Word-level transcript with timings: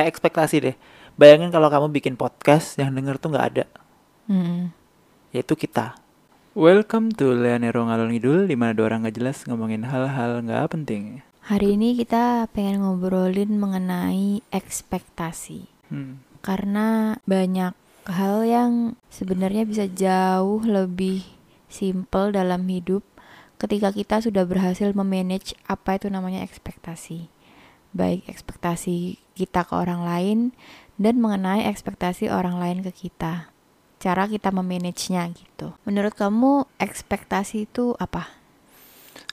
kayak 0.00 0.16
ekspektasi 0.16 0.56
deh. 0.64 0.76
Bayangin 1.20 1.52
kalau 1.52 1.68
kamu 1.68 1.92
bikin 1.92 2.16
podcast 2.16 2.80
yang 2.80 2.96
denger 2.96 3.20
tuh 3.20 3.36
nggak 3.36 3.46
ada, 3.52 3.64
Mm. 4.24 4.72
yaitu 5.36 5.52
kita. 5.52 6.00
Welcome 6.56 7.12
to 7.20 7.36
Leonero 7.36 7.84
Ngalor 7.84 8.08
Ngidul, 8.08 8.48
di 8.48 8.56
mana 8.56 8.72
dua 8.72 8.88
orang 8.88 9.04
gak 9.04 9.20
jelas 9.20 9.44
ngomongin 9.44 9.84
hal-hal 9.84 10.40
nggak 10.40 10.72
penting. 10.72 11.20
Hari 11.44 11.76
ini 11.76 12.00
kita 12.00 12.48
pengen 12.48 12.80
ngobrolin 12.80 13.60
mengenai 13.60 14.40
ekspektasi. 14.48 15.68
Hmm. 15.92 16.24
Karena 16.40 17.20
banyak 17.28 17.76
hal 18.08 18.48
yang 18.48 18.96
sebenarnya 19.12 19.68
bisa 19.68 19.84
jauh 19.84 20.64
lebih 20.64 21.28
simple 21.68 22.32
dalam 22.32 22.64
hidup 22.64 23.04
ketika 23.60 23.92
kita 23.92 24.24
sudah 24.24 24.48
berhasil 24.48 24.88
memanage 24.96 25.52
apa 25.68 26.00
itu 26.00 26.08
namanya 26.08 26.40
ekspektasi. 26.40 27.28
Baik 27.90 28.26
ekspektasi 28.30 29.18
kita 29.34 29.66
ke 29.66 29.74
orang 29.74 30.06
lain 30.06 30.38
dan 31.00 31.16
mengenai 31.18 31.64
ekspektasi 31.66 32.28
orang 32.28 32.60
lain 32.60 32.78
ke 32.84 32.92
kita. 32.92 33.50
Cara 34.00 34.28
kita 34.28 34.52
memanagenya 34.52 35.28
gitu. 35.32 35.76
Menurut 35.84 36.16
kamu 36.16 36.68
ekspektasi 36.80 37.68
itu 37.68 37.96
apa? 37.96 38.40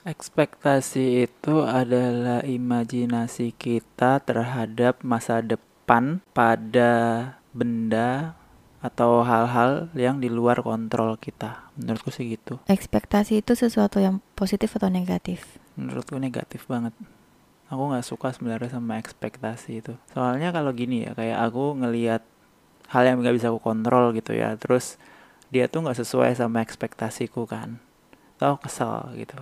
Ekspektasi 0.07 1.27
itu 1.27 1.63
adalah 1.63 2.39
imajinasi 2.43 3.51
kita 3.55 4.23
terhadap 4.23 5.03
masa 5.03 5.43
depan 5.43 6.23
pada 6.31 6.93
benda 7.51 8.35
atau 8.79 9.25
hal-hal 9.25 9.91
yang 9.97 10.23
di 10.23 10.31
luar 10.31 10.63
kontrol 10.63 11.19
kita. 11.19 11.67
Menurutku 11.75 12.13
sih 12.13 12.39
gitu. 12.39 12.61
Ekspektasi 12.71 13.43
itu 13.43 13.57
sesuatu 13.57 13.99
yang 13.99 14.23
positif 14.37 14.71
atau 14.79 14.87
negatif? 14.87 15.59
Menurutku 15.75 16.15
negatif 16.21 16.63
banget. 16.71 16.95
Aku 17.67 17.91
nggak 17.91 18.05
suka 18.07 18.31
sebenarnya 18.31 18.79
sama 18.79 18.95
ekspektasi 18.95 19.83
itu. 19.83 19.93
Soalnya 20.15 20.55
kalau 20.55 20.71
gini 20.71 21.03
ya, 21.03 21.11
kayak 21.11 21.51
aku 21.51 21.75
ngelihat 21.75 22.23
hal 22.87 23.03
yang 23.03 23.19
nggak 23.19 23.35
bisa 23.35 23.51
aku 23.51 23.59
kontrol 23.59 24.15
gitu 24.15 24.31
ya. 24.31 24.55
Terus 24.55 24.95
dia 25.51 25.67
tuh 25.67 25.83
nggak 25.83 25.99
sesuai 25.99 26.31
sama 26.39 26.63
ekspektasiku 26.63 27.43
kan. 27.43 27.79
Tau 28.39 28.55
kesel 28.55 29.19
gitu. 29.19 29.35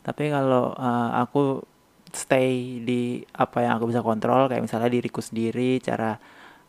Tapi 0.00 0.32
kalau 0.32 0.72
uh, 0.72 1.12
aku 1.20 1.60
stay 2.16 2.80
di 2.80 3.20
apa 3.36 3.60
yang 3.60 3.76
aku 3.76 3.92
bisa 3.92 4.00
kontrol, 4.00 4.48
kayak 4.48 4.64
misalnya 4.64 4.88
diriku 4.88 5.20
sendiri, 5.20 5.76
cara 5.84 6.16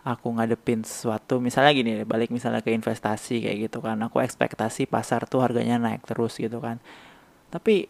aku 0.03 0.27
ngadepin 0.35 0.83
sesuatu. 0.83 1.39
Misalnya 1.39 1.71
gini, 1.71 2.03
deh, 2.03 2.07
balik 2.09 2.35
misalnya 2.35 2.59
ke 2.59 2.75
investasi 2.75 3.47
kayak 3.47 3.71
gitu 3.71 3.79
kan. 3.79 3.95
Aku 4.03 4.19
ekspektasi 4.19 4.91
pasar 4.91 5.23
tuh 5.29 5.39
harganya 5.39 5.79
naik 5.79 6.03
terus 6.03 6.35
gitu 6.35 6.59
kan. 6.59 6.83
Tapi 7.47 7.87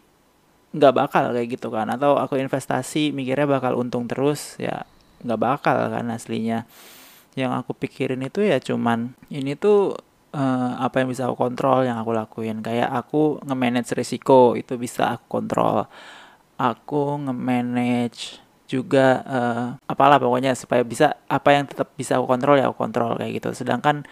nggak 0.72 0.94
bakal 0.96 1.24
kayak 1.32 1.48
gitu 1.56 1.68
kan. 1.68 1.88
Atau 1.92 2.16
aku 2.16 2.40
investasi 2.40 3.12
mikirnya 3.12 3.46
bakal 3.48 3.76
untung 3.78 4.08
terus 4.08 4.56
ya 4.56 4.84
nggak 5.24 5.40
bakal 5.40 5.76
kan 5.92 6.08
aslinya. 6.12 6.64
Yang 7.36 7.52
aku 7.64 7.72
pikirin 7.76 8.20
itu 8.24 8.44
ya 8.44 8.60
cuman 8.60 9.16
ini 9.32 9.56
tuh 9.56 9.96
eh, 10.36 10.72
apa 10.80 11.04
yang 11.04 11.08
bisa 11.12 11.28
aku 11.28 11.36
kontrol 11.36 11.84
yang 11.84 12.00
aku 12.00 12.12
lakuin. 12.12 12.60
Kayak 12.64 12.90
aku 12.92 13.40
nge-manage 13.44 13.92
risiko 13.96 14.56
itu 14.58 14.76
bisa 14.80 15.16
aku 15.16 15.24
kontrol. 15.40 15.88
Aku 16.60 17.20
nge-manage 17.28 18.40
juga 18.68 19.20
eh, 19.28 19.66
apalah 19.88 20.16
pokoknya 20.16 20.56
supaya 20.56 20.80
bisa 20.84 21.16
apa 21.28 21.52
yang 21.52 21.68
tetap 21.68 21.92
bisa 21.96 22.16
aku 22.16 22.26
kontrol 22.28 22.56
ya 22.56 22.68
aku 22.72 22.76
kontrol 22.80 23.16
kayak 23.20 23.40
gitu. 23.44 23.52
Sedangkan 23.52 24.04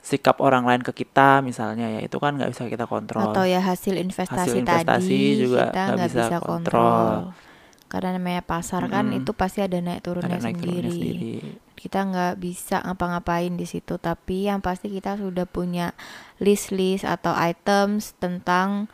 sikap 0.00 0.40
orang 0.40 0.64
lain 0.64 0.80
ke 0.80 0.92
kita 1.04 1.44
misalnya 1.44 1.86
ya 1.92 2.00
itu 2.00 2.16
kan 2.16 2.32
nggak 2.36 2.50
bisa 2.56 2.64
kita 2.72 2.88
kontrol 2.88 3.36
Atau 3.36 3.44
ya 3.44 3.60
hasil 3.60 4.00
investasi, 4.00 4.32
Hasil 4.32 4.64
investasi 4.64 4.84
tadi 4.84 5.20
juga 5.36 5.64
kita 5.68 5.82
nggak 5.92 6.08
bisa 6.08 6.24
bisa, 6.24 6.36
kontrol. 6.40 6.80
kontrol. 6.80 7.48
Karena 7.90 8.08
namanya 8.16 8.42
pasar 8.46 8.86
kan 8.86 9.10
Mm-mm. 9.10 9.18
itu 9.18 9.34
pasti 9.34 9.60
ada 9.60 9.74
naik 9.82 10.06
turunnya 10.06 10.38
ada 10.38 10.46
naik 10.46 10.62
turunnya 10.62 10.88
sendiri. 10.88 10.94
sendiri 10.94 11.34
Kita 11.74 12.06
nggak 12.06 12.34
bisa 12.38 12.76
ngapa-ngapain 12.86 13.50
di 13.56 13.66
situ. 13.66 13.98
Tapi 13.98 14.46
yang 14.46 14.62
pasti 14.62 14.88
kita 14.88 15.18
sudah 15.18 15.44
punya 15.44 15.90
list-list 16.38 17.02
atau 17.02 17.34
items 17.34 18.14
tentang 18.22 18.86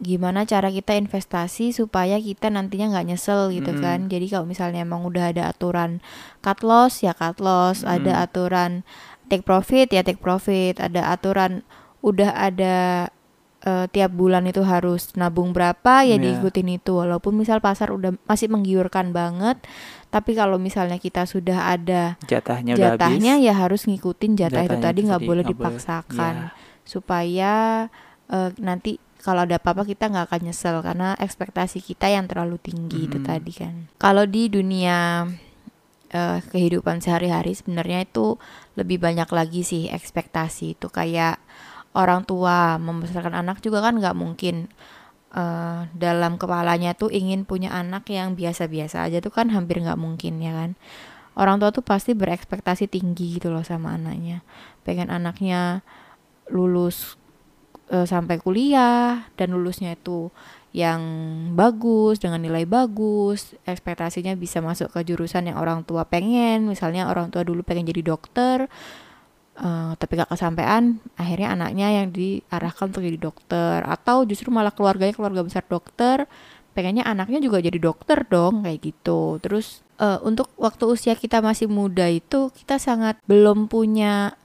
gimana 0.00 0.48
cara 0.48 0.72
kita 0.72 0.96
investasi 0.96 1.76
supaya 1.76 2.16
kita 2.16 2.48
nantinya 2.48 2.96
nggak 2.96 3.12
nyesel 3.12 3.52
gitu 3.52 3.76
Mm-mm. 3.76 3.84
kan. 3.84 3.98
Jadi 4.08 4.26
kalau 4.32 4.48
misalnya 4.48 4.80
emang 4.80 5.04
udah 5.04 5.36
ada 5.36 5.52
aturan 5.52 6.00
cut 6.40 6.64
loss 6.64 7.04
ya 7.04 7.12
cut 7.12 7.36
loss, 7.44 7.84
Mm-mm. 7.84 7.92
ada 8.00 8.24
aturan 8.24 8.88
take 9.30 9.46
profit 9.46 9.86
ya 9.88 10.02
take 10.02 10.18
profit, 10.18 10.76
ada 10.76 11.08
aturan 11.08 11.62
udah 12.02 12.34
ada 12.34 13.08
eh, 13.60 13.86
tiap 13.92 14.10
bulan 14.10 14.48
itu 14.48 14.64
harus 14.64 15.12
nabung 15.14 15.52
berapa 15.52 16.00
ya 16.02 16.16
Iya. 16.16 16.40
diikutin 16.40 16.80
itu 16.80 16.96
walaupun 16.96 17.36
misal 17.36 17.60
pasar 17.60 17.92
udah 17.92 18.16
masih 18.24 18.48
menggiurkan 18.48 19.12
banget 19.12 19.60
tapi 20.08 20.32
kalau 20.32 20.56
misalnya 20.56 20.96
kita 20.96 21.22
sudah 21.22 21.68
ada 21.70 22.16
jatahnya, 22.24 22.74
udah 22.74 22.96
jatahnya 22.96 23.36
habis 23.36 23.46
ya 23.46 23.54
harus 23.54 23.82
ngikutin 23.84 24.32
jatah 24.34 24.64
itu 24.64 24.74
Jatahnya 24.74 24.82
tadi 24.82 25.00
itu 25.04 25.08
tadi 25.12 25.20
boleh 25.20 25.20
nggak 25.20 25.22
boleh. 25.28 25.44
dipaksakan 25.52 26.34
ya 26.34 26.48
supaya 26.88 27.52
eh, 28.28 28.50
nanti 28.58 28.96
kalau 29.20 29.44
ada 29.44 29.60
apa-apa 29.60 29.84
kita 29.84 30.08
nggak 30.08 30.26
akan 30.32 30.40
nyesel 30.48 30.80
karena 30.80 31.12
ekspektasi 31.20 31.84
kita 31.84 32.08
yang 32.08 32.24
terlalu 32.24 32.56
tinggi 32.56 33.06
itu 33.06 33.20
Mm-mm. 33.20 33.28
tadi 33.28 33.52
kan 33.52 33.74
kalau 34.00 34.24
di 34.24 34.48
dunia 34.48 35.28
eh, 36.10 36.38
kehidupan 36.42 37.02
sehari-hari 37.02 37.54
sebenarnya 37.54 38.06
itu 38.06 38.36
lebih 38.74 38.98
banyak 39.02 39.30
lagi 39.30 39.62
sih 39.62 39.86
ekspektasi 39.90 40.78
itu. 40.78 40.86
Kayak 40.90 41.38
orang 41.94 42.22
tua 42.26 42.78
membesarkan 42.78 43.34
anak 43.34 43.62
juga 43.62 43.82
kan 43.82 43.98
nggak 43.98 44.16
mungkin 44.18 44.70
eh, 45.34 45.80
dalam 45.94 46.36
kepalanya 46.36 46.94
tuh 46.98 47.10
ingin 47.10 47.46
punya 47.46 47.70
anak 47.74 48.06
yang 48.10 48.34
biasa-biasa 48.34 49.06
aja 49.06 49.18
tuh 49.22 49.32
kan 49.34 49.50
hampir 49.54 49.78
nggak 49.82 49.98
mungkin 49.98 50.42
ya 50.42 50.52
kan? 50.54 50.70
Orang 51.38 51.62
tua 51.62 51.70
tuh 51.70 51.86
pasti 51.86 52.12
berekspektasi 52.12 52.90
tinggi 52.90 53.38
gitu 53.38 53.48
loh 53.54 53.62
sama 53.62 53.94
anaknya. 53.94 54.42
Pengen 54.82 55.08
anaknya 55.08 55.86
lulus 56.50 57.14
eh, 57.90 58.06
sampai 58.06 58.42
kuliah 58.42 59.30
dan 59.38 59.54
lulusnya 59.54 59.94
itu 59.94 60.30
yang 60.70 61.02
bagus 61.58 62.22
dengan 62.22 62.38
nilai 62.38 62.62
bagus 62.62 63.58
ekspektasinya 63.66 64.38
bisa 64.38 64.62
masuk 64.62 64.94
ke 64.94 65.02
jurusan 65.02 65.50
yang 65.50 65.58
orang 65.58 65.82
tua 65.82 66.06
pengen. 66.06 66.70
Misalnya 66.70 67.10
orang 67.10 67.34
tua 67.34 67.42
dulu 67.42 67.66
pengen 67.66 67.90
jadi 67.90 68.02
dokter 68.06 68.70
eh, 69.58 69.92
tapi 69.98 70.12
gak 70.14 70.30
kesampaian 70.30 71.02
akhirnya 71.18 71.58
anaknya 71.58 71.88
yang 72.02 72.14
diarahkan 72.14 72.94
untuk 72.94 73.02
jadi 73.02 73.18
dokter. 73.18 73.82
Atau 73.82 74.22
justru 74.30 74.54
malah 74.54 74.70
keluarganya 74.70 75.14
keluarga 75.14 75.42
besar 75.42 75.66
dokter 75.66 76.30
pengennya 76.70 77.02
anaknya 77.02 77.42
juga 77.42 77.58
jadi 77.58 77.78
dokter 77.82 78.22
dong 78.30 78.62
kayak 78.62 78.78
gitu. 78.78 79.42
Terus 79.42 79.82
eh, 79.98 80.22
untuk 80.22 80.54
waktu 80.54 80.86
usia 80.86 81.18
kita 81.18 81.42
masih 81.42 81.66
muda 81.66 82.06
itu 82.06 82.54
kita 82.54 82.78
sangat 82.78 83.18
belum 83.26 83.66
punya 83.66 84.38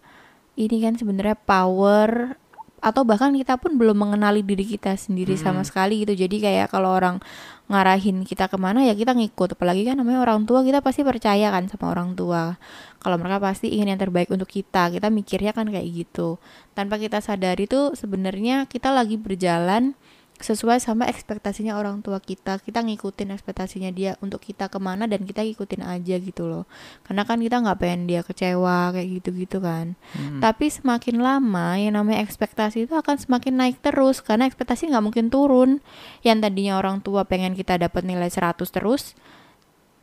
ini 0.56 0.80
kan 0.81 0.96
sebenarnya 0.96 1.38
power 1.38 2.40
atau 2.85 3.01
bahkan 3.01 3.34
kita 3.34 3.57
pun 3.57 3.81
belum 3.81 3.97
mengenali 3.97 4.46
diri 4.46 4.62
kita 4.62 4.94
sendiri 4.94 5.34
sama 5.34 5.66
Mm-mm. 5.66 5.69
sekali 5.73 6.06
gitu. 6.06 6.13
Jadi 6.13 6.38
kayak 6.38 6.69
kalau 6.69 6.94
orang 6.94 7.18
ngarahin 7.66 8.22
kita 8.22 8.46
ke 8.46 8.62
mana 8.62 8.85
ya 8.85 8.94
kita 8.94 9.18
ngikut. 9.18 9.57
Apalagi 9.57 9.90
kan 9.90 9.97
namanya 9.97 10.22
orang 10.22 10.46
tua 10.46 10.62
kita 10.62 10.85
pasti 10.85 11.01
percaya 11.01 11.50
kan 11.50 11.66
sama 11.66 11.90
orang 11.90 12.13
tua. 12.13 12.62
Kalau 13.01 13.18
mereka 13.18 13.41
pasti 13.41 13.74
ingin 13.74 13.97
yang 13.97 14.01
terbaik 14.06 14.29
untuk 14.29 14.45
kita 14.45 14.94
kita 14.94 15.09
mikirnya 15.09 15.57
kan 15.57 15.66
kayak 15.66 15.90
gitu. 15.90 16.38
Tanpa 16.78 17.01
kita 17.01 17.25
sadari 17.25 17.66
tuh 17.66 17.97
sebenarnya 17.97 18.69
kita 18.69 18.94
lagi 18.94 19.18
berjalan 19.18 19.97
sesuai 20.35 20.84
sama 20.84 21.07
ekspektasinya 21.07 21.79
orang 21.79 22.03
tua 22.03 22.19
kita 22.19 22.59
kita 22.59 22.84
ngikutin 22.84 23.31
ekspektasinya 23.40 23.88
dia 23.96 24.19
untuk 24.19 24.44
kita 24.44 24.68
ke 24.68 24.78
mana 24.84 25.07
dan 25.07 25.23
kita 25.23 25.41
ngikutin 25.47 25.79
aja 25.88 26.16
gitu 26.19 26.44
loh 26.44 26.68
karena 27.07 27.23
kan 27.23 27.40
kita 27.40 27.63
nggak 27.63 27.79
pengen 27.79 28.01
dia 28.03 28.19
kecewa 28.19 28.91
kayak 28.91 29.07
gitu 29.22 29.29
gitu 29.31 29.57
kan 29.63 29.95
Mm. 30.16 30.40
tapi 30.44 30.68
semakin 30.68 31.24
lama 31.24 31.75
yang 31.79 31.95
namanya 31.95 32.24
ekspektasi 32.24 32.88
itu 32.88 32.94
akan 32.95 33.16
semakin 33.16 33.53
naik 33.56 33.79
terus 33.79 34.19
karena 34.19 34.47
ekspektasi 34.47 34.91
nggak 34.91 35.03
mungkin 35.03 35.28
turun. 35.31 35.80
Yang 36.21 36.50
tadinya 36.50 36.80
orang 36.80 37.01
tua 37.01 37.24
pengen 37.27 37.54
kita 37.54 37.77
dapat 37.77 38.06
nilai 38.06 38.27
100 38.30 38.65
terus 38.71 39.13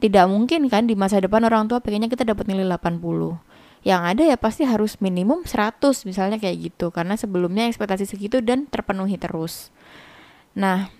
tidak 0.02 0.26
mungkin 0.26 0.66
kan 0.66 0.90
di 0.90 0.98
masa 0.98 1.22
depan 1.22 1.46
orang 1.46 1.70
tua 1.70 1.78
pengennya 1.78 2.10
kita 2.10 2.26
dapat 2.26 2.50
nilai 2.50 2.66
80. 2.66 3.38
Yang 3.82 4.02
ada 4.02 4.22
ya 4.22 4.36
pasti 4.38 4.62
harus 4.62 4.98
minimum 5.02 5.42
100 5.42 6.06
misalnya 6.06 6.38
kayak 6.38 6.70
gitu 6.70 6.94
karena 6.94 7.18
sebelumnya 7.18 7.66
ekspektasi 7.66 8.06
segitu 8.06 8.38
dan 8.42 8.66
terpenuhi 8.70 9.18
terus. 9.18 9.74
Nah, 10.58 10.92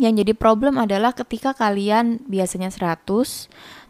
yang 0.00 0.16
jadi 0.16 0.32
problem 0.32 0.80
adalah 0.80 1.12
ketika 1.12 1.52
kalian 1.52 2.24
biasanya 2.24 2.72
100 2.72 3.04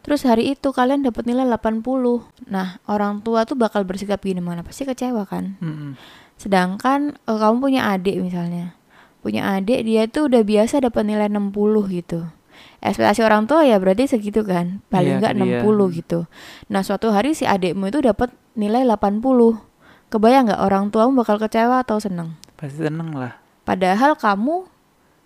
Terus 0.00 0.24
hari 0.24 0.56
itu 0.56 0.72
kalian 0.72 1.04
dapat 1.04 1.28
nilai 1.28 1.44
80. 1.44 1.84
Nah, 2.48 2.80
orang 2.88 3.20
tua 3.20 3.44
tuh 3.44 3.56
bakal 3.56 3.84
bersikap 3.84 4.24
gini 4.24 4.40
mana 4.40 4.64
pasti 4.64 4.88
kecewa 4.88 5.28
kan. 5.28 5.60
Mm-mm. 5.60 5.92
Sedangkan 6.40 7.20
eh, 7.28 7.38
kamu 7.38 7.60
punya 7.60 7.92
adik 7.92 8.16
misalnya. 8.16 8.72
Punya 9.20 9.60
adik 9.60 9.84
dia 9.84 10.08
tuh 10.08 10.32
udah 10.32 10.40
biasa 10.40 10.80
dapat 10.80 11.04
nilai 11.04 11.28
60 11.28 11.52
gitu. 11.92 12.24
Ekspektasi 12.80 13.20
orang 13.20 13.44
tua 13.44 13.68
ya 13.68 13.76
berarti 13.76 14.08
segitu 14.08 14.40
kan. 14.40 14.80
Paling 14.88 15.20
Iya, 15.20 15.28
enggak 15.28 15.32
ke 15.36 15.44
dia. 15.44 15.60
60 15.60 15.98
gitu. 16.00 16.18
Nah, 16.72 16.80
suatu 16.80 17.12
hari 17.12 17.36
si 17.36 17.44
adikmu 17.44 17.92
itu 17.92 18.00
dapat 18.00 18.32
nilai 18.56 18.88
80. 18.88 19.20
Kebayang 20.08 20.48
nggak 20.48 20.62
orang 20.64 20.88
tuamu 20.88 21.20
bakal 21.20 21.36
kecewa 21.36 21.84
atau 21.84 22.00
seneng? 22.00 22.34
pasti 22.60 22.84
seneng 22.84 23.16
lah 23.16 23.40
Padahal 23.64 24.20
kamu 24.20 24.68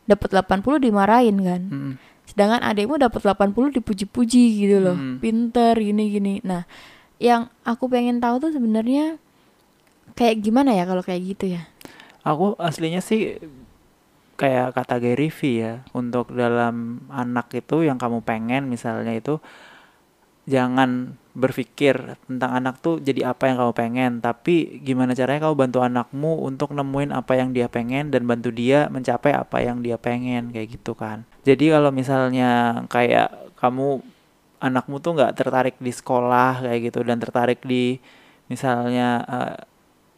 dapat 0.05 0.29
80 0.31 0.61
dimarahin 0.81 1.37
kan. 1.41 1.63
Mm-mm. 1.65 1.95
sedangkan 2.25 2.65
adikmu 2.65 2.97
dapat 2.97 3.21
80 3.21 3.77
dipuji-puji 3.77 4.45
gitu 4.59 4.81
loh 4.81 4.97
Hmm. 4.97 5.21
pinter 5.21 5.77
gini 5.77 6.09
gini 6.09 6.35
nah 6.41 6.65
yang 7.21 7.47
aku 7.63 7.85
pengen 7.87 8.17
tahu 8.17 8.41
tuh 8.41 8.51
sebenarnya 8.51 9.21
kayak 10.13 10.41
gimana 10.41 10.73
ya 10.73 10.85
kalau 10.85 11.05
kayak 11.05 11.37
gitu 11.37 11.53
ya 11.53 11.69
Aku 12.25 12.57
aslinya 12.57 13.05
sih 13.05 13.37
kayak 14.35 14.73
kata 14.73 14.97
Gary 14.97 15.29
V 15.29 15.39
ya, 15.61 15.85
untuk 15.93 16.33
dalam 16.33 17.05
anak 17.07 17.53
itu 17.53 17.85
yang 17.85 18.01
kamu 18.01 18.25
pengen 18.25 18.67
misalnya 18.67 19.13
itu 19.13 19.39
jangan 20.45 21.17
berpikir 21.35 22.15
tentang 22.31 22.55
anak 22.55 22.79
tuh 22.79 23.03
jadi 23.03 23.35
apa 23.35 23.51
yang 23.51 23.59
kamu 23.59 23.75
pengen, 23.75 24.13
tapi 24.23 24.79
gimana 24.87 25.19
caranya 25.19 25.51
kamu 25.51 25.57
bantu 25.67 25.79
anakmu 25.83 26.33
untuk 26.47 26.71
nemuin 26.71 27.11
apa 27.11 27.35
yang 27.35 27.51
dia 27.51 27.67
pengen 27.67 28.15
dan 28.15 28.23
bantu 28.23 28.55
dia 28.55 28.87
mencapai 28.87 29.35
apa 29.35 29.59
yang 29.59 29.83
dia 29.83 29.99
pengen 29.99 30.55
kayak 30.55 30.79
gitu 30.79 30.95
kan. 30.95 31.27
Jadi 31.43 31.75
kalau 31.75 31.91
misalnya 31.91 32.83
kayak 32.87 33.35
kamu 33.59 33.99
anakmu 34.63 34.97
tuh 35.03 35.19
nggak 35.19 35.35
tertarik 35.35 35.77
di 35.83 35.91
sekolah 35.91 36.63
kayak 36.63 36.81
gitu 36.89 37.03
dan 37.03 37.19
tertarik 37.19 37.61
di 37.67 37.99
misalnya 38.47 39.09
eh, 39.27 39.57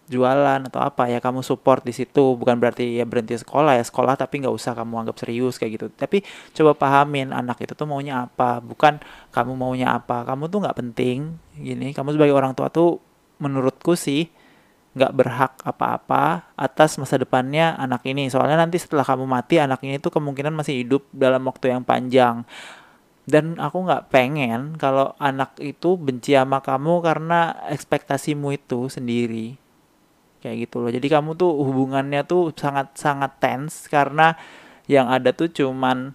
jualan 0.06 0.62
atau 0.70 0.80
apa 0.82 1.10
ya 1.10 1.18
kamu 1.18 1.42
support 1.42 1.82
di 1.82 1.90
situ. 1.90 2.38
Bukan 2.38 2.56
berarti 2.62 3.02
ya 3.02 3.04
berhenti 3.04 3.34
sekolah 3.38 3.78
ya 3.78 3.84
sekolah 3.84 4.14
tapi 4.14 4.42
nggak 4.42 4.54
usah 4.54 4.72
kamu 4.78 5.06
anggap 5.06 5.16
serius 5.18 5.58
kayak 5.58 5.72
gitu. 5.78 5.86
Tapi 5.92 6.22
coba 6.54 6.72
pahamin 6.78 7.34
anak 7.34 7.62
itu 7.66 7.74
tuh 7.74 7.86
maunya 7.86 8.26
apa 8.30 8.62
bukan 8.62 9.02
kamu 9.34 9.52
maunya 9.58 9.94
apa. 9.98 10.22
Kamu 10.22 10.46
tuh 10.48 10.62
nggak 10.62 10.76
penting 10.78 11.36
gini. 11.58 11.90
Kamu 11.90 12.14
sebagai 12.14 12.34
orang 12.34 12.54
tua 12.54 12.70
tuh 12.70 13.02
menurutku 13.42 13.98
sih 13.98 14.30
nggak 14.96 15.12
berhak 15.12 15.52
apa-apa 15.60 16.56
atas 16.56 16.96
masa 16.96 17.18
depannya 17.18 17.74
anak 17.76 18.06
ini. 18.06 18.30
Soalnya 18.30 18.62
nanti 18.62 18.78
setelah 18.80 19.04
kamu 19.04 19.26
mati 19.28 19.60
anak 19.60 19.82
ini 19.84 19.98
tuh 19.98 20.14
kemungkinan 20.14 20.54
masih 20.54 20.86
hidup 20.86 21.02
dalam 21.12 21.44
waktu 21.44 21.74
yang 21.74 21.82
panjang. 21.84 22.46
Dan 23.26 23.58
aku 23.58 23.82
nggak 23.82 24.14
pengen 24.14 24.78
kalau 24.78 25.18
anak 25.18 25.58
itu 25.58 25.98
benci 25.98 26.38
sama 26.38 26.62
kamu 26.62 27.02
karena 27.02 27.58
ekspektasimu 27.74 28.54
itu 28.54 28.86
sendiri 28.86 29.65
kayak 30.46 30.70
gitu 30.70 30.86
loh. 30.86 30.90
Jadi 30.94 31.06
kamu 31.10 31.34
tuh 31.34 31.50
hubungannya 31.50 32.22
tuh 32.22 32.54
sangat 32.54 32.94
sangat 32.94 33.42
tense 33.42 33.90
karena 33.90 34.38
yang 34.86 35.10
ada 35.10 35.34
tuh 35.34 35.50
cuman 35.50 36.14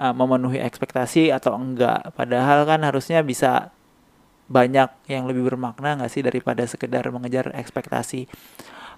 uh, 0.00 0.14
memenuhi 0.16 0.58
ekspektasi 0.58 1.30
atau 1.30 1.54
enggak. 1.54 2.10
Padahal 2.18 2.66
kan 2.66 2.82
harusnya 2.82 3.22
bisa 3.22 3.70
banyak 4.50 4.90
yang 5.06 5.30
lebih 5.30 5.46
bermakna 5.46 5.94
nggak 5.94 6.10
sih 6.10 6.26
daripada 6.26 6.66
sekedar 6.66 7.06
mengejar 7.14 7.54
ekspektasi? 7.54 8.26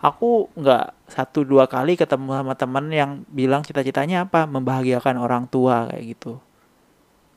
Aku 0.02 0.50
nggak 0.58 1.12
satu 1.12 1.46
dua 1.46 1.70
kali 1.70 1.94
ketemu 1.94 2.34
sama 2.34 2.56
teman 2.58 2.90
yang 2.90 3.22
bilang 3.30 3.62
cita-citanya 3.62 4.26
apa? 4.26 4.48
Membahagiakan 4.48 5.20
orang 5.20 5.44
tua 5.46 5.92
kayak 5.92 6.18
gitu. 6.18 6.40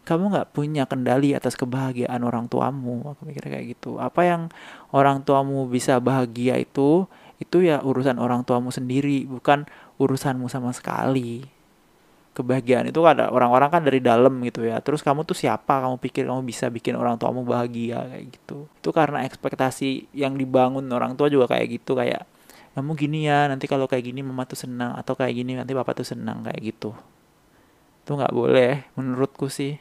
Kamu 0.06 0.34
nggak 0.34 0.50
punya 0.54 0.86
kendali 0.86 1.34
atas 1.34 1.58
kebahagiaan 1.58 2.22
orang 2.26 2.46
tuamu? 2.50 3.06
Aku 3.14 3.26
mikir 3.26 3.46
kayak 3.46 3.78
gitu. 3.78 3.98
Apa 3.98 4.26
yang 4.26 4.42
orang 4.94 5.22
tuamu 5.22 5.66
bisa 5.70 5.98
bahagia 5.98 6.58
itu 6.58 7.06
itu 7.36 7.68
ya 7.68 7.84
urusan 7.84 8.16
orang 8.16 8.48
tuamu 8.48 8.72
sendiri 8.72 9.28
bukan 9.28 9.68
urusanmu 10.00 10.48
sama 10.48 10.72
sekali. 10.72 11.44
Kebahagiaan 12.36 12.92
itu 12.92 13.00
ada 13.08 13.32
orang-orang 13.32 13.72
kan 13.72 13.82
dari 13.84 14.04
dalam 14.04 14.44
gitu 14.44 14.68
ya. 14.68 14.84
Terus 14.84 15.00
kamu 15.00 15.24
tuh 15.24 15.36
siapa? 15.40 15.80
Kamu 15.80 16.00
pikir 16.04 16.28
kamu 16.28 16.44
bisa 16.44 16.68
bikin 16.68 17.00
orang 17.00 17.16
tuamu 17.16 17.48
bahagia 17.48 18.04
kayak 18.12 18.26
gitu. 18.36 18.68
Itu 18.68 18.92
karena 18.92 19.24
ekspektasi 19.24 20.12
yang 20.12 20.36
dibangun 20.36 20.84
orang 20.92 21.16
tua 21.16 21.32
juga 21.32 21.56
kayak 21.56 21.80
gitu 21.80 21.96
kayak 21.96 22.28
kamu 22.76 22.92
gini 23.00 23.24
ya 23.24 23.48
nanti 23.48 23.72
kalau 23.72 23.88
kayak 23.88 24.04
gini 24.12 24.20
mama 24.20 24.44
tuh 24.44 24.60
senang 24.60 25.00
atau 25.00 25.16
kayak 25.16 25.32
gini 25.32 25.56
nanti 25.56 25.72
papa 25.72 25.96
tuh 25.96 26.04
senang 26.04 26.44
kayak 26.44 26.60
gitu. 26.60 26.92
Itu 28.04 28.20
nggak 28.20 28.36
boleh 28.36 28.84
menurutku 29.00 29.48
sih. 29.48 29.80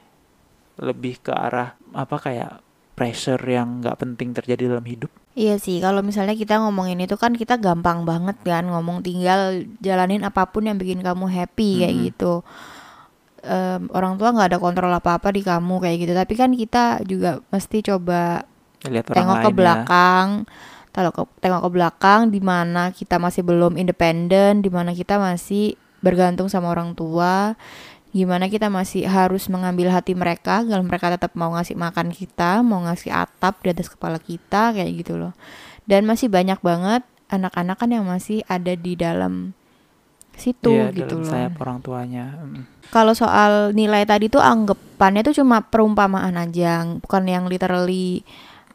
Lebih 0.79 1.23
ke 1.27 1.35
arah 1.35 1.75
apa 1.91 2.23
kayak 2.23 2.63
pressure 2.95 3.43
yang 3.43 3.83
nggak 3.83 3.99
penting 3.99 4.31
terjadi 4.31 4.71
dalam 4.71 4.87
hidup 4.87 5.11
Iya 5.35 5.59
sih, 5.59 5.83
kalau 5.83 5.99
misalnya 5.99 6.39
kita 6.39 6.63
ngomongin 6.63 7.03
itu 7.03 7.19
kan 7.19 7.35
kita 7.35 7.59
gampang 7.59 8.07
banget 8.07 8.39
kan 8.47 8.71
ngomong 8.71 9.03
tinggal 9.03 9.67
jalanin 9.83 10.23
apa 10.23 10.47
pun 10.47 10.63
yang 10.71 10.79
bikin 10.79 11.03
kamu 11.03 11.27
happy 11.27 11.83
kayak 11.83 11.91
Mm-mm. 11.91 12.07
gitu. 12.07 12.33
Em, 13.43 13.91
orang 13.91 14.15
tua 14.15 14.31
nggak 14.31 14.55
ada 14.55 14.59
kontrol 14.63 14.95
apa-apa 14.95 15.35
di 15.35 15.43
kamu 15.43 15.83
kayak 15.83 15.97
gitu, 16.07 16.13
tapi 16.15 16.33
kan 16.39 16.55
kita 16.55 17.03
juga 17.03 17.43
mesti 17.51 17.83
coba 17.83 18.47
lihat 18.87 19.11
orang 19.11 19.17
tengok 19.19 19.37
ke 19.43 19.51
ya 19.51 19.57
belakang, 19.59 20.27
kalau 20.95 21.11
ke, 21.11 21.23
tengok 21.43 21.61
ke 21.67 21.71
belakang 21.83 22.21
di 22.31 22.39
mana 22.39 22.95
kita 22.95 23.19
masih 23.19 23.43
belum 23.43 23.75
independen, 23.75 24.63
di 24.63 24.71
mana 24.71 24.95
kita 24.95 25.19
masih 25.19 25.75
bergantung 25.99 26.47
sama 26.47 26.71
orang 26.71 26.95
tua, 26.95 27.59
gimana 28.15 28.47
kita 28.47 28.71
masih 28.71 29.11
harus 29.11 29.51
mengambil 29.51 29.91
hati 29.91 30.15
mereka 30.15 30.63
kalau 30.63 30.87
mereka 30.87 31.11
tetap 31.11 31.35
mau 31.35 31.51
ngasih 31.51 31.75
makan 31.75 32.15
kita, 32.15 32.63
mau 32.63 32.79
ngasih 32.87 33.11
atap 33.11 33.59
di 33.67 33.75
atas 33.75 33.91
kepala 33.91 34.23
kita 34.23 34.71
kayak 34.71 34.91
gitu 35.03 35.19
loh. 35.19 35.35
Dan 35.85 36.07
masih 36.07 36.31
banyak 36.31 36.63
banget 36.63 37.03
anak-anak 37.27 37.77
kan 37.77 37.91
yang 37.91 38.07
masih 38.07 38.47
ada 38.47 38.73
di 38.79 38.95
dalam 38.95 39.51
situ 40.35 40.71
Iya, 40.71 40.95
gitu 40.95 41.19
dalam 41.19 41.27
loh. 41.27 41.31
sayap 41.31 41.55
orang 41.59 41.79
tuanya 41.83 42.27
Mm. 42.43 42.63
Kalau 42.91 43.15
soal 43.17 43.75
nilai 43.75 44.07
tadi 44.07 44.31
tuh 44.31 44.39
anggapannya 44.39 45.27
tuh 45.27 45.35
cuma 45.43 45.65
perumpamaan 45.65 46.39
aja, 46.39 46.85
bukan 47.03 47.25
yang 47.27 47.45
literally 47.51 48.23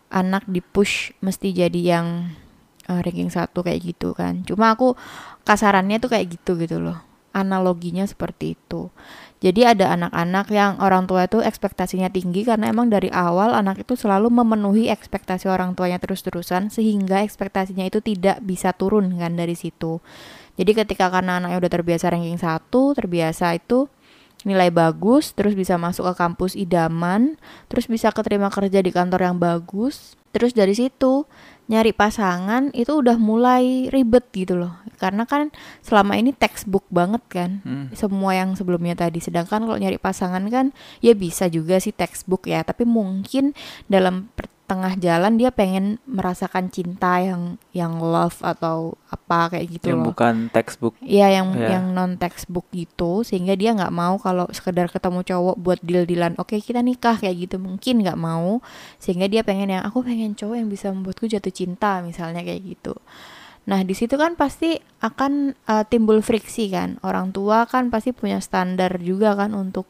anak 0.10 0.44
di 0.50 0.60
push 0.60 1.14
mesti 1.22 1.54
jadi 1.54 1.82
yang 1.96 2.34
eh, 2.90 3.00
ranking 3.00 3.30
satu 3.32 3.62
kayak 3.64 3.80
gitu 3.96 4.12
kan. 4.18 4.42
Cuma 4.44 4.74
aku 4.74 4.98
kasarannya 5.46 6.02
tuh 6.02 6.10
kayak 6.12 6.36
gitu 6.36 6.58
gitu 6.58 6.82
loh. 6.82 6.98
Analoginya 7.32 8.04
seperti 8.04 8.58
itu. 8.58 8.90
Jadi 9.40 9.64
ada 9.64 9.96
anak-anak 9.96 10.52
yang 10.52 10.84
orang 10.84 11.08
tua 11.08 11.24
itu 11.24 11.40
ekspektasinya 11.40 12.12
tinggi 12.12 12.44
karena 12.44 12.76
emang 12.76 12.92
dari 12.92 13.08
awal 13.08 13.56
anak 13.56 13.88
itu 13.88 13.96
selalu 13.96 14.28
memenuhi 14.28 14.92
ekspektasi 14.92 15.48
orang 15.48 15.80
tuanya 15.80 15.96
terus-terusan 15.96 16.68
sehingga 16.68 17.24
ekspektasinya 17.24 17.88
itu 17.88 18.04
tidak 18.04 18.44
bisa 18.44 18.76
turun 18.76 19.16
kan 19.16 19.40
dari 19.40 19.56
situ. 19.56 20.04
Jadi 20.60 20.76
ketika 20.76 21.08
karena 21.08 21.40
anaknya 21.40 21.56
udah 21.56 21.72
terbiasa 21.72 22.12
ranking 22.12 22.36
satu, 22.36 22.92
terbiasa 22.92 23.56
itu 23.56 23.88
nilai 24.44 24.76
bagus, 24.76 25.32
terus 25.32 25.56
bisa 25.56 25.80
masuk 25.80 26.12
ke 26.12 26.14
kampus 26.20 26.60
idaman, 26.60 27.40
terus 27.72 27.88
bisa 27.88 28.12
keterima 28.12 28.52
kerja 28.52 28.84
di 28.84 28.92
kantor 28.92 29.24
yang 29.24 29.38
bagus, 29.40 30.20
terus 30.36 30.52
dari 30.52 30.76
situ 30.76 31.24
nyari 31.70 31.94
pasangan 31.94 32.74
itu 32.74 32.98
udah 32.98 33.16
mulai 33.22 33.88
ribet 33.94 34.26
gitu 34.34 34.58
loh. 34.58 34.74
Karena 34.98 35.24
kan 35.24 35.54
selama 35.86 36.18
ini 36.18 36.34
textbook 36.36 36.84
banget 36.90 37.22
kan 37.30 37.62
Mm. 37.64 37.94
semua 37.94 38.36
yang 38.36 38.58
sebelumnya 38.58 38.98
tadi. 38.98 39.22
Sedangkan 39.22 39.64
kalau 39.64 39.78
nyari 39.78 40.02
pasangan 40.02 40.44
kan 40.50 40.74
ya 41.00 41.14
bisa 41.14 41.46
juga 41.48 41.78
sih 41.78 41.94
textbook 41.94 42.50
ya, 42.50 42.66
tapi 42.66 42.84
mungkin 42.84 43.54
dalam 43.86 44.34
tengah 44.70 44.94
jalan 44.96 45.34
dia 45.36 45.50
pengen 45.50 45.98
merasakan 46.06 46.70
cinta 46.70 47.18
yang 47.18 47.58
yang 47.74 47.98
love 47.98 48.38
atau 48.40 48.94
apa 49.10 49.58
kayak 49.58 49.66
gitu 49.74 49.86
yang 49.90 50.06
loh. 50.06 50.14
bukan 50.14 50.54
textbook 50.54 50.94
Iya 51.02 51.42
yang 51.42 51.58
Ya. 51.58 51.76
yang 51.76 51.92
non 51.92 52.22
textbook 52.22 52.70
gitu 52.70 53.26
sehingga 53.26 53.58
dia 53.58 53.74
nggak 53.74 53.90
mau 53.90 54.22
kalau 54.22 54.46
sekedar 54.54 54.86
ketemu 54.88 55.26
cowok 55.26 55.56
buat 55.58 55.80
deal 55.82 56.06
dealan 56.06 56.38
oke 56.38 56.54
kita 56.56 56.80
nikah 56.80 57.18
kayak 57.18 57.50
gitu 57.50 57.58
mungkin 57.58 58.06
nggak 58.06 58.16
mau 58.16 58.62
sehingga 59.02 59.26
dia 59.26 59.42
pengen 59.42 59.74
yang 59.74 59.82
aku 59.82 60.06
pengen 60.06 60.38
cowok 60.38 60.56
yang 60.56 60.70
bisa 60.70 60.94
membuatku 60.94 61.26
jatuh 61.26 61.50
cinta 61.50 62.06
misalnya 62.06 62.46
kayak 62.46 62.62
gitu 62.62 62.94
nah 63.66 63.82
di 63.82 63.94
situ 63.94 64.14
kan 64.16 64.34
pasti 64.34 64.78
akan 65.02 65.58
uh, 65.66 65.86
timbul 65.86 66.22
friksi 66.22 66.70
kan 66.70 67.02
orang 67.02 67.34
tua 67.34 67.66
kan 67.66 67.90
pasti 67.90 68.14
punya 68.14 68.38
standar 68.38 69.02
juga 69.02 69.34
kan 69.34 69.54
untuk 69.54 69.90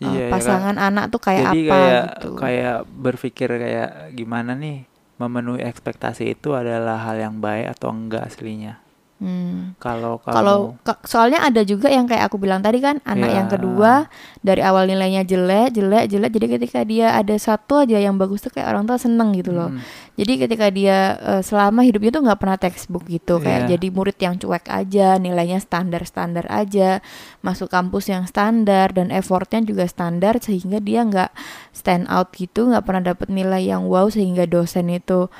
uh, 0.00 0.06
Iya, 0.06 0.20
ya 0.20 0.26
kan? 0.28 0.32
pasangan 0.36 0.76
anak 0.76 1.04
tuh 1.08 1.20
kayak 1.20 1.44
jadi 1.52 1.60
apa 1.62 1.72
kayak 1.72 2.02
gitu 2.04 2.28
kayak 2.36 2.76
berpikir 2.88 3.48
kayak 3.48 3.90
gimana 4.12 4.52
nih 4.52 4.84
memenuhi 5.16 5.64
ekspektasi 5.64 6.36
itu 6.36 6.52
adalah 6.52 7.00
hal 7.00 7.16
yang 7.16 7.40
baik 7.40 7.72
atau 7.72 7.88
enggak 7.88 8.28
aslinya 8.28 8.80
Hmm. 9.16 9.72
kalau 9.80 10.20
Kalau 10.20 10.76
soalnya 11.08 11.40
ada 11.40 11.64
juga 11.64 11.88
yang 11.88 12.04
kayak 12.04 12.28
aku 12.28 12.36
bilang 12.36 12.60
tadi 12.60 12.84
kan 12.84 13.00
anak 13.08 13.32
Ya. 13.32 13.36
yang 13.40 13.48
kedua 13.48 14.12
dari 14.44 14.60
awal 14.60 14.84
nilainya 14.84 15.24
jelek, 15.24 15.72
jelek, 15.72 16.12
jelek. 16.12 16.30
Jadi 16.36 16.46
ketika 16.60 16.80
dia 16.84 17.16
ada 17.16 17.32
satu 17.40 17.80
aja 17.80 17.96
yang 17.96 18.20
bagus 18.20 18.44
tuh 18.44 18.52
kayak 18.52 18.68
orang 18.68 18.84
tua 18.84 19.00
seneng 19.00 19.32
gitu 19.32 19.56
loh. 19.56 19.72
Mm, 19.72 19.80
Jadi 20.20 20.32
ketika 20.36 20.66
dia 20.68 20.98
eh, 21.16 21.40
selama 21.40 21.80
hidupnya 21.80 22.12
tuh 22.12 22.28
nggak 22.28 22.40
pernah 22.40 22.58
textbook 22.60 23.08
gitu, 23.08 23.40
kayak 23.40 23.64
Iya. 23.64 23.80
jadi 23.80 23.86
murid 23.88 24.18
yang 24.20 24.36
cuek 24.36 24.68
aja, 24.68 25.16
nilainya 25.16 25.64
standar-standar 25.64 26.44
aja, 26.52 27.00
masuk 27.40 27.72
kampus 27.72 28.12
yang 28.12 28.28
standar 28.28 28.92
dan 28.92 29.08
effortnya 29.08 29.64
juga 29.64 29.88
standar 29.88 30.44
sehingga 30.44 30.76
dia 30.76 31.00
nggak 31.08 31.32
stand 31.72 32.04
out 32.12 32.36
gitu, 32.36 32.68
nggak 32.68 32.84
pernah 32.84 33.16
dapet 33.16 33.32
nilai 33.32 33.64
yang 33.64 33.88
wow 33.88 34.12
sehingga 34.12 34.44
dosen 34.44 34.92
itu 34.92 35.32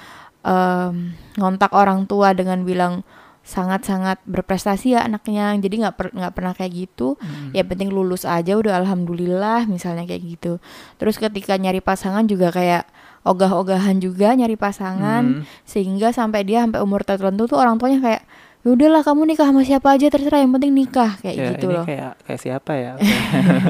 em, 0.45 1.13
ngontak 1.37 1.77
orang 1.77 2.09
tua 2.09 2.33
dengan 2.33 2.65
bilang 2.65 3.05
sangat-sangat 3.47 4.19
berprestasi 4.27 4.99
ya 4.99 5.07
anaknya. 5.07 5.55
Jadi 5.55 5.87
nggak 5.87 5.95
per- 5.95 6.15
nggak 6.15 6.35
pernah 6.35 6.53
kayak 6.53 6.73
gitu. 6.75 7.15
Mm. 7.23 7.55
ya 7.55 7.63
penting 7.63 7.95
lulus 7.95 8.27
aja 8.27 8.59
udah 8.59 8.83
alhamdulillah 8.83 9.71
misalnya 9.71 10.03
kayak 10.03 10.23
gitu. 10.27 10.59
Terus 10.99 11.17
ketika 11.23 11.55
nyari 11.55 11.79
pasangan 11.79 12.27
juga 12.27 12.51
kayak 12.51 12.91
ogah-ogahan 13.23 14.03
juga 14.03 14.35
nyari 14.35 14.59
pasangan. 14.59 15.41
Mm. 15.41 15.43
sehingga 15.63 16.11
sampai 16.11 16.43
dia 16.43 16.67
sampai 16.67 16.83
umur 16.83 17.07
tertentu 17.07 17.47
tuh 17.47 17.63
orang 17.63 17.79
tuanya 17.79 18.03
kayak 18.03 18.23
"Ya 18.67 18.75
udahlah 18.75 19.07
kamu 19.07 19.31
nikah 19.31 19.47
sama 19.47 19.63
siapa 19.63 19.95
aja 19.95 20.11
terserah 20.11 20.43
yang 20.43 20.51
penting 20.51 20.75
nikah. 20.75 21.15
Kayak 21.23 21.35
ya 21.39 21.47
gitu 21.55 21.67
ini 21.71 21.75
loh. 21.79 21.85
kayak 21.87 22.13
kayak 22.27 22.41
siapa 22.43 22.73
ya? 22.75 22.93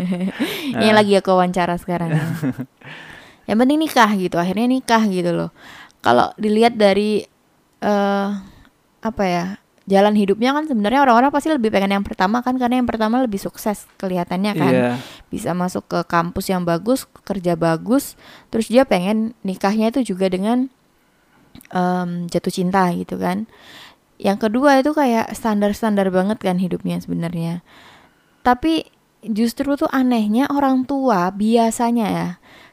Ini 0.81 0.89
lagi 0.97 1.13
aku 1.21 1.37
wawancara 1.37 1.77
sekarang 1.77 2.17
ya. 2.17 2.25
yang 3.53 3.61
penting 3.61 3.77
nikah 3.77 4.09
gitu 4.17 4.41
akhirnya 4.41 4.65
nikah 4.65 5.05
gitu 5.05 5.37
loh. 5.37 5.51
Kalau 6.01 6.33
dilihat 6.41 6.81
dari 6.81 7.29
eh 7.85 8.29
apa 9.05 9.25
ya 9.29 9.61
jalan 9.87 10.19
hidupnya 10.19 10.51
kan 10.51 10.67
sebenarnya 10.67 11.07
orang-orang 11.07 11.31
pasti 11.31 11.49
lebih 11.55 11.71
pengen 11.71 12.03
yang 12.03 12.05
pertama 12.05 12.43
kan 12.43 12.59
karena 12.59 12.83
yang 12.83 12.89
pertama 12.91 13.23
lebih 13.23 13.39
sukses 13.39 13.87
kelihatannya 13.97 14.53
kan. 14.59 14.73
Iya. 14.75 14.91
Bisa 15.31 15.55
masuk 15.55 15.87
ke 15.87 16.03
kampus 16.11 16.51
yang 16.51 16.67
bagus 16.67 17.07
kerja 17.23 17.55
bagus 17.55 18.19
terus 18.51 18.67
dia 18.67 18.83
pengen 18.83 19.33
nikahnya 19.47 19.95
itu 19.95 20.15
juga 20.15 20.27
dengan 20.27 20.67
em, 21.71 22.27
jatuh 22.27 22.53
cinta 22.53 22.91
gitu 22.99 23.15
kan. 23.17 23.47
Yang 24.19 24.51
kedua 24.51 24.83
itu 24.83 24.91
kayak 24.91 25.31
standar-standar 25.39 26.11
banget 26.11 26.43
kan 26.43 26.59
hidupnya 26.59 26.99
sebenarnya. 26.99 27.63
Tapi 28.43 28.91
justru 29.23 29.79
tuh 29.79 29.91
anehnya 29.95 30.51
orang 30.51 30.87
tua 30.87 31.31
biasanya 31.31 32.07
ya 32.11 32.29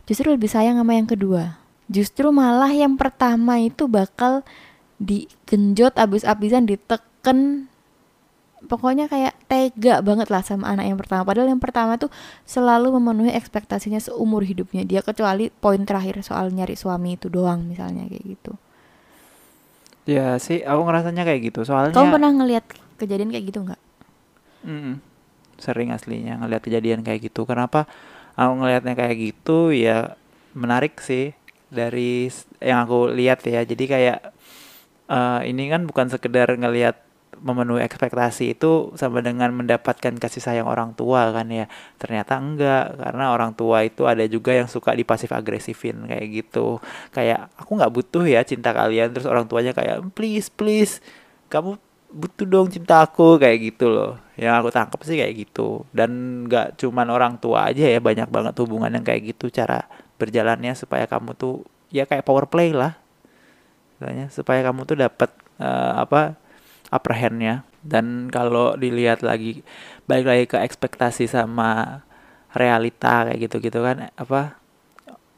justru 0.10 0.34
lebih 0.34 0.50
sayang 0.50 0.82
sama 0.82 0.98
yang 0.98 1.06
kedua. 1.06 1.62
Justru 1.92 2.34
malah 2.34 2.74
yang 2.74 2.98
pertama 2.98 3.62
itu 3.62 3.86
bakal 3.86 4.42
digenjot 5.04 6.00
abis-abisan 6.00 6.66
diteken. 6.66 7.70
Pokoknya 8.64 9.12
kayak 9.12 9.36
tega 9.52 10.00
banget 10.00 10.32
lah 10.32 10.40
sama 10.40 10.72
anak 10.72 10.88
yang 10.88 10.96
pertama. 10.96 11.28
Padahal 11.28 11.52
yang 11.52 11.60
pertama 11.60 12.00
tuh 12.00 12.08
selalu 12.48 12.96
memenuhi 12.96 13.36
ekspektasinya 13.36 14.00
seumur 14.00 14.48
hidupnya 14.48 14.88
dia 14.88 15.04
kecuali 15.04 15.52
poin 15.52 15.84
terakhir 15.84 16.24
soal 16.24 16.48
nyari 16.48 16.80
suami 16.80 17.20
itu 17.20 17.28
doang 17.28 17.68
misalnya 17.68 18.08
kayak 18.08 18.24
gitu. 18.24 18.56
Ya 20.04 20.36
sih 20.40 20.64
aku 20.64 20.82
ngerasanya 20.84 21.24
kayak 21.28 21.42
gitu. 21.52 21.68
Soalnya 21.68 21.92
kamu 21.92 22.16
pernah 22.16 22.32
ngelihat 22.32 22.66
kejadian 23.00 23.32
kayak 23.32 23.46
gitu 23.52 23.60
nggak? 23.68 23.82
Mm-mm. 24.64 24.96
sering 25.60 25.92
aslinya 25.92 26.40
ngelihat 26.44 26.64
kejadian 26.64 27.04
kayak 27.04 27.32
gitu. 27.32 27.44
Kenapa 27.44 27.88
aku 28.36 28.64
ngelihatnya 28.64 28.96
kayak 28.96 29.16
gitu? 29.20 29.76
Ya 29.76 30.16
menarik 30.56 31.00
sih. 31.04 31.36
Dari 31.68 32.32
yang 32.64 32.88
aku 32.88 33.12
lihat 33.12 33.44
ya. 33.44 33.64
Jadi 33.64 33.92
kayak 33.92 34.33
eh, 35.10 35.42
ini 35.50 35.68
kan 35.72 35.88
bukan 35.90 36.08
sekedar 36.12 36.50
ngelihat 36.56 37.04
memenuhi 37.44 37.84
ekspektasi 37.84 38.56
itu 38.56 38.96
sama 38.96 39.20
dengan 39.20 39.52
mendapatkan 39.52 40.16
kasih 40.16 40.40
sayang 40.40 40.68
orang 40.70 40.96
tua 40.96 41.34
kan 41.36 41.50
ya. 41.52 41.66
Ternyata 42.00 42.40
enggak 42.40 42.96
karena 42.96 43.36
orang 43.36 43.52
tua 43.58 43.84
itu 43.84 44.08
ada 44.08 44.24
juga 44.30 44.56
yang 44.56 44.72
suka 44.72 44.96
dipasif 44.96 45.30
agresifin 45.36 46.08
kayak 46.08 46.28
gitu. 46.32 46.80
Kayak 47.12 47.52
aku 47.60 47.76
nggak 47.76 47.94
butuh 47.94 48.24
ya 48.24 48.42
cinta 48.48 48.72
kalian. 48.72 49.12
Terus 49.12 49.28
orang 49.28 49.46
tuanya 49.50 49.76
kayak 49.76 50.00
please 50.16 50.48
please 50.48 51.04
kamu 51.52 51.76
butuh 52.14 52.46
dong 52.46 52.68
cinta 52.72 53.04
aku 53.04 53.36
kayak 53.42 53.74
gitu 53.74 53.92
loh. 53.92 54.16
Yang 54.40 54.54
aku 54.64 54.70
tangkap 54.72 55.00
sih 55.04 55.18
kayak 55.20 55.34
gitu. 55.36 55.84
Dan 55.92 56.44
nggak 56.48 56.80
cuman 56.80 57.08
orang 57.12 57.34
tua 57.44 57.70
aja 57.74 57.84
ya 57.84 58.00
banyak 58.00 58.32
banget 58.32 58.54
hubungan 58.64 58.94
yang 58.94 59.06
kayak 59.06 59.36
gitu 59.36 59.52
cara 59.52 59.84
berjalannya 60.16 60.72
supaya 60.78 61.10
kamu 61.10 61.36
tuh 61.36 61.68
ya 61.92 62.08
kayak 62.08 62.24
power 62.24 62.48
play 62.48 62.72
lah 62.72 63.03
Istilahnya, 64.04 64.28
supaya 64.36 64.60
kamu 64.68 64.84
tuh 64.84 65.00
dapat 65.00 65.32
eh, 65.64 65.94
apa 65.96 66.36
upper 66.92 67.16
dan 67.88 68.28
kalau 68.28 68.76
dilihat 68.76 69.24
lagi 69.24 69.64
balik 70.04 70.28
lagi 70.28 70.46
ke 70.52 70.58
ekspektasi 70.60 71.32
sama 71.32 72.04
realita 72.52 73.32
kayak 73.32 73.48
gitu-gitu 73.48 73.80
kan 73.80 74.12
apa 74.20 74.60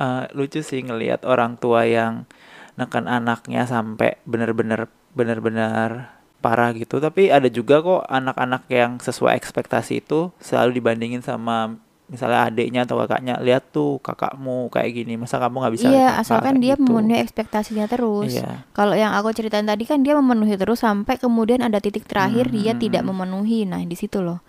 eh, 0.02 0.26
lucu 0.34 0.66
sih 0.66 0.82
ngelihat 0.82 1.30
orang 1.30 1.62
tua 1.62 1.86
yang 1.86 2.26
neken 2.74 3.06
anaknya 3.06 3.70
sampai 3.70 4.18
bener-bener 4.26 4.90
bener-bener 5.14 6.10
parah 6.42 6.74
gitu. 6.74 6.98
Tapi 6.98 7.30
ada 7.30 7.46
juga 7.54 7.86
kok 7.86 8.10
anak-anak 8.10 8.66
yang 8.74 8.98
sesuai 8.98 9.38
ekspektasi 9.38 10.02
itu 10.02 10.34
selalu 10.42 10.82
dibandingin 10.82 11.22
sama 11.22 11.78
misalnya 12.06 12.48
adiknya 12.48 12.86
atau 12.86 13.02
kakaknya 13.02 13.42
lihat 13.42 13.74
tuh 13.74 13.98
kakakmu 13.98 14.70
kayak 14.70 14.94
gini 14.94 15.18
masa 15.18 15.42
kamu 15.42 15.58
nggak 15.58 15.74
bisa 15.74 15.88
iya 15.90 16.08
kakak?" 16.14 16.22
asalkan 16.22 16.56
dia 16.62 16.74
gitu. 16.78 16.86
memenuhi 16.86 17.18
ekspektasinya 17.20 17.86
terus 17.90 18.30
iya 18.30 18.62
Kalau 18.72 18.94
yang 18.94 19.12
aku 19.12 19.34
ceritain 19.34 19.66
tadi 19.66 19.90
kan 19.90 20.06
dia 20.06 20.14
memenuhi 20.14 20.54
terus 20.54 20.86
sampai 20.86 21.18
kemudian 21.18 21.66
ada 21.66 21.82
titik 21.82 22.06
terakhir 22.06 22.54
dia 22.54 22.78
Hmm. 22.78 22.82
tidak 22.82 23.04
memenuhi. 23.04 23.66
Nah, 23.66 23.82
di 23.82 23.98
situ 23.98 24.22
loh. 24.22 24.40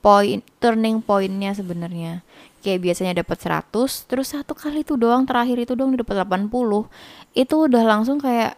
Poin 0.00 0.40
turning 0.62 1.02
pointnya 1.02 1.52
sebenarnya. 1.52 2.24
Kayak 2.60 2.80
biasanya 2.84 3.12
dapat 3.20 3.36
100, 3.40 4.04
terus 4.08 4.32
satu 4.32 4.52
kali 4.52 4.80
itu 4.80 4.96
doang 4.96 5.24
terakhir 5.24 5.60
itu 5.60 5.72
doang 5.76 5.92
dapat 5.92 6.24
80. 6.24 6.88
Itu 7.32 7.68
udah 7.68 7.84
langsung 7.84 8.16
kayak 8.16 8.56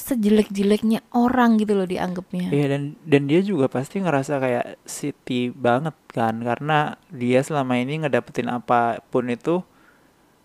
sejelek-jeleknya 0.00 1.04
orang 1.12 1.60
gitu 1.60 1.76
loh 1.76 1.84
dianggapnya. 1.84 2.48
Iya 2.48 2.66
dan 2.72 2.82
dan 3.04 3.22
dia 3.28 3.44
juga 3.44 3.68
pasti 3.68 4.00
ngerasa 4.00 4.40
kayak 4.40 4.66
city 4.88 5.52
banget 5.52 5.92
kan 6.08 6.40
karena 6.40 6.96
dia 7.12 7.44
selama 7.44 7.76
ini 7.76 8.00
ngedapetin 8.00 8.48
apa 8.48 9.04
pun 9.12 9.28
itu 9.28 9.60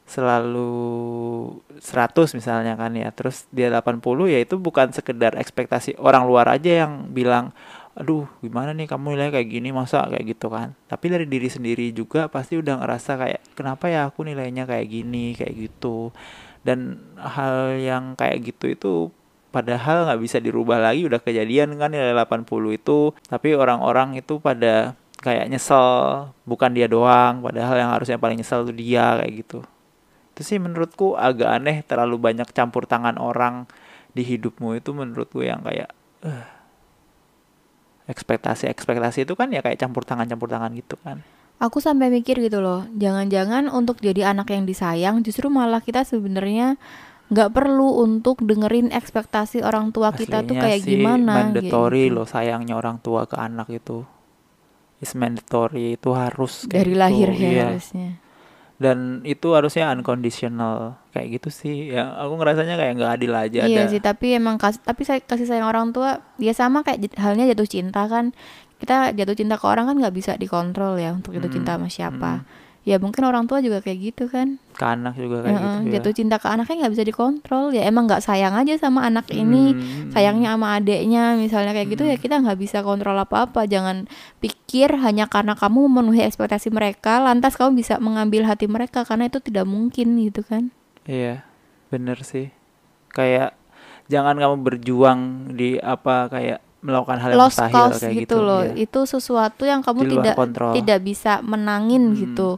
selalu 0.05 0.69
100 1.81 2.37
misalnya 2.37 2.77
kan 2.77 2.93
ya. 2.93 3.09
Terus 3.15 3.47
dia 3.49 3.71
80 3.73 4.03
ya 4.29 4.39
itu 4.43 4.59
bukan 4.59 4.93
sekedar 4.93 5.33
ekspektasi 5.39 5.97
orang 5.97 6.27
luar 6.29 6.51
aja 6.51 6.85
yang 6.85 7.09
bilang 7.09 7.55
aduh 7.95 8.27
gimana 8.43 8.75
nih 8.75 8.91
kamu 8.91 9.15
nilai 9.15 9.31
kayak 9.31 9.49
gini 9.49 9.71
masa 9.71 10.05
kayak 10.11 10.35
gitu 10.35 10.51
kan. 10.51 10.75
Tapi 10.91 11.05
dari 11.09 11.25
diri 11.25 11.47
sendiri 11.47 11.89
juga 11.95 12.27
pasti 12.27 12.59
udah 12.59 12.83
ngerasa 12.83 13.11
kayak 13.15 13.41
kenapa 13.55 13.87
ya 13.87 14.11
aku 14.11 14.27
nilainya 14.27 14.67
kayak 14.67 14.87
gini 14.91 15.33
kayak 15.33 15.55
gitu. 15.55 16.11
Dan 16.65 16.99
hal 17.17 17.77
yang 17.77 18.17
kayak 18.19 18.41
gitu 18.41 18.65
itu 18.73 18.93
padahal 19.55 20.11
nggak 20.11 20.19
bisa 20.19 20.43
dirubah 20.43 20.83
lagi 20.83 21.07
udah 21.07 21.23
kejadian 21.23 21.79
kan 21.79 21.95
nilai 21.95 22.11
80 22.11 22.43
itu. 22.75 23.15
Tapi 23.31 23.55
orang-orang 23.55 24.19
itu 24.19 24.43
pada 24.43 24.99
kayak 25.23 25.47
nyesel 25.47 25.87
bukan 26.43 26.75
dia 26.75 26.91
doang 26.91 27.39
padahal 27.39 27.79
yang 27.79 27.91
harusnya 27.95 28.19
paling 28.19 28.43
nyesel 28.43 28.67
tuh 28.67 28.75
dia 28.75 29.15
kayak 29.23 29.33
gitu. 29.47 29.59
Itu 30.35 30.41
sih 30.43 30.59
menurutku 30.59 31.15
agak 31.15 31.63
aneh 31.63 31.79
terlalu 31.87 32.19
banyak 32.19 32.51
campur 32.51 32.83
tangan 32.83 33.15
orang 33.15 33.63
di 34.11 34.27
hidupmu 34.27 34.75
itu 34.75 34.91
menurutku 34.91 35.39
yang 35.39 35.63
kayak 35.63 35.95
eh, 36.27 36.45
ekspektasi 38.11 38.67
ekspektasi 38.67 39.23
itu 39.23 39.33
kan 39.39 39.47
ya 39.55 39.63
kayak 39.63 39.79
campur 39.79 40.03
tangan 40.03 40.27
campur 40.27 40.51
tangan 40.51 40.75
gitu 40.75 40.99
kan. 40.99 41.23
Aku 41.55 41.79
sampai 41.79 42.11
mikir 42.11 42.35
gitu 42.43 42.59
loh, 42.59 42.83
jangan-jangan 42.99 43.71
untuk 43.71 44.03
jadi 44.03 44.35
anak 44.35 44.51
yang 44.51 44.67
disayang 44.67 45.23
justru 45.23 45.47
malah 45.47 45.79
kita 45.79 46.03
sebenarnya 46.03 46.75
nggak 47.25 47.49
perlu 47.51 47.99
untuk 47.99 48.37
dengerin 48.39 48.89
ekspektasi 48.89 49.59
orang 49.59 49.89
tua 49.89 50.11
kita 50.11 50.41
tuh 50.41 50.53
Aslinya 50.53 50.61
kayak 50.61 50.79
sih 50.79 50.89
gimana 50.93 51.31
mandatory 51.35 52.03
gitu. 52.05 52.15
loh 52.15 52.25
sayangnya 52.25 52.73
orang 52.73 52.97
tua 52.99 53.25
ke 53.25 53.33
anak 53.33 53.65
itu 53.69 54.05
is 54.99 55.11
mandatory 55.11 55.95
itu 55.95 56.09
harus 56.11 56.65
kayak 56.65 56.73
Dari 56.77 56.91
gitu. 56.91 57.01
lahir 57.01 57.29
ya 57.31 57.39
Iya. 57.41 57.65
harusnya. 57.71 58.09
dan 58.75 58.97
itu 59.23 59.47
harusnya 59.51 59.87
unconditional 59.89 60.99
kayak 61.09 61.39
gitu 61.39 61.49
sih 61.49 61.75
ya 61.89 62.11
aku 62.13 62.35
ngerasanya 62.35 62.75
kayak 62.75 62.93
nggak 62.93 63.11
adil 63.15 63.31
aja 63.33 63.59
Iya 63.63 63.81
ada 63.81 63.83
sih, 63.87 63.99
tapi 63.99 64.35
emang 64.35 64.59
kasih 64.59 64.83
tapi 64.83 65.01
saya 65.01 65.17
kasih 65.17 65.47
sayang 65.47 65.65
orang 65.65 65.95
tua 65.95 66.19
dia 66.35 66.51
sama 66.51 66.83
kayak 66.83 67.15
halnya 67.15 67.47
jatuh 67.47 67.65
cinta 67.65 68.03
kan. 68.05 68.35
Kita 68.75 69.15
jatuh 69.15 69.31
cinta 69.33 69.55
ke 69.55 69.63
orang 69.63 69.87
kan 69.87 69.95
nggak 69.95 70.11
bisa 70.11 70.31
dikontrol 70.35 70.99
ya 70.99 71.15
untuk 71.15 71.31
jatuh 71.31 71.47
Mm, 71.47 71.55
cinta 71.55 71.71
sama 71.73 71.87
siapa. 71.87 72.31
mm. 72.35 72.64
Ya 72.85 73.01
mungkin 73.01 73.25
orang 73.25 73.49
tua 73.49 73.59
juga 73.59 73.81
kayak 73.81 73.97
gitu 73.99 74.29
kan. 74.29 74.61
ke 74.75 74.83
anak 74.83 75.15
juga 75.15 75.39
kayak 75.41 75.55
Heeh, 75.55 75.63
gitu 75.63 75.87
ya 75.87 75.91
jatuh 75.97 76.13
cinta 76.13 76.35
ke 76.35 76.47
anaknya 76.51 76.85
nggak 76.85 76.93
bisa 76.93 77.05
dikontrol. 77.07 77.71
Ya 77.71 77.87
emang 77.87 78.05
nggak 78.05 78.21
sayang 78.21 78.53
aja 78.53 78.75
sama 78.77 79.07
anak 79.07 79.25
ini. 79.31 79.71
Hmm, 79.73 80.11
sayangnya 80.11 80.53
sama 80.53 80.77
adeknya 80.77 81.33
misalnya 81.33 81.71
kayak 81.71 81.89
gitu 81.95 82.03
ya 82.03 82.15
Mm. 82.15 82.21
kita 82.21 82.35
nggak 82.43 82.59
bisa 82.59 82.77
kontrol 82.83 83.15
apa-apa 83.15 83.65
jangan 83.65 84.05
pikir 84.37 84.93
hanya 84.99 85.25
karena 85.25 85.55
kamu 85.55 85.87
memenuhi 85.87 86.21
ekspektasi 86.23 86.69
mereka 86.69 87.23
lantas 87.23 87.55
kamu 87.55 87.79
bisa 87.79 87.97
mengambil 87.97 88.43
hati 88.45 88.67
mereka 88.67 89.01
karena 89.07 89.31
itu 89.31 89.39
tidak 89.39 89.63
mungkin 89.63 90.19
gitu 90.19 90.43
kan 90.43 90.69
iya 91.07 91.47
bener 91.89 92.19
sih 92.21 92.51
kayak 93.09 93.55
jangan 94.05 94.35
kamu 94.35 94.55
berjuang 94.61 95.19
di 95.55 95.79
apa 95.79 96.27
kayak 96.27 96.59
melakukan 96.85 97.17
hal 97.17 97.29
yang 97.33 97.41
lost 97.41 97.57
mustahil 97.57 97.73
cause 97.73 97.97
kayak 97.97 98.13
gitu, 98.13 98.21
gitu 98.21 98.37
loh. 98.39 98.61
iya. 98.61 98.73
itu 98.77 98.99
sesuatu 99.03 99.63
yang 99.65 99.81
kamu 99.81 100.01
tidak 100.05 100.35
kontrol. 100.37 100.71
tidak 100.77 100.99
bisa 101.01 101.41
menangin 101.41 102.13
Hmm. 102.13 102.17
gitu. 102.21 102.49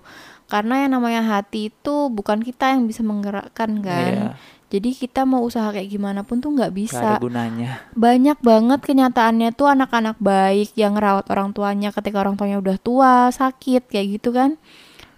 Karena 0.47 0.83
yang 0.83 0.95
namanya 0.95 1.23
hati 1.23 1.71
itu 1.71 1.95
bukan 2.07 2.39
kita 2.39 2.75
yang 2.75 2.87
bisa 2.87 3.03
menggerakkan 3.03 3.83
kan? 3.83 4.13
Iya, 4.15 4.31
jadi 4.67 4.89
kita 4.91 5.23
mau 5.23 5.43
usaha 5.43 5.71
kayak 5.71 5.87
gimana 5.87 6.23
pun 6.23 6.39
tuh 6.39 6.51
nggak 6.51 6.71
bisa. 6.71 6.99
ada 6.99 7.19
gunanya. 7.19 7.83
Banyak 7.95 8.39
banget 8.39 8.79
kenyataannya 8.79 9.51
tuh 9.51 9.67
anak-anak 9.67 10.15
baik 10.19 10.71
yang 10.75 10.95
ngerawat 10.95 11.27
orang 11.31 11.51
tuanya 11.51 11.91
ketika 11.91 12.23
orang 12.23 12.35
tuanya 12.35 12.59
udah 12.59 12.75
tua 12.79 13.27
sakit 13.27 13.87
kayak 13.87 14.19
gitu 14.19 14.31
kan? 14.31 14.55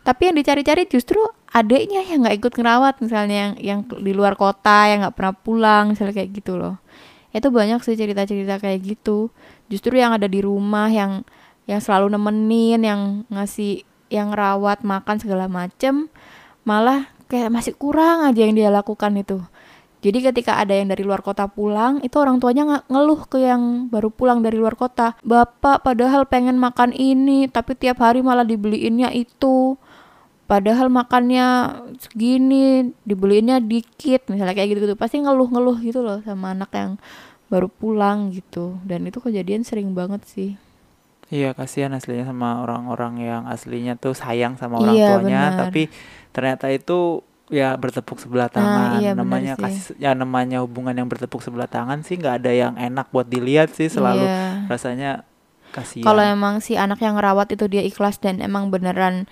Tapi 0.01 0.33
yang 0.33 0.37
dicari-cari 0.37 0.89
justru 0.89 1.21
adiknya 1.49 2.01
yang 2.05 2.25
nggak 2.25 2.37
ikut 2.41 2.53
ngerawat 2.57 2.97
misalnya 2.97 3.37
yang 3.37 3.53
yang 3.57 3.79
di 3.85 4.13
luar 4.13 4.33
kota 4.33 4.89
yang 4.89 5.05
nggak 5.05 5.13
pernah 5.13 5.33
pulang 5.33 5.83
misalnya 5.93 6.13
kayak 6.13 6.29
gitu 6.41 6.57
loh 6.57 6.77
itu 7.29 7.47
banyak 7.53 7.79
sih 7.85 7.93
cerita-cerita 7.93 8.57
kayak 8.57 8.79
gitu 8.97 9.29
justru 9.69 9.97
yang 10.01 10.17
ada 10.17 10.25
di 10.25 10.41
rumah 10.41 10.89
yang 10.89 11.21
yang 11.69 11.77
selalu 11.77 12.17
nemenin 12.17 12.81
yang 12.81 13.01
ngasih 13.29 13.85
yang 14.09 14.33
rawat 14.33 14.81
makan 14.81 15.21
segala 15.21 15.45
macem 15.45 16.09
malah 16.65 17.09
kayak 17.29 17.53
masih 17.53 17.77
kurang 17.77 18.25
aja 18.25 18.41
yang 18.41 18.57
dia 18.57 18.73
lakukan 18.73 19.13
itu 19.17 19.37
Jadi 19.99 20.31
ketika 20.31 20.55
ada 20.55 20.71
yang 20.71 20.87
dari 20.87 21.03
luar 21.03 21.19
kota 21.19 21.51
pulang, 21.51 21.99
itu 21.99 22.15
orang 22.15 22.39
tuanya 22.39 22.63
nggak 22.63 22.83
ngeluh 22.87 23.21
ke 23.27 23.43
yang 23.43 23.91
baru 23.91 24.07
pulang 24.07 24.39
dari 24.39 24.55
luar 24.55 24.79
kota. 24.79 25.19
Bapak 25.27 25.83
padahal 25.83 26.23
pengen 26.23 26.55
makan 26.55 26.95
ini, 26.95 27.51
tapi 27.51 27.75
tiap 27.75 27.99
hari 27.99 28.23
malah 28.23 28.47
dibeliinnya 28.47 29.11
itu. 29.11 29.75
Padahal 30.49 30.89
makannya 30.89 31.45
segini, 32.01 32.89
dibeliinnya 33.05 33.61
dikit, 33.61 34.25
misalnya 34.27 34.57
kayak 34.57 34.73
gitu-gitu. 34.73 34.97
Pasti 34.97 35.21
ngeluh-ngeluh 35.21 35.77
gitu 35.79 36.01
loh 36.01 36.25
sama 36.25 36.57
anak 36.57 36.73
yang 36.73 36.97
baru 37.47 37.69
pulang 37.69 38.33
gitu. 38.33 38.81
Dan 38.81 39.05
itu 39.05 39.21
kejadian 39.21 39.61
sering 39.61 39.93
banget 39.93 40.25
sih. 40.25 40.57
Iya 41.29 41.53
kasihan 41.53 41.93
aslinya 41.93 42.25
sama 42.25 42.65
orang-orang 42.65 43.21
yang 43.21 43.41
aslinya 43.45 43.93
tuh 43.93 44.17
sayang 44.17 44.57
sama 44.57 44.81
orang 44.81 44.97
Iya, 44.97 45.07
tuanya, 45.13 45.41
benar. 45.53 45.59
tapi 45.61 45.81
ternyata 46.33 46.65
itu 46.67 47.21
ya 47.53 47.77
bertepuk 47.77 48.17
sebelah 48.17 48.49
Nah, 48.49 48.57
tangan. 48.57 48.89
iya 48.97 49.13
benar 49.13 49.21
namanya 49.21 49.53
sih. 49.53 49.61
kasih, 49.61 49.93
ya 50.01 50.11
namanya 50.13 50.65
hubungan 50.65 50.97
yang 50.97 51.05
bertepuk 51.05 51.45
sebelah 51.45 51.69
tangan 51.69 52.01
sih 52.01 52.17
nggak 52.17 52.41
ada 52.41 52.49
yang 52.49 52.73
enak 52.73 53.13
buat 53.13 53.29
dilihat 53.29 53.69
sih. 53.69 53.85
Selalu 53.87 54.25
Iya. 54.25 54.65
rasanya 54.65 55.11
Kalau 55.69 55.85
kasihan. 56.17 56.33
emang 56.33 56.65
si 56.65 56.73
anak 56.73 56.97
yang 56.97 57.13
ngerawat 57.13 57.53
itu 57.53 57.69
dia 57.69 57.85
ikhlas 57.85 58.17
dan 58.17 58.41
emang 58.41 58.73
beneran 58.73 59.29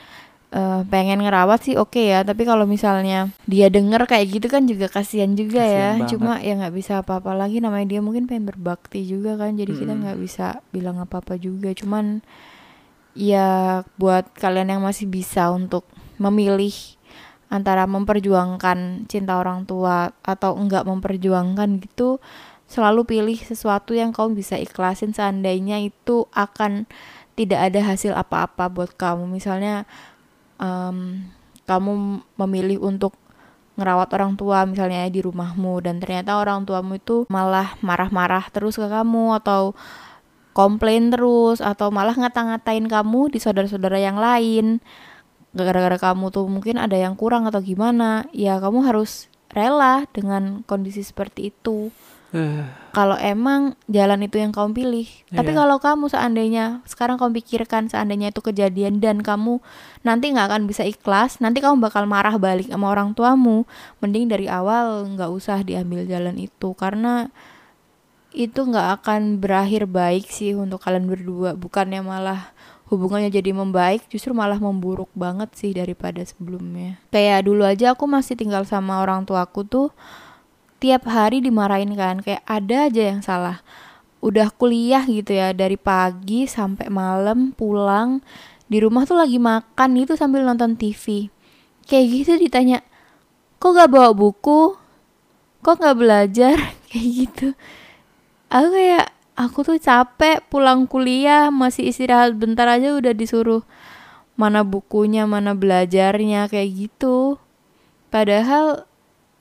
eh, 0.51 0.81
pengen 0.87 1.19
ngerawat 1.23 1.59
sih 1.63 1.75
oke 1.75 1.99
ya. 1.99 2.23
Tapi 2.23 2.43
kalau 2.47 2.63
misalnya 2.67 3.31
dia 3.47 3.67
denger 3.67 4.07
kayak 4.07 4.27
gitu 4.39 4.47
kan 4.47 4.63
juga 4.65 4.87
kasihan 4.87 5.31
juga 5.35 5.63
Kasihan 5.63 6.03
ya. 6.03 6.07
banget. 6.07 6.09
Cuma 6.11 6.33
ya 6.43 6.53
nggak 6.59 6.75
bisa 6.75 6.93
apa-apa 7.03 7.31
lagi. 7.35 7.59
Namanya 7.59 7.87
dia 7.97 7.99
mungkin 8.03 8.25
pengen 8.29 8.47
berbakti 8.47 9.03
juga 9.07 9.35
kan. 9.39 9.55
Jadi 9.59 9.73
kita 9.75 9.93
Mm-mm. 9.93 10.03
nggak 10.07 10.19
bisa 10.19 10.59
bilang 10.71 10.97
apa-apa 11.01 11.35
juga. 11.39 11.71
Cuman 11.75 12.21
ya 13.17 13.81
buat 13.97 14.29
kalian 14.37 14.77
yang 14.77 14.81
masih 14.85 15.09
bisa 15.09 15.49
untuk 15.49 15.83
memilih 16.21 16.73
antara 17.47 17.87
memperjuangkan 17.87 19.07
cinta 19.07 19.39
orang 19.39 19.63
tua 19.63 20.11
atau 20.21 20.53
enggak 20.59 20.83
memperjuangkan 20.83 21.79
gitu 21.79 22.19
selalu 22.67 23.07
pilih 23.07 23.37
sesuatu 23.39 23.95
yang 23.95 24.11
kamu 24.11 24.35
bisa 24.35 24.59
ikhlasin 24.59 25.15
seandainya 25.15 25.79
itu 25.79 26.27
akan 26.35 26.83
tidak 27.39 27.71
ada 27.71 27.79
hasil 27.95 28.11
apa-apa 28.11 28.67
buat 28.67 28.91
kamu 28.99 29.31
misalnya 29.31 29.87
em, 30.61 31.27
kamu 31.67 32.21
memilih 32.39 32.79
untuk 32.83 33.13
ngerawat 33.77 34.09
orang 34.17 34.33
tua 34.33 34.65
misalnya 34.65 35.05
di 35.05 35.21
rumahmu 35.21 35.85
dan 35.85 36.01
ternyata 36.01 36.41
orang 36.41 36.65
tuamu 36.65 36.97
itu 36.97 37.29
malah 37.29 37.77
marah-marah 37.85 38.49
terus 38.49 38.73
ke 38.73 38.89
kamu 38.89 39.37
atau 39.37 39.77
komplain 40.57 41.13
terus 41.13 41.61
atau 41.61 41.93
malah 41.93 42.17
ngata-ngatain 42.17 42.89
kamu 42.89 43.29
di 43.29 43.37
saudara-saudara 43.37 44.01
yang 44.01 44.17
lain. 44.17 44.81
Gara-gara 45.53 46.01
kamu 46.01 46.33
tuh 46.33 46.49
mungkin 46.49 46.81
ada 46.81 46.97
yang 46.97 47.13
kurang 47.13 47.45
atau 47.45 47.61
gimana 47.61 48.25
ya 48.33 48.57
kamu 48.57 48.81
harus 48.89 49.29
rela 49.53 50.09
dengan 50.09 50.65
kondisi 50.65 51.05
seperti 51.05 51.53
itu. 51.53 51.93
Eh, 52.33 52.65
kalau 52.97 53.13
emang 53.21 53.77
jalan 53.85 54.25
itu 54.25 54.41
yang 54.41 54.49
kamu 54.49 54.73
pilih. 54.73 55.05
Tapi 55.29 55.53
Iya. 55.53 55.61
kalau 55.61 55.77
kamu 55.77 56.09
seandainya 56.09 56.81
sekarang 56.89 57.21
kamu 57.21 57.37
pikirkan 57.45 57.93
seandainya 57.93 58.33
itu 58.33 58.41
kejadian 58.41 58.97
dan 58.97 59.21
kamu 59.21 59.61
nanti 60.01 60.33
nggak 60.33 60.49
akan 60.49 60.65
bisa 60.65 60.81
ikhlas, 60.81 61.37
nanti 61.37 61.61
kamu 61.61 61.77
bakal 61.77 62.09
marah 62.09 62.33
balik 62.41 62.73
sama 62.73 62.89
orang 62.89 63.13
tuamu. 63.13 63.69
Mending 64.01 64.33
dari 64.33 64.49
awal 64.49 65.05
nggak 65.13 65.29
usah 65.29 65.61
diambil 65.61 66.09
jalan 66.09 66.41
itu 66.41 66.73
karena 66.73 67.29
itu 68.33 68.65
nggak 68.65 69.05
akan 69.05 69.45
berakhir 69.45 69.85
baik 69.85 70.25
sih 70.33 70.57
untuk 70.57 70.81
kalian 70.81 71.05
berdua. 71.05 71.53
Bukannya 71.53 72.01
malah 72.01 72.49
hubungannya 72.89 73.29
jadi 73.29 73.53
membaik, 73.53 74.09
justru 74.09 74.33
malah 74.33 74.57
memburuk 74.57 75.13
banget 75.13 75.53
sih 75.53 75.69
daripada 75.69 76.25
sebelumnya. 76.25 76.97
Kayak 77.13 77.45
dulu 77.45 77.61
aja 77.61 77.93
aku 77.93 78.09
masih 78.09 78.33
tinggal 78.33 78.65
sama 78.65 79.05
orang 79.05 79.21
tuaku 79.21 79.61
tuh 79.69 79.87
tiap 80.77 81.09
hari 81.09 81.41
dimarahin 81.41 81.93
kan 81.97 82.21
kayak 82.21 82.45
ada 82.45 82.89
aja 82.89 83.01
yang 83.13 83.21
salah. 83.25 83.61
Udah 84.21 84.49
kuliah 84.49 85.05
gitu 85.05 85.37
ya 85.37 85.53
dari 85.53 85.77
pagi 85.77 86.49
sampai 86.49 86.89
malam 86.89 87.53
pulang 87.53 88.21
di 88.67 88.81
rumah 88.81 89.07
tuh 89.07 89.17
lagi 89.21 89.37
makan 89.39 89.89
gitu 90.01 90.19
sambil 90.19 90.43
nonton 90.43 90.75
TV 90.75 91.31
kayak 91.87 92.05
gitu 92.11 92.31
ditanya 92.35 92.83
kok 93.57 93.73
gak 93.73 93.89
bawa 93.89 94.13
buku? 94.13 94.75
Kok 95.65 95.77
gak 95.81 95.97
belajar? 95.97 96.55
Kayak 96.91 97.09
gitu. 97.11 97.47
Aku 98.47 98.71
kayak 98.71 99.11
aku 99.35 99.59
tuh 99.67 99.75
capek 99.75 100.39
pulang 100.47 100.87
kuliah 100.87 101.51
masih 101.51 101.91
istirahat 101.91 102.31
bentar 102.39 102.63
aja 102.63 102.95
udah 102.95 103.11
disuruh 103.11 103.67
mana 104.39 104.63
bukunya 104.63 105.27
mana 105.27 105.51
belajarnya 105.51 106.47
kayak 106.47 106.87
gitu. 106.87 107.35
Padahal 108.07 108.87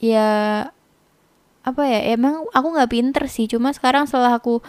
ya 0.03 0.75
apa 1.67 1.83
ya 1.83 2.15
emang 2.15 2.47
aku 2.55 2.67
nggak 2.79 2.91
pinter 2.95 3.25
sih. 3.27 3.51
Cuma 3.51 3.75
sekarang 3.75 4.07
setelah 4.07 4.39
aku 4.39 4.63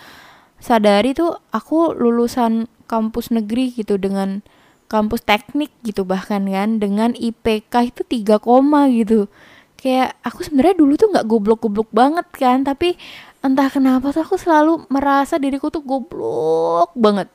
sadari 0.58 1.14
tuh 1.14 1.38
aku 1.54 1.94
lulusan 1.94 2.66
kampus 2.90 3.30
negeri 3.30 3.70
gitu 3.78 4.02
dengan 4.02 4.42
kampus 4.90 5.22
teknik 5.22 5.70
gitu 5.86 6.08
bahkan 6.08 6.48
kan 6.48 6.82
dengan 6.82 7.14
IPK 7.14 7.94
itu 7.94 8.02
3 8.02 8.42
koma 8.42 8.90
gitu. 8.90 9.30
Kayak 9.78 10.18
aku 10.26 10.42
sebenarnya 10.42 10.76
dulu 10.82 10.98
tuh 10.98 11.14
nggak 11.14 11.28
goblok-goblok 11.30 11.90
banget 11.94 12.26
kan 12.34 12.66
tapi 12.66 12.98
entah 13.46 13.70
kenapa 13.70 14.10
tuh 14.10 14.26
aku 14.26 14.36
selalu 14.42 14.90
merasa 14.90 15.38
diriku 15.38 15.70
tuh 15.70 15.86
goblok 15.86 16.98
banget. 16.98 17.30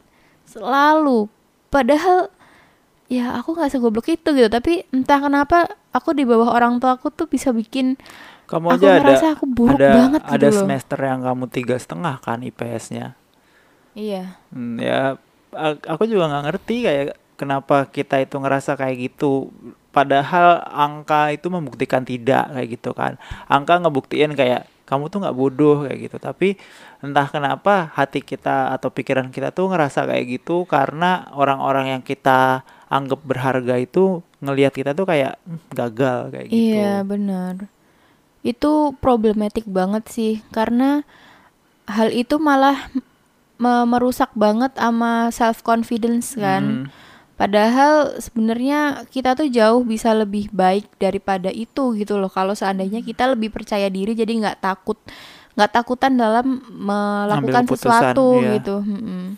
Selalu. 0.51 1.31
Padahal 1.71 2.35
ya 3.07 3.39
aku 3.39 3.55
nggak 3.55 3.71
segoblok 3.71 4.11
itu 4.11 4.29
gitu. 4.35 4.49
Tapi 4.51 4.91
entah 4.91 5.23
kenapa 5.23 5.71
aku 5.95 6.17
di 6.17 6.27
bawah 6.27 6.51
orang 6.51 6.83
tua 6.83 6.99
aku 6.99 7.15
tuh 7.15 7.31
bisa 7.31 7.55
bikin 7.55 7.95
kamu 8.47 8.67
aku 8.69 8.77
aja 8.79 8.89
ada 8.99 9.15
aku 9.33 9.45
buruk 9.49 9.79
ada 9.79 9.91
banget 9.93 10.21
gitu 10.23 10.33
ada 10.35 10.49
loh. 10.49 10.61
semester 10.61 10.99
yang 11.01 11.21
kamu 11.23 11.45
tiga 11.49 11.77
setengah 11.77 12.15
kan 12.21 12.39
IPS-nya. 12.41 13.07
Iya. 13.93 14.41
Hmm, 14.51 14.77
ya 14.81 15.17
aku 15.85 16.09
juga 16.09 16.29
nggak 16.29 16.45
ngerti 16.49 16.77
kayak 16.83 17.05
kenapa 17.37 17.85
kita 17.87 18.17
itu 18.19 18.37
ngerasa 18.39 18.73
kayak 18.75 18.97
gitu 19.11 19.53
padahal 19.91 20.65
angka 20.65 21.29
itu 21.31 21.53
membuktikan 21.53 22.01
tidak 22.01 22.49
kayak 22.49 22.69
gitu 22.73 22.97
kan 22.97 23.21
angka 23.47 23.77
ngebuktiin 23.77 24.33
kayak 24.33 24.65
kamu 24.89 25.13
tuh 25.13 25.21
nggak 25.21 25.37
bodoh 25.37 25.85
kayak 25.85 25.99
gitu 26.09 26.17
tapi 26.17 26.57
entah 27.01 27.29
kenapa 27.29 27.93
hati 27.93 28.25
kita 28.25 28.73
atau 28.73 28.89
pikiran 28.89 29.29
kita 29.29 29.53
tuh 29.53 29.69
ngerasa 29.69 30.09
kayak 30.09 30.41
gitu 30.41 30.65
karena 30.65 31.29
orang-orang 31.33 31.93
yang 31.93 32.03
kita 32.03 32.65
anggap 32.89 33.21
berharga 33.25 33.77
itu 33.77 34.21
ngelihat 34.41 34.73
kita 34.73 34.93
tuh 34.93 35.05
kayak 35.05 35.37
"Hmm, 35.45 35.61
gagal 35.73 36.33
kayak 36.33 36.47
gitu 36.49 36.77
Iya, 36.77 37.05
benar. 37.05 37.69
Itu 38.43 38.99
problematik 38.99 39.65
banget 39.71 40.05
sih 40.11 40.33
karena 40.51 41.07
hal 41.87 42.11
itu 42.11 42.39
malah 42.43 42.91
me- 43.63 43.87
merusak 43.87 44.31
banget 44.35 44.75
sama 44.75 45.31
self 45.31 45.63
confidence 45.63 46.35
kan. 46.35 46.87
Hmm, 46.87 47.11
Padahal 47.33 48.23
sebenarnya 48.23 49.03
kita 49.11 49.35
tuh 49.35 49.51
jauh 49.51 49.83
bisa 49.83 50.15
lebih 50.15 50.47
baik 50.55 50.87
daripada 51.03 51.51
itu 51.51 51.91
gitu 51.99 52.15
loh. 52.15 52.31
Kalau 52.31 52.55
seandainya 52.55 53.03
kita 53.03 53.27
lebih 53.35 53.51
percaya 53.51 53.91
diri 53.91 54.15
jadi 54.15 54.31
nggak 54.31 54.63
takut 54.63 54.95
nggak 55.53 55.73
takutan 55.75 56.17
dalam 56.17 56.65
melakukan 56.71 57.67
sesuatu 57.67 58.41
iya. 58.41 58.57
gitu. 58.57 58.81
Mm-mm. 58.81 59.37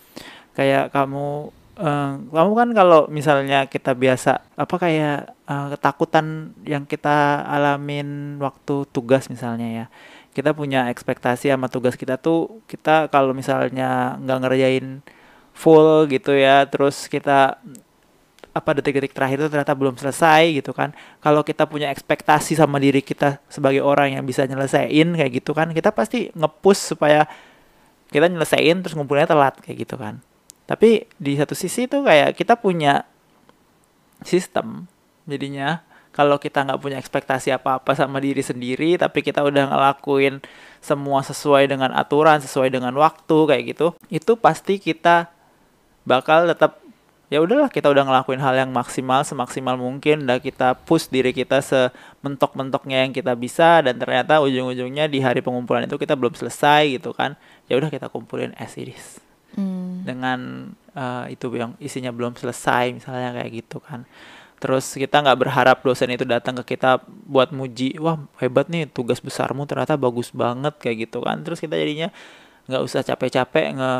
kayak 0.55 0.95
kamu 0.95 1.51
eh, 1.79 2.13
kamu 2.31 2.53
kan 2.55 2.69
kalau 2.75 3.01
misalnya 3.11 3.67
kita 3.67 3.93
biasa 3.95 4.43
apa 4.55 4.75
kayak 4.79 5.19
eh, 5.49 5.67
ketakutan 5.77 6.55
yang 6.67 6.85
kita 6.87 7.43
alamin 7.47 8.39
waktu 8.43 8.87
tugas 8.91 9.27
misalnya 9.33 9.69
ya. 9.71 9.87
Kita 10.35 10.51
punya 10.51 10.91
ekspektasi 10.91 11.55
sama 11.55 11.71
tugas 11.71 11.95
kita 11.95 12.19
tuh 12.19 12.63
kita 12.67 13.07
kalau 13.11 13.31
misalnya 13.31 14.19
nggak 14.19 14.39
ngerjain 14.43 14.87
full 15.55 16.11
gitu 16.11 16.35
ya 16.35 16.67
terus 16.67 17.07
kita 17.07 17.63
apa 18.55 18.71
detik-detik 18.79 19.15
terakhir 19.15 19.43
itu 19.43 19.49
ternyata 19.51 19.75
belum 19.75 19.95
selesai 19.99 20.59
gitu 20.59 20.75
kan. 20.75 20.91
Kalau 21.23 21.47
kita 21.47 21.67
punya 21.71 21.91
ekspektasi 21.95 22.59
sama 22.59 22.83
diri 22.83 23.03
kita 23.03 23.39
sebagai 23.47 23.83
orang 23.83 24.19
yang 24.19 24.25
bisa 24.27 24.43
nyelesain 24.47 25.09
kayak 25.15 25.33
gitu 25.43 25.55
kan 25.55 25.71
kita 25.71 25.91
pasti 25.95 26.31
ngepush 26.35 26.95
supaya 26.95 27.27
kita 28.11 28.27
nyelesain 28.31 28.79
terus 28.83 28.95
ngumpulnya 28.95 29.27
telat 29.27 29.59
kayak 29.63 29.87
gitu 29.87 29.99
kan 29.99 30.23
tapi 30.65 31.05
di 31.21 31.37
satu 31.37 31.53
sisi 31.53 31.85
tuh 31.85 32.09
kayak 32.09 32.33
kita 32.37 32.57
punya 32.57 33.05
sistem. 34.25 34.89
Jadinya 35.29 35.85
kalau 36.15 36.39
kita 36.39 36.63
nggak 36.63 36.81
punya 36.81 36.97
ekspektasi 37.03 37.51
apa-apa 37.51 37.99
sama 37.99 38.23
diri 38.23 38.41
sendiri 38.41 38.95
tapi 38.95 39.21
kita 39.21 39.43
udah 39.43 39.67
ngelakuin 39.67 40.39
semua 40.79 41.27
sesuai 41.27 41.67
dengan 41.67 41.91
aturan 41.91 42.39
sesuai 42.39 42.71
dengan 42.71 42.95
waktu 42.95 43.39
kayak 43.51 43.63
gitu 43.75 43.87
itu 44.15 44.39
pasti 44.39 44.79
kita 44.79 45.27
bakal 46.07 46.47
tetap 46.47 46.79
ya 47.35 47.43
udahlah 47.43 47.67
kita 47.67 47.91
udah 47.91 48.07
ngelakuin 48.07 48.39
hal 48.39 48.55
yang 48.55 48.71
maksimal 48.71 49.27
semaksimal 49.27 49.75
mungkin 49.75 50.23
udah 50.23 50.39
kita 50.39 50.79
push 50.87 51.11
diri 51.11 51.35
kita 51.35 51.59
sementok-mentoknya 51.59 53.03
yang 53.03 53.11
kita 53.11 53.35
bisa 53.35 53.83
dan 53.83 53.99
ternyata 53.99 54.39
ujung-ujungnya 54.39 55.11
di 55.11 55.19
hari 55.19 55.43
pengumpulan 55.43 55.91
itu 55.91 55.99
kita 55.99 56.15
belum 56.15 56.39
selesai 56.39 56.95
gitu 56.95 57.11
kan 57.11 57.35
ya 57.67 57.75
udah 57.75 57.91
kita 57.91 58.07
kumpulin 58.07 58.55
as 58.55 58.79
Hmm. 59.55 60.03
dengan 60.03 60.39
eh, 60.95 61.35
itu 61.35 61.51
yang 61.55 61.79
isinya 61.79 62.11
belum 62.11 62.35
selesai 62.35 62.95
misalnya 62.95 63.35
kayak 63.39 63.51
gitu 63.65 63.79
kan 63.79 64.07
terus 64.63 64.97
kita 64.97 65.21
nggak 65.21 65.39
berharap 65.45 65.79
dosen 65.85 66.09
itu 66.15 66.25
datang 66.25 66.57
ke 66.63 66.75
kita 66.75 67.05
buat 67.29 67.53
muji 67.53 68.01
wah 68.01 68.17
hebat 68.41 68.71
nih 68.73 68.89
tugas 68.89 69.21
besarmu 69.21 69.69
ternyata 69.69 69.99
bagus 70.01 70.33
banget 70.33 70.73
kayak 70.81 71.11
gitu 71.11 71.21
kan 71.21 71.45
terus 71.45 71.61
kita 71.61 71.77
jadinya 71.77 72.09
nggak 72.65 72.83
usah 72.83 73.05
capek-capek 73.05 73.77
nge 73.77 73.93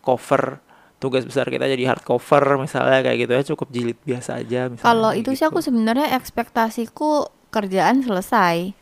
cover 0.00 0.64
tugas 0.98 1.22
besar 1.22 1.46
kita 1.46 1.70
jadi 1.70 1.94
hard 1.94 2.02
cover 2.02 2.58
misalnya 2.58 3.04
kayak 3.06 3.18
gitu 3.22 3.32
ya 3.36 3.42
cukup 3.54 3.68
jilid 3.70 3.98
biasa 4.02 4.42
aja 4.42 4.66
misalnya 4.66 4.88
Kalau 4.88 5.10
itu 5.14 5.30
sih 5.30 5.46
gitu. 5.46 5.50
aku 5.54 5.58
sebenarnya 5.62 6.16
ekspektasiku 6.18 7.30
kerjaan 7.54 8.02
selesai. 8.02 8.74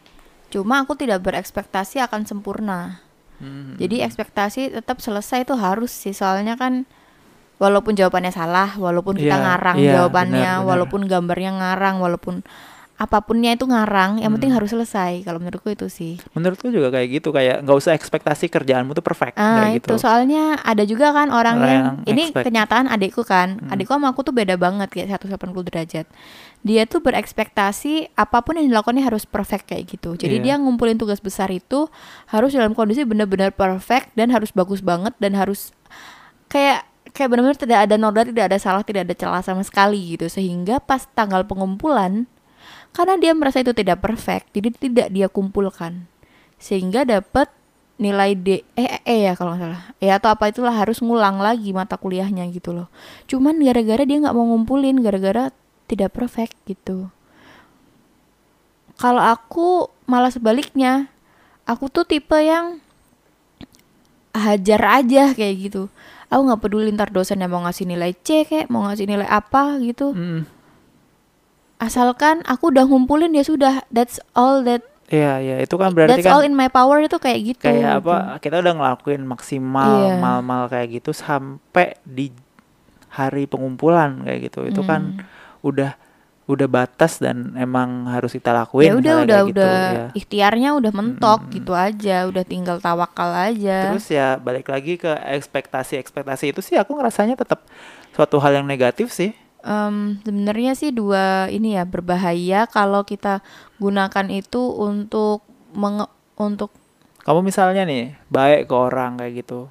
Cuma 0.48 0.80
aku 0.82 0.96
tidak 0.96 1.26
berekspektasi 1.26 2.00
akan 2.00 2.24
sempurna. 2.24 3.04
Hmm. 3.36 3.76
Jadi 3.76 4.00
ekspektasi 4.00 4.72
tetap 4.80 4.98
selesai 5.04 5.44
itu 5.44 5.54
harus 5.56 5.92
sih 5.92 6.16
soalnya 6.16 6.56
kan 6.56 6.88
walaupun 7.56 7.96
jawabannya 7.96 8.32
salah, 8.32 8.76
walaupun 8.76 9.16
kita 9.16 9.36
Iya, 9.36 9.44
ngarang 9.44 9.76
iya, 9.80 9.92
jawabannya, 10.00 10.50
benar, 10.52 10.60
benar. 10.60 10.68
walaupun 10.68 11.00
gambarnya 11.08 11.52
ngarang, 11.56 11.96
walaupun 12.04 12.34
apapunnya 12.96 13.52
itu 13.52 13.62
ngarang, 13.62 14.18
yang 14.18 14.32
penting 14.32 14.50
Hmm. 14.50 14.58
harus 14.58 14.72
selesai. 14.72 15.20
Kalau 15.20 15.36
menurutku 15.36 15.68
itu 15.68 15.84
sih. 15.86 16.16
menurutku 16.32 16.68
juga 16.68 16.88
kayak 16.88 17.08
gitu 17.12 17.28
kayak 17.28 17.60
nggak 17.60 17.76
usah 17.76 17.92
ekspektasi 17.92 18.48
kerjaanmu 18.48 18.92
tuh 18.92 19.00
perfect 19.00 19.36
Ah 19.36 19.68
kayak 19.68 19.78
itu 19.78 19.92
gitu 19.92 19.94
soalnya 20.00 20.56
ada 20.58 20.80
juga 20.82 21.12
kan 21.12 21.28
orang 21.28 21.56
Orang 21.56 21.68
yang 21.68 21.84
yang 22.02 22.08
ini 22.08 22.22
expect. 22.26 22.44
kenyataan 22.46 22.86
adikku 22.88 23.20
kan, 23.22 23.56
Hmm. 23.58 23.68
adikku 23.68 23.92
sama 23.92 24.10
aku 24.10 24.20
tuh 24.22 24.32
beda 24.32 24.56
banget 24.56 24.88
kayak 24.88 25.08
180 25.12 25.60
derajat. 25.62 26.08
Dia 26.60 26.82
tuh 26.82 26.98
berekspektasi 26.98 28.10
apa 28.12 28.40
pun 28.40 28.56
yang 28.56 28.66
dilakukannya 28.66 29.04
harus 29.04 29.22
perfect 29.22 29.68
kayak 29.68 29.86
gitu. 29.88 30.16
Jadi 30.16 30.40
Iya. 30.40 30.42
dia 30.42 30.54
ngumpulin 30.56 30.96
tugas 30.96 31.20
besar 31.20 31.48
itu 31.48 31.86
harus 32.26 32.50
dalam 32.50 32.72
kondisi 32.72 33.04
benar-benar 33.04 33.52
perfect 33.52 34.12
dan 34.14 34.28
harus 34.28 34.50
bagus 34.50 34.80
banget 34.80 35.12
dan 35.16 35.34
harus 35.34 35.70
kayak 36.46 36.82
kayak 37.08 37.28
benar-benar 37.28 37.56
tidak 37.56 37.78
ada 37.82 37.96
noda, 37.96 38.22
tidak 38.22 38.44
ada 38.46 38.58
salah, 38.58 38.80
tidak 38.80 39.04
ada 39.04 39.14
celah 39.14 39.40
sama 39.40 39.60
sekali 39.60 40.16
gitu. 40.16 40.26
Sehingga 40.26 40.78
pas 40.78 41.04
tanggal 41.08 41.44
pengumpulan 41.44 42.24
karena 42.96 43.20
dia 43.20 43.36
merasa 43.36 43.60
itu 43.60 43.76
tidak 43.76 44.00
perfect, 44.00 44.56
jadi 44.56 44.72
tidak 44.72 45.08
dia 45.12 45.28
kumpulkan. 45.28 46.08
Sehingga 46.56 47.04
dapat 47.04 47.52
nilai 48.00 48.32
D 48.36 48.64
eh 48.76 49.00
eh 49.04 49.28
ya 49.28 49.36
kalau 49.36 49.52
nggak 49.52 49.60
salah. 49.60 49.82
Ya 50.00 50.16
atau 50.16 50.32
apa 50.32 50.48
itulah 50.48 50.72
harus 50.72 51.04
ngulang 51.04 51.36
lagi 51.36 51.76
mata 51.76 52.00
kuliahnya 52.00 52.48
gitu 52.48 52.72
loh. 52.72 52.88
Cuman 53.28 53.60
gara-gara 53.60 54.00
dia 54.08 54.16
nggak 54.16 54.32
mau 54.32 54.48
ngumpulin 54.48 55.04
gara-gara 55.04 55.52
tidak 55.84 56.16
perfect 56.16 56.56
gitu. 56.64 57.12
Kalau 58.96 59.20
aku 59.20 59.92
malah 60.08 60.32
sebaliknya. 60.32 61.12
Aku 61.66 61.90
tuh 61.90 62.06
tipe 62.06 62.38
yang 62.38 62.78
hajar 64.30 65.02
aja 65.02 65.34
kayak 65.34 65.54
gitu. 65.68 65.90
Aku 66.30 66.46
nggak 66.46 66.62
peduli 66.62 66.94
ntar 66.94 67.10
dosen 67.10 67.42
yang 67.42 67.50
mau 67.50 67.60
ngasih 67.66 67.90
nilai 67.90 68.14
C 68.14 68.46
kayak 68.46 68.70
mau 68.70 68.86
ngasih 68.86 69.04
nilai 69.04 69.26
apa 69.26 69.76
gitu. 69.82 70.14
Hmm. 70.14 70.46
Asalkan 71.76 72.40
aku 72.44 72.72
udah 72.72 72.84
ngumpulin 72.84 73.32
ya 73.32 73.42
sudah 73.42 73.84
that's 73.88 74.16
all 74.32 74.62
that 74.62 74.80
Iya, 75.06 75.38
iya, 75.38 75.56
itu 75.62 75.78
kan 75.78 75.94
berarti 75.94 76.18
that's 76.18 76.26
kan 76.26 76.34
all 76.34 76.42
in 76.42 76.50
my 76.50 76.66
power 76.66 76.98
itu 76.98 77.14
kayak 77.14 77.38
gitu 77.54 77.62
kayak 77.62 77.78
gitu. 77.78 78.10
apa? 78.10 78.42
Kita 78.42 78.58
udah 78.58 78.74
ngelakuin 78.74 79.22
maksimal 79.22 79.86
Iya. 80.02 80.18
mal-mal 80.18 80.66
kayak 80.66 80.98
gitu 80.98 81.14
sampai 81.14 81.94
di 82.02 82.34
hari 83.14 83.46
pengumpulan 83.46 84.26
kayak 84.26 84.50
gitu. 84.50 84.66
Itu 84.66 84.82
kan 84.82 85.14
Hmm. 85.14 85.22
udah 85.62 85.94
udah 86.46 86.66
batas 86.66 87.18
dan 87.18 87.54
emang 87.54 88.06
harus 88.06 88.30
kita 88.30 88.50
lakuin 88.50 88.86
ya 88.86 88.94
udah 88.94 89.14
udah 89.22 89.40
gitu, 89.46 89.62
udah 89.62 89.74
ya. 89.90 90.06
ikhtiarnya 90.14 90.78
udah 90.78 90.92
mentok 90.94 91.40
Mm-mm. 91.42 91.54
gitu 91.58 91.72
aja 91.74 92.16
udah 92.22 92.44
tinggal 92.46 92.78
tawakal 92.78 93.34
aja 93.34 93.90
Terus 93.90 94.06
ya 94.06 94.38
balik 94.38 94.70
lagi 94.70 94.94
ke 94.94 95.10
ekspektasi-ekspektasi 95.10 96.54
itu 96.54 96.62
sih 96.62 96.78
aku 96.78 96.94
ngerasanya 96.94 97.34
tetap 97.34 97.66
suatu 98.10 98.38
hal 98.38 98.58
yang 98.58 98.66
negatif 98.66 99.10
sih. 99.10 99.34
Em, 99.66 100.22
sebenarnya 100.22 100.72
sih 100.72 100.90
dua 100.90 101.50
ini 101.50 101.74
ya 101.74 101.82
berbahaya 101.82 102.64
kalau 102.66 103.02
kita 103.02 103.42
gunakan 103.76 104.26
itu 104.30 104.62
untuk 104.70 105.42
menge- 105.72 106.08
untuk 106.38 106.70
Kamu 107.20 107.42
misalnya 107.42 107.82
nih 107.82 108.14
baik 108.28 108.70
ke 108.70 108.74
orang 108.76 109.18
kayak 109.18 109.42
gitu. 109.42 109.66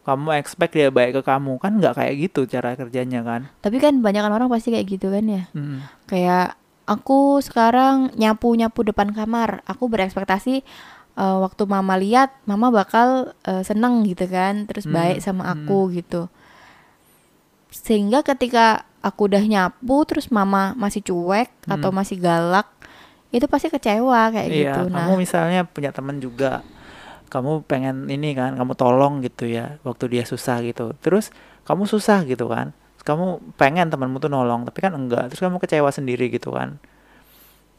Kamu 0.00 0.30
expect 0.32 0.72
dia 0.72 0.88
baik 0.88 1.12
ke 1.12 1.22
kamu 1.22 1.58
kan 1.58 1.76
nggak 1.76 1.92
kayak 1.92 2.14
gitu 2.20 2.46
cara 2.46 2.72
kerjanya 2.72 3.20
kan. 3.20 3.50
tapi 3.58 3.76
kan 3.76 3.98
banyak 3.98 4.22
orang 4.22 4.46
pasti 4.46 4.70
kayak 4.70 4.86
gitu 4.88 5.10
kan 5.10 5.26
ya 5.26 5.42
Mm. 5.50 5.82
kayak 6.06 6.54
aku 6.86 7.38
sekarang 7.40 8.10
nyapu 8.14 8.54
nyapu 8.54 8.82
depan 8.82 9.10
kamar 9.10 9.62
aku 9.64 9.86
berekspektasi 9.86 10.62
eh, 11.16 11.36
waktu 11.38 11.62
mama 11.64 11.94
lihat 11.94 12.30
mama 12.44 12.70
bakal 12.70 13.34
eh, 13.44 13.62
seneng 13.62 14.02
gitu 14.02 14.24
kan 14.24 14.64
terus 14.64 14.86
Hmm, 14.86 14.94
baik 14.94 15.18
sama 15.20 15.50
aku 15.52 15.90
gitu 15.92 16.30
sehingga 17.70 18.20
ketika 18.20 18.84
aku 19.00 19.30
udah 19.32 19.40
nyapu 19.40 20.04
terus 20.04 20.28
mama 20.28 20.76
masih 20.76 21.00
cuek 21.00 21.48
atau 21.64 21.88
Hmm. 21.88 21.98
masih 21.98 22.20
galak 22.20 22.68
itu 23.30 23.46
pasti 23.46 23.70
kecewa 23.70 24.34
kayak 24.34 24.48
Iya, 24.50 24.58
gitu 24.66 24.80
nah 24.90 25.06
kamu 25.06 25.22
misalnya 25.22 25.62
punya 25.62 25.94
teman 25.94 26.18
juga, 26.18 26.66
kamu 27.30 27.62
pengen 27.64 28.10
ini 28.10 28.34
kan, 28.34 28.58
kamu 28.58 28.74
tolong 28.74 29.22
gitu 29.22 29.46
ya, 29.46 29.78
waktu 29.86 30.10
dia 30.10 30.26
susah 30.26 30.58
gitu. 30.66 30.98
Terus 30.98 31.30
kamu 31.62 31.86
susah 31.86 32.26
gitu 32.26 32.50
kan, 32.50 32.74
Terus 32.98 33.06
kamu 33.06 33.54
pengen 33.54 33.86
temanmu 33.88 34.18
tuh 34.18 34.28
nolong, 34.28 34.66
tapi 34.66 34.82
kan 34.82 34.92
enggak. 34.92 35.30
Terus 35.30 35.40
kamu 35.40 35.56
kecewa 35.56 35.88
sendiri 35.88 36.26
gitu 36.28 36.50
kan. 36.52 36.76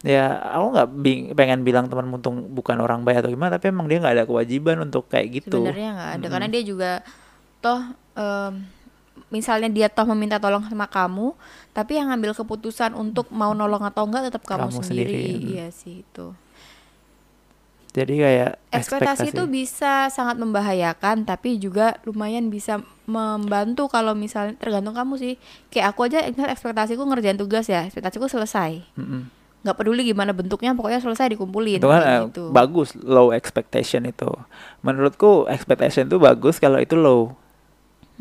Ya, 0.02 0.34
aku 0.34 0.66
nggak 0.74 0.90
pengen 1.38 1.62
bilang 1.62 1.86
temanmu 1.86 2.18
tuh 2.18 2.34
bukan 2.34 2.82
orang 2.82 3.06
baik 3.06 3.22
atau 3.22 3.30
gimana, 3.30 3.54
tapi 3.54 3.70
emang 3.70 3.86
dia 3.86 4.02
nggak 4.02 4.16
ada 4.18 4.26
kewajiban 4.26 4.82
untuk 4.82 5.06
kayak 5.06 5.46
gitu. 5.46 5.62
sebenarnya 5.62 5.90
nggak 5.94 6.10
ada 6.10 6.18
Mm-mm. 6.18 6.32
karena 6.34 6.48
dia 6.50 6.64
juga 6.66 6.92
toh 7.60 7.82
em, 8.18 8.54
misalnya 9.32 9.72
dia 9.72 9.88
toh 9.88 10.04
meminta 10.12 10.38
tolong 10.38 10.62
sama 10.67 10.86
kamu 10.91 11.34
tapi 11.72 11.98
yang 11.98 12.12
ngambil 12.12 12.36
keputusan 12.36 12.91
untuk 12.94 13.32
mau 13.32 13.56
nolong 13.56 13.82
atau 13.88 14.04
enggak 14.04 14.28
tetap 14.30 14.44
kamu, 14.44 14.67
Kamu 14.70 14.84
sendiri, 14.84 15.08
sendiri, 15.08 15.26
mm. 15.39 15.52
iya 15.56 15.67
sih 15.72 16.04
itu 16.04 16.36
Jadi 17.91 18.24
kayak 18.24 18.56
ekspektasi 18.72 19.36
itu 19.36 19.44
bisa 19.52 20.08
sangat 20.08 20.39
membahayakan 20.39 21.28
tapi 21.28 21.60
juga 21.60 22.00
lumayan 22.08 22.48
bisa 22.48 22.80
membantu 23.04 23.91
kalau 23.91 24.15
misalnya 24.15 24.56
tergantung 24.56 24.96
kamu 24.96 25.20
sih 25.20 25.36
kayak 25.67 25.91
aku 25.91 26.08
aja 26.08 26.24
ekspektasiku 26.24 27.04
ngerjain 27.04 27.36
tugas 27.36 27.67
ya 27.67 27.84
ekspektasiku 27.84 28.32
selesai 28.32 28.88
Mm-mm. 28.96 29.28
nggak 29.67 29.76
peduli 29.76 30.08
gimana 30.08 30.32
bentuknya 30.32 30.72
pokoknya 30.72 31.04
selesai 31.04 31.36
dikumpulin 31.36 31.84
itu 31.84 31.91
kan 31.91 32.00
eh, 32.00 32.20
gitu. 32.32 32.56
bagus 32.56 32.96
low 32.96 33.36
expectation 33.36 34.08
itu. 34.08 34.32
Menurutku 34.82 35.52
expectation 35.52 36.08
itu 36.08 36.15
bagus 36.15 36.63
kalau 36.63 36.80
itu 36.80 36.96
low. 36.96 37.36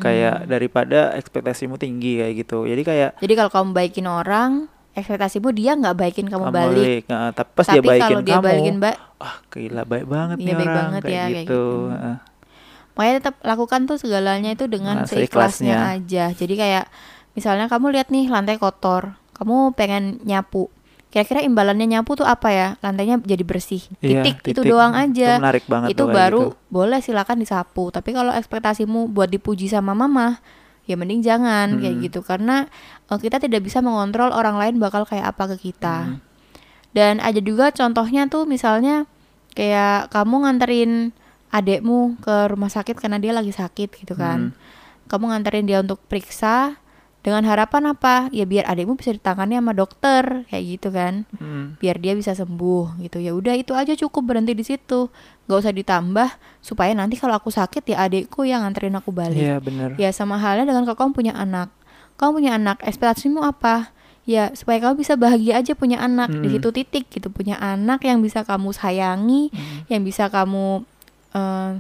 Kayak 0.01 0.35
Hmm. 0.37 0.49
daripada 0.49 1.01
ekspektasimu 1.15 1.77
tinggi 1.77 2.19
kayak 2.19 2.35
gitu. 2.39 2.65
Jadi 2.65 2.83
kayak 2.83 3.11
jadi 3.19 3.33
kalau 3.37 3.51
kamu 3.51 3.69
baikin 3.71 4.07
orang 4.07 4.51
ekspektasimu 4.91 5.49
dia 5.51 5.73
nggak 5.73 5.95
baikin 5.95 6.27
kamu, 6.27 6.45
kamu 6.45 6.53
balik 6.53 6.75
balik. 6.75 7.03
Nah, 7.07 7.31
tapi 7.31 7.51
pas 7.55 7.67
dia 7.69 7.81
baikin 7.81 8.03
kalau 8.03 8.21
dia 8.21 8.37
kamu, 8.37 8.45
balikin 8.45 8.77
ba 8.79 8.91
wah 9.17 9.37
gila 9.47 9.83
baik 9.85 10.07
banget 10.07 10.37
Iya, 10.37 10.43
nih 10.43 10.55
baik 10.55 10.67
orang 10.67 10.77
banget 10.81 11.01
kayak 11.01 11.13
ya, 11.13 11.21
kayak 11.23 11.31
gitu. 11.31 11.63
gitu. 11.63 11.93
Heeh. 11.93 12.17
Makanya 12.91 13.15
tetap 13.17 13.35
lakukan 13.41 13.81
tuh 13.87 13.97
segalanya 13.97 14.51
itu 14.51 14.65
dengan 14.67 14.97
Nah, 14.99 15.07
seikhlasnya 15.07 15.77
seikhlasnya. 15.79 15.79
aja. 15.95 16.25
Jadi 16.35 16.55
kayak 16.55 16.85
misalnya 17.33 17.67
kamu 17.67 17.87
lihat 17.95 18.09
nih 18.11 18.27
lantai 18.27 18.57
kotor, 18.57 19.15
kamu 19.33 19.73
pengen 19.73 20.19
nyapu. 20.23 20.69
Kira-kira 21.11 21.43
imbalannya 21.43 21.91
nyapu 21.91 22.15
tuh 22.15 22.23
apa 22.23 22.49
ya? 22.49 22.69
Lantainya 22.79 23.19
jadi 23.19 23.43
bersih. 23.43 23.83
Iya, 23.99 24.23
Titik, 24.23 24.55
itu 24.55 24.61
doang 24.63 24.95
Itu 24.95 25.19
aja. 25.19 25.31
menarik 25.37 25.67
banget 25.67 25.89
Itu 25.91 26.07
kayak 26.07 26.15
baru 26.15 26.43
gitu. 26.47 26.71
boleh 26.71 26.99
silakan 27.03 27.37
disapu. 27.37 27.91
Tapi 27.91 28.11
kalau 28.11 28.31
ekspektasimu 28.31 29.11
buat 29.11 29.27
dipuji 29.27 29.67
sama 29.67 29.91
mama, 29.91 30.39
ya 30.87 30.95
mending 30.95 31.21
jangan 31.21 31.77
kayak 31.77 31.95
Hmm. 31.95 32.05
gitu 32.05 32.21
karena 32.23 32.57
eh, 33.07 33.19
kita 33.19 33.39
tidak 33.39 33.61
bisa 33.61 33.79
mengontrol 33.79 34.31
orang 34.31 34.55
lain 34.55 34.79
bakal 34.79 35.03
kayak 35.03 35.27
apa 35.29 35.51
ke 35.51 35.75
kita. 35.75 36.15
Hmm. 36.15 36.23
Dan 36.91 37.19
ada 37.19 37.39
juga 37.39 37.71
contohnya 37.71 38.27
tuh 38.27 38.47
misalnya 38.47 39.07
kayak 39.53 40.11
kamu 40.11 40.47
nganterin 40.47 41.11
adekmu 41.51 42.19
ke 42.19 42.47
rumah 42.47 42.71
sakit 42.71 42.95
karena 42.95 43.19
dia 43.19 43.31
lagi 43.31 43.51
sakit 43.51 43.99
gitu 43.99 44.15
kan. 44.15 44.55
Hmm. 44.55 44.59
Kamu 45.07 45.27
nganterin 45.27 45.67
dia 45.67 45.83
untuk 45.83 45.99
periksa 46.01 46.79
dengan 47.21 47.45
harapan 47.45 47.93
apa? 47.93 48.33
Ya 48.33 48.49
biar 48.49 48.65
adekmu 48.65 48.97
bisa 48.97 49.13
ditangani 49.13 49.61
sama 49.61 49.77
dokter 49.77 50.49
kayak 50.49 50.65
gitu 50.65 50.89
kan. 50.89 51.29
Hmm. 51.37 51.77
Biar 51.77 52.01
dia 52.01 52.17
bisa 52.17 52.33
sembuh 52.33 52.97
gitu. 53.01 53.21
Ya 53.21 53.37
udah 53.37 53.53
itu 53.55 53.77
aja 53.77 53.93
cukup 53.93 54.33
berhenti 54.33 54.57
di 54.57 54.65
situ. 54.65 55.13
Gak 55.45 55.59
usah 55.61 55.75
ditambah 55.75 56.29
supaya 56.61 56.97
nanti 56.97 57.21
kalau 57.21 57.37
aku 57.37 57.53
sakit 57.53 57.85
ya 57.85 58.09
adekku 58.09 58.49
yang 58.49 58.65
nganterin 58.65 58.97
aku 58.97 59.13
balik. 59.13 59.37
Iya 59.37 59.57
bener. 59.61 60.01
Ya 60.01 60.09
sama 60.11 60.41
halnya 60.41 60.65
dengan 60.65 60.89
kalau 60.89 60.97
kamu 60.97 61.13
punya 61.13 61.33
anak. 61.37 61.69
Kamu 62.17 62.37
punya 62.37 62.57
anak, 62.57 62.81
ekspektasimu 62.85 63.41
apa? 63.41 63.93
Ya 64.25 64.53
supaya 64.53 64.77
kamu 64.79 65.01
bisa 65.01 65.17
bahagia 65.17 65.57
aja 65.57 65.73
punya 65.73 65.97
anak 65.99 66.29
di 66.31 66.49
Mm. 66.49 66.53
situ 66.57 66.69
titik 66.71 67.05
gitu. 67.09 67.29
Punya 67.29 67.57
anak 67.57 68.05
yang 68.05 68.21
bisa 68.21 68.45
kamu 68.45 68.71
sayangi, 68.71 69.49
Hmm. 69.51 69.89
yang 69.89 70.03
bisa 70.05 70.29
kamu 70.29 70.85
eh, 71.31 71.73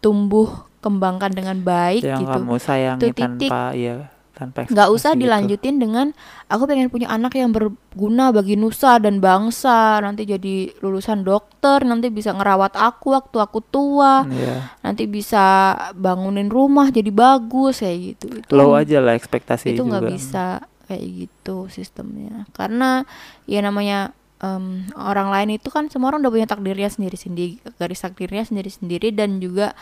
tumbuh 0.00 0.48
kembangkan 0.80 1.32
dengan 1.32 1.56
baik 1.60 2.04
Yang 2.04 2.20
gitu. 2.24 2.32
kamu 2.36 2.54
sayangi 2.58 3.02
titik. 3.08 3.48
tanpa 3.48 3.72
ya 3.72 4.08
tanpa 4.34 4.66
Nggak 4.66 4.88
usah 4.90 5.14
gitu. 5.14 5.22
dilanjutin 5.24 5.78
dengan 5.78 6.06
aku 6.50 6.66
pengen 6.66 6.90
punya 6.90 7.06
anak 7.06 7.38
yang 7.38 7.54
berguna 7.54 8.34
bagi 8.34 8.58
nusa 8.58 8.98
dan 8.98 9.22
bangsa. 9.22 10.02
Nanti 10.02 10.26
jadi 10.26 10.74
lulusan 10.82 11.22
dokter, 11.22 11.86
nanti 11.86 12.10
bisa 12.10 12.34
ngerawat 12.34 12.74
aku 12.74 13.14
waktu 13.14 13.38
aku 13.38 13.62
tua, 13.62 14.26
Iya. 14.26 14.74
nanti 14.82 15.06
bisa 15.06 15.72
bangunin 15.94 16.50
rumah 16.50 16.90
jadi 16.90 17.14
bagus 17.14 17.80
kayak 17.80 17.98
gitu. 18.18 18.26
Itu 18.42 18.52
Low 18.52 18.74
aja 18.74 18.98
lah 18.98 19.14
ekspektasi 19.14 19.78
itu 19.78 19.86
nggak 19.86 20.04
bisa 20.10 20.66
kayak 20.84 21.00
gitu 21.16 21.72
sistemnya 21.72 22.44
karena 22.52 23.08
ya 23.48 23.64
namanya 23.64 24.12
em, 24.44 24.84
orang 24.92 25.32
lain 25.32 25.56
itu 25.56 25.72
kan 25.72 25.88
semua 25.88 26.12
orang 26.12 26.20
udah 26.20 26.28
punya 26.28 26.44
takdirnya 26.44 26.92
sendiri 26.92 27.16
sendiri 27.16 27.56
garis 27.80 28.04
takdirnya 28.04 28.44
sendiri 28.44 28.68
sendiri 28.68 29.08
dan 29.08 29.40
juga 29.40 29.72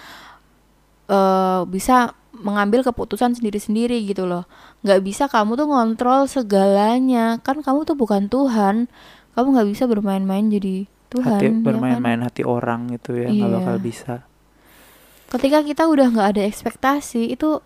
eh, 1.10 1.62
bisa 1.66 2.14
mengambil 2.32 2.80
keputusan 2.80 3.36
sendiri 3.36 3.60
sendiri 3.60 4.00
gitu 4.08 4.24
loh. 4.24 4.48
Nggak 4.80 5.00
bisa 5.04 5.24
kamu 5.28 5.54
tuh 5.54 5.68
ngontrol 5.68 6.24
segalanya. 6.24 7.36
Kan 7.44 7.60
kamu 7.60 7.84
tuh 7.84 7.94
bukan 7.94 8.32
Tuhan. 8.32 8.88
Kamu 9.36 9.46
nggak 9.52 9.68
bisa 9.68 9.84
bermain-main 9.84 10.48
jadi 10.48 10.88
Tuhan 11.12 11.28
hati 11.36 11.44
ya 11.44 11.50
kan? 11.52 11.60
bermain-main 11.60 12.20
hati 12.24 12.40
orang 12.40 12.88
gitu 12.96 13.12
ya 13.16 13.28
nggak 13.28 13.48
Iya. 13.48 13.56
bakal 13.60 13.76
bisa. 13.78 14.14
Ketika 15.28 15.60
kita 15.60 15.82
udah 15.88 16.08
nggak 16.08 16.28
ada 16.36 16.42
ekspektasi 16.44 17.32
itu 17.32 17.60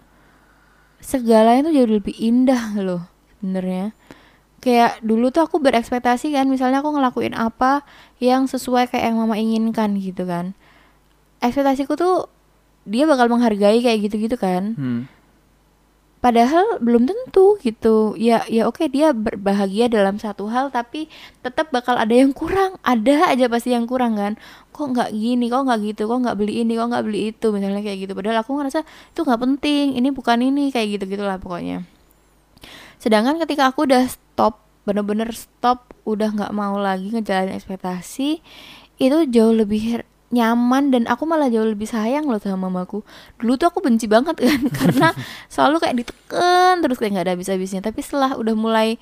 segalanya 0.98 1.70
tuh 1.70 1.74
jadi 1.74 1.90
lebih 2.02 2.14
indah 2.18 2.74
loh 2.79 3.02
sebenarnya. 3.38 3.94
Kayak 4.59 4.98
dulu 4.98 5.31
tuh 5.31 5.46
aku 5.46 5.62
berekspektasi 5.62 6.35
kan 6.35 6.50
misalnya 6.50 6.83
aku 6.83 6.90
ngelakuin 6.90 7.38
apa 7.38 7.87
yang 8.18 8.50
sesuai 8.50 8.90
kayak 8.90 9.14
yang 9.14 9.18
mama 9.18 9.38
inginkan 9.38 9.94
gitu 9.98 10.26
kan. 10.26 10.59
Ekspektasiku 11.38 11.94
tuh 11.94 12.26
dia 12.87 13.05
bakal 13.05 13.27
menghargai 13.29 13.83
kayak 13.83 13.99
gitu-gitu 14.07 14.38
kan. 14.38 14.72
Hmm. 14.79 15.03
padahal 16.16 16.83
belum 16.83 17.07
tentu 17.07 17.55
gitu. 17.62 18.18
Ya 18.18 18.42
ya 18.51 18.66
oke 18.66 18.83
dia 18.90 19.14
berbahagia 19.14 19.87
dalam 19.87 20.18
satu 20.18 20.51
hal 20.51 20.75
tapi 20.75 21.07
tetap 21.38 21.70
bakal 21.70 21.94
ada 21.94 22.11
yang 22.11 22.35
kurang. 22.35 22.83
Ada 22.83 23.31
aja 23.31 23.46
pasti 23.46 23.70
yang 23.70 23.87
kurang 23.87 24.18
kan. 24.18 24.35
Kok 24.75 24.87
nggak 24.90 25.11
gini 25.14 25.46
kok 25.46 25.62
nggak 25.70 25.79
gitu 25.87 26.11
kok 26.11 26.18
nggak 26.27 26.35
beli 26.35 26.66
ini 26.66 26.75
kok 26.75 26.88
nggak 26.90 27.05
beli 27.07 27.31
itu 27.31 27.46
misalnya 27.55 27.79
kayak 27.79 27.99
gitu. 28.09 28.12
Padahal 28.18 28.42
aku 28.42 28.59
ngerasa 28.59 28.83
itu 28.83 29.20
nggak 29.22 29.40
penting 29.44 29.87
ini 29.94 30.09
bukan 30.11 30.38
ini 30.42 30.75
kayak 30.75 30.99
gitu 30.99 31.05
gitulah 31.14 31.38
pokoknya. 31.38 31.87
Sedangkan 32.99 33.38
ketika 33.38 33.70
aku 33.70 33.87
udah 33.87 34.03
stop 34.11 34.66
bener-bener 34.83 35.31
stop 35.31 35.94
udah 36.03 36.31
nggak 36.35 36.53
mau 36.55 36.75
lagi 36.79 37.11
ngejalanin 37.14 37.55
ekspektasi 37.55 38.42
itu 38.99 39.16
jauh 39.31 39.55
lebih 39.55 40.03
nyaman 40.35 40.91
dan 40.91 41.03
aku 41.07 41.23
malah 41.23 41.47
jauh 41.47 41.67
lebih 41.67 41.87
sayang 41.87 42.27
loh 42.27 42.43
sama 42.43 42.67
mamaku. 42.67 43.07
Dulu 43.39 43.55
tuh 43.55 43.71
aku 43.71 43.79
benci 43.83 44.11
banget 44.11 44.35
kan 44.39 44.61
karena 44.79 45.09
selalu 45.47 45.83
kayak 45.83 45.97
diteken 46.03 46.75
terus 46.83 46.99
kayak 46.99 47.12
nggak 47.19 47.27
ada 47.31 47.35
habis-habisnya. 47.39 47.81
Tapi 47.83 48.01
setelah 48.03 48.35
udah 48.35 48.55
mulai 48.59 48.99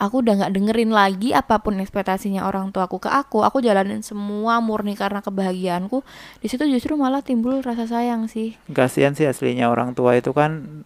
aku 0.00 0.24
udah 0.24 0.34
nggak 0.42 0.52
dengerin 0.52 0.90
lagi 0.90 1.30
apa 1.30 1.62
pun 1.62 1.78
ekspektasinya 1.78 2.44
orang 2.44 2.74
tua 2.74 2.90
aku 2.90 2.98
ke 2.98 3.06
aku 3.06 3.46
aku 3.46 3.62
jalanin 3.62 4.02
semua 4.02 4.58
murni 4.58 4.98
karena 4.98 5.22
kebahagiaanku 5.22 6.02
di 6.42 6.46
situ 6.50 6.66
justru 6.66 6.98
malah 6.98 7.22
timbul 7.22 7.62
rasa 7.62 7.86
sayang 7.86 8.26
sih. 8.26 8.58
Kasihan 8.72 9.14
sih 9.14 9.28
aslinya 9.28 9.70
orang 9.70 9.94
tua 9.94 10.18
itu 10.18 10.34
kan 10.34 10.82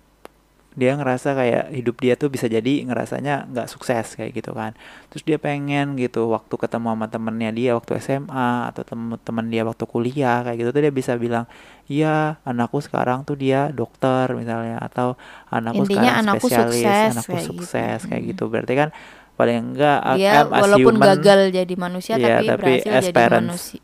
dia 0.78 0.94
ngerasa 0.94 1.34
kayak 1.34 1.64
hidup 1.74 1.96
dia 1.98 2.14
tuh 2.14 2.30
bisa 2.30 2.46
jadi 2.46 2.86
ngerasanya 2.86 3.50
nggak 3.50 3.66
sukses 3.66 4.14
kayak 4.14 4.30
gitu 4.32 4.54
kan 4.54 4.78
terus 5.10 5.26
dia 5.26 5.34
pengen 5.36 5.98
gitu 5.98 6.30
waktu 6.30 6.54
ketemu 6.54 6.94
sama 6.94 7.06
temennya 7.10 7.50
dia 7.50 7.70
waktu 7.74 7.98
SMA 7.98 8.70
atau 8.70 8.86
temen-temen 8.86 9.46
dia 9.50 9.62
waktu 9.66 9.84
kuliah 9.84 10.46
kayak 10.46 10.56
gitu 10.56 10.70
tuh 10.70 10.82
dia 10.86 10.94
bisa 10.94 11.18
bilang 11.18 11.50
iya 11.90 12.38
anakku 12.46 12.78
sekarang 12.78 13.26
tuh 13.26 13.34
dia 13.34 13.74
dokter 13.74 14.30
misalnya 14.32 14.78
atau 14.78 15.18
anakku 15.50 15.82
Intinya 15.82 16.14
sekarang 16.14 16.22
anakku 16.22 16.46
spesialis 16.46 16.78
sukses, 16.78 17.10
anakku 17.12 17.32
kayak 17.34 17.42
gitu. 17.42 17.50
sukses 17.66 18.00
kayak 18.06 18.22
Mm. 18.22 18.28
gitu 18.30 18.44
berarti 18.46 18.74
kan 18.76 18.88
paling 19.34 19.56
enggak 19.74 19.98
dia 20.14 20.42
I'm 20.42 20.50
as 20.50 20.62
walaupun 20.62 20.94
human, 20.94 21.08
gagal 21.14 21.40
jadi 21.50 21.74
manusia 21.74 22.14
Iya, 22.14 22.38
tapi, 22.38 22.44
tapi 22.46 22.58
berhasil 22.58 22.90
as 22.90 23.04
jadi 23.04 23.14
parents, 23.14 23.46
manusia 23.46 23.80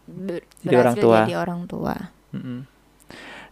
jadi 0.63 0.75
orang 0.77 0.95
tua. 0.97 1.19
jadi 1.23 1.35
orang 1.37 1.61
tua 1.67 1.95
Mm-mm. 2.31 2.59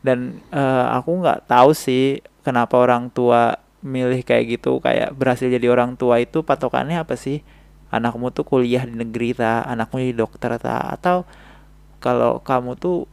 Dan 0.03 0.19
eh, 0.51 0.87
aku 0.93 1.11
nggak 1.23 1.47
tahu 1.47 1.71
sih 1.73 2.19
kenapa 2.43 2.79
orang 2.79 3.09
tua 3.09 3.59
milih 3.83 4.23
kayak 4.23 4.59
gitu, 4.59 4.79
kayak 4.79 5.15
berhasil 5.19 5.51
jadi 5.51 5.67
orang 5.67 5.99
tua 5.99 6.23
itu 6.23 6.47
patokannya 6.47 7.03
apa 7.03 7.19
sih? 7.19 7.43
Anakmu 7.91 8.31
tuh 8.31 8.47
kuliah 8.47 8.87
di 8.87 8.95
negeri 8.95 9.35
ta, 9.37 9.67
anakmu 9.67 10.01
jadi 10.01 10.15
dokter 10.17 10.51
ta, 10.63 10.81
atau 10.95 11.27
kalau 11.99 12.43
kamu 12.43 12.79
tuh 12.79 13.11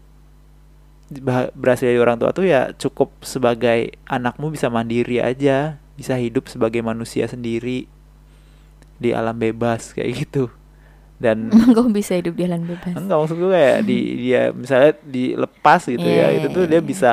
berhasil 1.58 1.90
jadi 1.90 2.00
orang 2.00 2.22
tua 2.22 2.30
tuh 2.30 2.46
ya 2.46 2.70
cukup 2.78 3.10
sebagai 3.26 3.98
anakmu 4.06 4.54
bisa 4.54 4.70
mandiri 4.70 5.20
aja, 5.20 5.82
bisa 5.98 6.14
hidup 6.16 6.46
sebagai 6.48 6.86
manusia 6.86 7.26
sendiri 7.26 7.90
di 9.02 9.10
alam 9.10 9.36
bebas 9.36 9.98
kayak 9.98 10.28
gitu. 10.28 10.54
Dan 11.20 11.52
kamu 11.76 11.92
bisa 11.92 12.16
hidup 12.16 12.40
di 12.40 12.48
jalan 12.48 12.64
bebas 12.64 12.96
enggak 12.96 13.18
maksud 13.20 13.36
gue 13.36 13.52
kayak 13.52 13.78
di 13.84 14.00
dia 14.24 14.56
misalnya 14.56 14.96
dilepas 15.04 15.82
gitu 15.84 16.08
ya 16.08 16.32
Iya, 16.32 16.40
itu 16.40 16.48
iya, 16.48 16.56
tuh 16.56 16.64
dia 16.64 16.80
iya. 16.80 16.88
bisa 16.88 17.10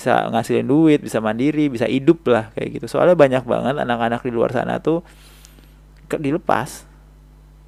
bisa 0.00 0.32
ngasilin 0.32 0.64
duit 0.64 1.04
bisa 1.04 1.20
mandiri 1.20 1.68
bisa 1.68 1.84
hidup 1.84 2.24
lah 2.24 2.48
kayak 2.56 2.80
gitu 2.80 2.86
soalnya 2.88 3.12
banyak 3.12 3.44
banget 3.44 3.76
anak-anak 3.76 4.24
di 4.24 4.32
luar 4.32 4.48
sana 4.48 4.80
tuh 4.80 5.04
ke, 6.08 6.16
dilepas 6.16 6.88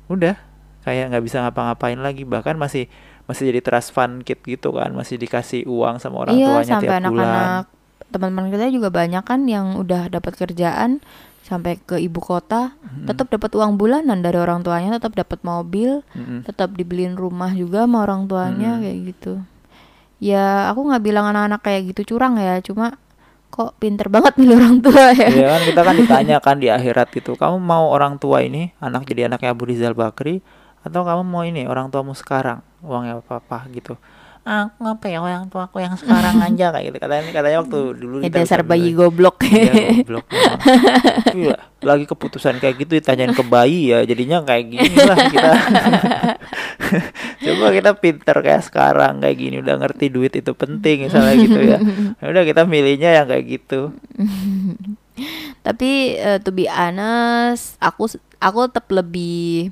udah 0.09 0.41
kayak 0.83 1.13
nggak 1.13 1.25
bisa 1.29 1.45
ngapa-ngapain 1.45 2.01
lagi 2.01 2.25
bahkan 2.25 2.57
masih 2.57 2.89
masih 3.29 3.53
jadi 3.53 3.61
trust 3.61 3.93
fund 3.93 4.25
kid 4.25 4.41
gitu 4.43 4.73
kan 4.73 4.91
masih 4.97 5.21
dikasih 5.21 5.69
uang 5.69 6.01
sama 6.01 6.25
orang 6.27 6.35
iya 6.35 6.49
tuanya 6.59 6.73
sampai 6.81 6.89
tiap 6.89 7.13
bulan 7.13 7.29
anak-anak 7.29 7.65
teman-teman 8.13 8.47
kita 8.49 8.65
juga 8.73 8.89
banyak 8.89 9.25
kan 9.25 9.41
yang 9.45 9.77
udah 9.77 10.09
dapat 10.09 10.33
kerjaan 10.35 11.05
sampai 11.43 11.79
ke 11.79 11.99
ibu 11.99 12.19
kota 12.23 12.75
Mm-mm. 12.81 13.07
tetap 13.09 13.29
dapat 13.29 13.51
uang 13.55 13.77
bulanan 13.77 14.23
dari 14.23 14.39
orang 14.39 14.63
tuanya 14.63 14.97
tetap 14.97 15.13
dapat 15.15 15.43
mobil 15.45 16.01
Mm-mm. 16.17 16.49
tetap 16.49 16.73
dibeliin 16.75 17.15
rumah 17.15 17.51
juga 17.53 17.85
sama 17.85 18.03
orang 18.07 18.27
tuanya 18.27 18.79
Mm. 18.79 18.81
kayak 18.81 18.99
gitu 19.13 19.33
ya 20.23 20.71
aku 20.71 20.87
nggak 20.87 21.03
bilang 21.03 21.27
anak-anak 21.35 21.61
kayak 21.67 21.91
gitu 21.91 22.15
curang 22.15 22.39
ya 22.39 22.63
cuma 22.63 22.95
kok 23.53 23.75
pinter 23.77 24.09
banget 24.09 24.39
milih 24.41 24.57
orang 24.57 24.79
tua 24.81 25.13
ya. 25.13 25.29
Iya 25.29 25.47
kan 25.53 25.63
kita 25.69 25.81
kan 25.85 25.95
ditanya 26.01 26.37
kan 26.41 26.57
di 26.63 26.71
akhirat 26.71 27.11
gitu 27.11 27.35
kamu 27.35 27.59
mau 27.59 27.91
orang 27.91 28.17
tua 28.23 28.41
ini 28.41 28.71
anak 28.79 29.05
jadi 29.05 29.27
anaknya 29.29 29.51
Abu 29.53 29.67
Rizal 29.67 29.93
Bakri 29.99 30.41
atau 30.87 31.03
kamu 31.03 31.23
mau 31.27 31.43
ini 31.43 31.67
orang 31.67 31.91
tuamu 31.91 32.15
sekarang 32.15 32.63
uangnya 32.81 33.19
apa 33.21 33.43
apa 33.43 33.59
gitu 33.75 33.99
aku 34.43 34.83
apa 34.91 35.07
ya 35.07 35.23
orang 35.23 35.47
tua 35.47 35.71
aku 35.71 35.79
yang 35.79 35.95
sekarang 35.95 36.43
aja 36.47 36.75
kayak 36.75 36.85
gitu. 36.91 36.99
Katanya 36.99 37.23
katanya 37.31 37.59
waktu 37.63 37.79
dulu 37.95 38.17
ya 38.21 38.27
kita 38.27 38.39
dasar 38.43 38.61
bayi 38.67 38.91
goblok. 38.91 39.39
Iya, 39.47 39.73
goblok. 40.03 40.27
Iya, 41.33 41.57
lagi 41.83 42.05
keputusan 42.11 42.59
kayak 42.59 42.75
gitu 42.83 42.99
ditanyain 42.99 43.35
ke 43.35 43.45
bayi 43.47 43.95
ya 43.95 44.03
jadinya 44.03 44.43
kayak 44.43 44.65
gini 44.67 44.97
lah 44.99 45.19
kita. 45.31 45.53
Coba 47.47 47.67
kita 47.71 47.91
pinter 47.99 48.37
kayak 48.43 48.63
sekarang 48.67 49.23
kayak 49.23 49.37
gini 49.39 49.57
udah 49.63 49.79
ngerti 49.79 50.11
duit 50.11 50.35
itu 50.35 50.53
penting 50.55 51.07
misalnya 51.07 51.35
gitu 51.39 51.61
ya. 51.63 51.79
Ya 52.19 52.25
udah 52.27 52.43
kita 52.43 52.67
milihnya 52.67 53.23
yang 53.23 53.27
kayak 53.31 53.45
gitu. 53.47 53.95
Tapi 55.63 56.19
eh, 56.19 56.39
to 56.43 56.51
be 56.51 56.67
honest 56.67 57.79
aku 57.79 58.11
aku 58.43 58.59
tetap 58.67 58.91
lebih 58.91 59.71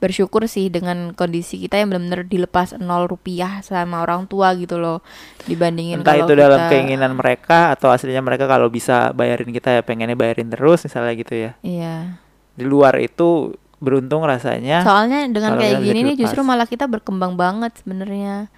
bersyukur 0.00 0.48
sih 0.48 0.72
dengan 0.72 1.12
kondisi 1.12 1.60
kita 1.60 1.76
yang 1.76 1.92
benar-benar 1.92 2.24
dilepas 2.24 2.72
nol 2.80 3.04
rupiah 3.04 3.60
sama 3.60 4.00
orang 4.00 4.24
tua 4.24 4.56
gitu 4.56 4.80
loh. 4.80 5.04
Dibandingin 5.44 6.00
entah 6.00 6.16
kalau 6.16 6.24
itu 6.24 6.34
dalam 6.40 6.60
kita- 6.64 6.70
keinginan 6.72 7.12
mereka 7.12 7.76
atau 7.76 7.92
aslinya 7.92 8.24
mereka 8.24 8.48
kalau 8.48 8.72
bisa 8.72 9.12
bayarin 9.12 9.52
kita 9.52 9.76
ya 9.76 9.82
pengennya 9.84 10.16
bayarin 10.16 10.48
terus 10.48 10.88
misalnya 10.88 11.12
gitu 11.20 11.34
ya. 11.36 11.52
Iya. 11.60 12.16
Di 12.56 12.64
luar 12.64 12.96
itu 12.96 13.52
beruntung 13.80 14.24
rasanya 14.24 14.84
soalnya 14.84 15.24
dengan 15.28 15.56
kayak 15.56 15.80
gini 15.80 16.12
nih 16.12 16.16
justru 16.20 16.44
malah 16.44 16.68
kita 16.68 16.88
berkembang 16.88 17.36
banget 17.36 17.76
sebenarnya. 17.84 18.48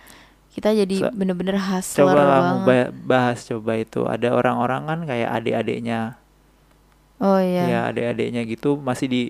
Kita 0.52 0.70
jadi 0.70 1.08
So- 1.08 1.14
bener-bener 1.16 1.58
hustler 1.58 2.06
coba 2.06 2.22
kamu 2.22 2.58
bahas 3.02 3.42
coba 3.48 3.72
itu. 3.82 4.06
Ada 4.06 4.30
orang-orang 4.30 4.86
kan 4.86 4.98
kayak 5.10 5.42
adik-adiknya. 5.42 6.22
Oh 7.22 7.38
iya. 7.38 7.64
Ya 7.66 7.80
adik-adiknya 7.90 8.42
gitu 8.46 8.78
masih 8.78 9.06
di 9.06 9.22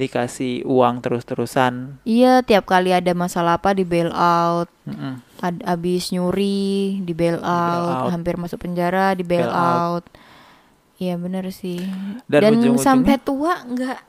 dikasih 0.00 0.64
uang 0.64 1.04
terus-terusan. 1.04 2.00
Iya 2.08 2.40
tiap 2.40 2.64
kali 2.64 2.96
ada 2.96 3.12
masalah 3.12 3.60
apa 3.60 3.76
di 3.76 3.84
bail 3.84 4.08
out. 4.10 4.72
Mm-mm. 4.88 5.20
ad- 5.44 5.64
abis 5.64 6.10
nyuri 6.16 7.00
di 7.04 7.12
bail 7.12 7.36
out, 7.40 8.08
out. 8.08 8.10
hampir 8.12 8.40
masuk 8.40 8.64
penjara 8.64 9.12
di 9.12 9.22
bail 9.22 9.44
Bail 9.44 9.52
out. 9.52 10.04
iya 10.96 11.20
bener 11.20 11.48
sih. 11.52 11.80
Dan 12.24 12.60
dan, 12.60 12.76
sampai 12.80 13.20
tua 13.20 13.60
nggak 13.60 14.00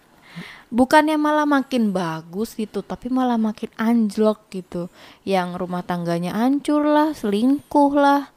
bukannya 0.71 1.19
malah 1.19 1.43
makin 1.43 1.91
bagus 1.91 2.55
gitu 2.55 2.79
tapi 2.79 3.11
malah 3.11 3.35
makin 3.35 3.67
anjlok 3.75 4.47
gitu. 4.51 4.87
Yang 5.27 5.59
rumah 5.59 5.83
tangganya 5.83 6.31
hancur 6.39 6.87
lah 6.87 7.11
selingkuh 7.11 7.91
lah. 7.95 8.31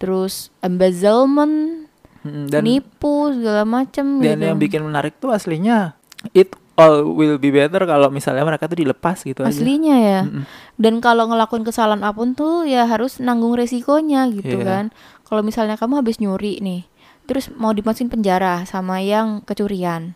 Terus 0.00 0.52
embezzlement 0.60 1.84
dan 2.24 2.64
nipu 2.64 3.28
segala 3.36 3.68
macem 3.68 4.24
dan 4.24 4.40
gitu. 4.40 4.48
yang 4.48 4.56
bikin 4.56 4.80
menarik 4.80 5.20
tuh 5.20 5.28
aslinya 5.36 5.92
it 6.32 6.56
all 6.74 7.06
will 7.06 7.38
be 7.38 7.50
better 7.50 7.86
kalau 7.86 8.10
misalnya 8.10 8.42
mereka 8.42 8.66
tuh 8.66 8.78
dilepas 8.82 9.22
gitu 9.22 9.46
aja. 9.46 9.50
Aslinya 9.50 9.96
ya. 9.96 10.20
Mm-mm. 10.26 10.42
dan 10.74 10.98
kalau 10.98 11.30
ngelakuin 11.30 11.62
kesalahan 11.62 12.02
apa 12.02 12.18
pun 12.18 12.34
tuh 12.34 12.66
ya 12.66 12.84
harus 12.84 13.22
nanggung 13.22 13.54
resikonya 13.54 14.26
gitu 14.30 14.58
Iya. 14.58 14.66
kan. 14.66 14.84
Kalau 15.24 15.46
misalnya 15.46 15.78
kamu 15.78 16.02
habis 16.02 16.18
nyuri 16.18 16.58
nih 16.58 16.82
terus 17.24 17.48
mau 17.54 17.72
dimasukin 17.72 18.12
penjara 18.12 18.68
sama 18.68 19.00
yang 19.00 19.40
kecurian 19.40 20.12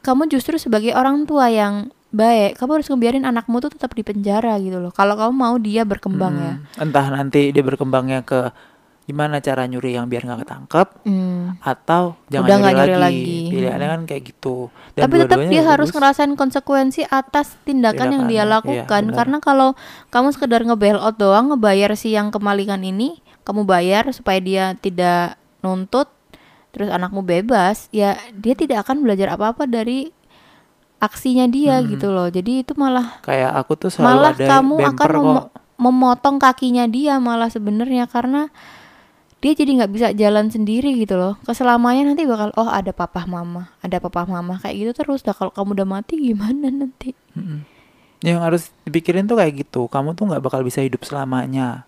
kamu 0.00 0.28
justru 0.28 0.56
sebagai 0.56 0.92
orang 0.92 1.24
tua 1.24 1.48
yang 1.48 1.88
baik 2.08 2.60
kamu 2.60 2.80
harus 2.80 2.88
ngebiarin 2.88 3.24
anakmu 3.24 3.58
tuh 3.58 3.72
tetap 3.72 3.90
di 3.92 4.04
penjara 4.04 4.54
gitu 4.60 4.78
loh. 4.78 4.92
Kalau 4.92 5.16
kamu 5.16 5.32
mau 5.34 5.56
dia 5.58 5.82
berkembang 5.82 6.34
ya. 6.36 6.52
Mm, 6.54 6.82
entah 6.88 7.06
nanti 7.10 7.50
dia 7.50 7.64
berkembangnya 7.64 8.22
ke 8.22 8.52
gimana 9.04 9.36
cara 9.38 9.64
nyuri 9.64 9.94
yang 9.94 10.06
biar 10.06 10.22
nggak 10.22 10.40
ketangkep 10.42 10.88
Hmm. 11.04 11.60
atau 11.60 12.16
jangan 12.26 12.46
Udah 12.46 12.56
nyuri, 12.56 12.72
nyuri 12.72 12.88
lagi. 12.90 13.00
lagi. 13.00 13.38
Pilihannya 13.52 13.88
kan 13.90 14.00
kayak 14.04 14.22
gitu. 14.26 14.56
Dan 14.90 15.02
Tapi 15.02 15.14
tetap 15.20 15.38
dia 15.44 15.62
harus 15.62 15.88
bagus. 15.88 15.94
ngerasain 15.94 16.32
konsekuensi 16.32 17.00
atas 17.04 17.46
tindakan 17.62 18.08
yang 18.10 18.24
dia 18.24 18.36
iya, 18.40 18.48
lakukan. 18.50 19.02
benar. 19.04 19.14
Karena 19.14 19.36
kalau 19.38 19.68
kamu 20.08 20.28
sekedar 20.30 20.60
nge-bail 20.62 20.96
out 20.96 21.14
doang, 21.14 21.50
ngebayar 21.50 21.92
si 21.92 22.10
yang 22.10 22.28
kemalingan 22.28 22.80
ini, 22.80 23.20
kamu 23.42 23.62
bayar 23.62 24.08
supaya 24.08 24.40
dia 24.40 24.64
tidak 24.74 25.36
nuntut, 25.60 26.08
terus 26.70 26.88
anakmu 26.88 27.20
bebas, 27.20 27.86
ya 27.90 28.16
dia 28.32 28.52
tidak 28.52 28.82
akan 28.82 29.00
belajar 29.00 29.30
apa-apa 29.30 29.64
dari 29.64 30.16
aksinya 30.98 31.44
dia 31.44 31.78
Hmm. 31.78 31.90
gitu 31.90 32.08
loh. 32.08 32.26
Jadi 32.26 32.64
itu 32.64 32.72
malah 32.74 33.20
kayak 33.20 33.52
aku 33.54 33.76
tuh 33.76 33.90
selalu 33.90 34.08
malah 34.08 34.32
ada 34.32 34.46
kamu 34.48 34.74
akan 34.86 35.08
kok. 35.12 35.46
memotong 35.76 36.36
kakinya 36.38 36.86
dia 36.86 37.18
malah 37.18 37.46
sebenarnya 37.46 38.06
karena 38.06 38.48
dia 39.44 39.52
jadi 39.52 39.70
nggak 39.76 39.92
bisa 39.92 40.08
jalan 40.16 40.48
sendiri 40.48 40.96
gitu 40.96 41.20
loh 41.20 41.36
keselamanya 41.44 42.16
nanti 42.16 42.24
bakal 42.24 42.48
oh 42.56 42.72
ada 42.72 42.96
papa 42.96 43.28
mama 43.28 43.68
ada 43.84 44.00
papa 44.00 44.24
mama 44.24 44.56
kayak 44.56 44.74
gitu 44.80 45.04
terus 45.04 45.20
dah 45.20 45.36
kalau 45.36 45.52
kamu 45.52 45.76
udah 45.76 45.88
mati 46.00 46.16
gimana 46.16 46.72
nanti 46.72 47.12
Mm-mm. 47.36 47.74
Yang 48.24 48.38
harus 48.40 48.62
dipikirin 48.88 49.28
tuh 49.28 49.36
kayak 49.36 49.68
gitu. 49.68 49.84
Kamu 49.84 50.16
tuh 50.16 50.32
nggak 50.32 50.40
bakal 50.40 50.64
bisa 50.64 50.80
hidup 50.80 51.04
selamanya 51.04 51.84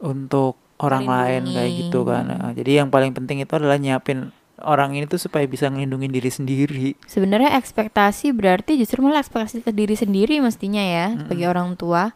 untuk 0.00 0.56
orang 0.80 1.04
lain 1.04 1.52
kayak 1.52 1.70
gitu 1.84 2.00
kan. 2.08 2.32
Nah, 2.32 2.50
Jadi 2.56 2.80
yang 2.80 2.88
paling 2.88 3.12
penting 3.12 3.44
itu 3.44 3.52
adalah 3.52 3.76
nyiapin 3.76 4.32
orang 4.64 4.96
ini 4.96 5.04
tuh 5.04 5.20
supaya 5.20 5.44
bisa 5.44 5.68
ngelindungin 5.68 6.08
diri 6.08 6.30
sendiri. 6.30 6.88
sebenarnya 7.04 7.58
ekspektasi 7.58 8.30
berarti 8.30 8.78
justru 8.78 9.02
malah 9.02 9.20
ekspektasi 9.20 9.66
ke 9.66 9.74
diri 9.74 9.98
sendiri 9.98 10.38
mestinya 10.38 10.78
ya 10.78 11.18
bagi 11.26 11.50
orang 11.50 11.74
tua 11.74 12.14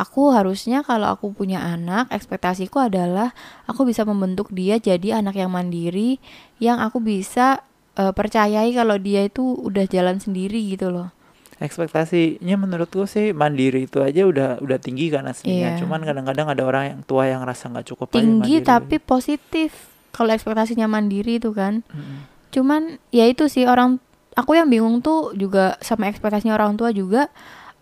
aku 0.00 0.32
harusnya 0.32 0.80
kalau 0.80 1.12
aku 1.12 1.36
punya 1.36 1.60
anak 1.60 2.08
ekspektasiku 2.08 2.88
adalah 2.88 3.36
aku 3.68 3.84
bisa 3.84 4.08
membentuk 4.08 4.48
dia 4.56 4.80
jadi 4.80 5.20
anak 5.20 5.36
yang 5.36 5.52
mandiri 5.52 6.16
yang 6.56 6.80
aku 6.80 7.04
bisa 7.04 7.60
eh, 8.00 8.12
percayai 8.16 8.72
kalau 8.72 8.96
dia 8.96 9.28
itu 9.28 9.44
udah 9.44 9.84
jalan 9.84 10.16
sendiri 10.16 10.58
gitu 10.72 10.88
loh 10.88 11.12
Ekspektasinya 11.60 12.56
menurutku 12.56 13.04
sih 13.04 13.36
mandiri 13.36 13.84
itu 13.84 14.00
aja 14.00 14.24
udah 14.24 14.64
udah 14.64 14.80
tinggi 14.80 15.12
kan 15.12 15.28
aslinya. 15.28 15.76
Iya. 15.76 15.84
Cuman 15.84 16.00
kadang-kadang 16.08 16.48
ada 16.48 16.64
orang 16.64 16.84
yang 16.88 17.00
tua 17.04 17.28
yang 17.28 17.44
rasa 17.44 17.68
nggak 17.68 17.84
cukup 17.84 18.16
tinggi 18.16 18.64
tapi 18.64 18.96
positif 18.96 19.90
kalau 20.14 20.34
ekspektasinya 20.34 20.90
mandiri 20.90 21.38
itu 21.38 21.54
kan 21.54 21.86
Mm-mm. 21.90 22.26
cuman 22.50 22.98
ya 23.14 23.24
itu 23.30 23.46
sih 23.46 23.64
orang 23.66 24.02
aku 24.34 24.58
yang 24.58 24.68
bingung 24.68 25.02
tuh 25.02 25.34
juga 25.38 25.78
sama 25.82 26.10
ekspektasinya 26.10 26.54
orang 26.54 26.74
tua 26.74 26.90
juga 26.90 27.30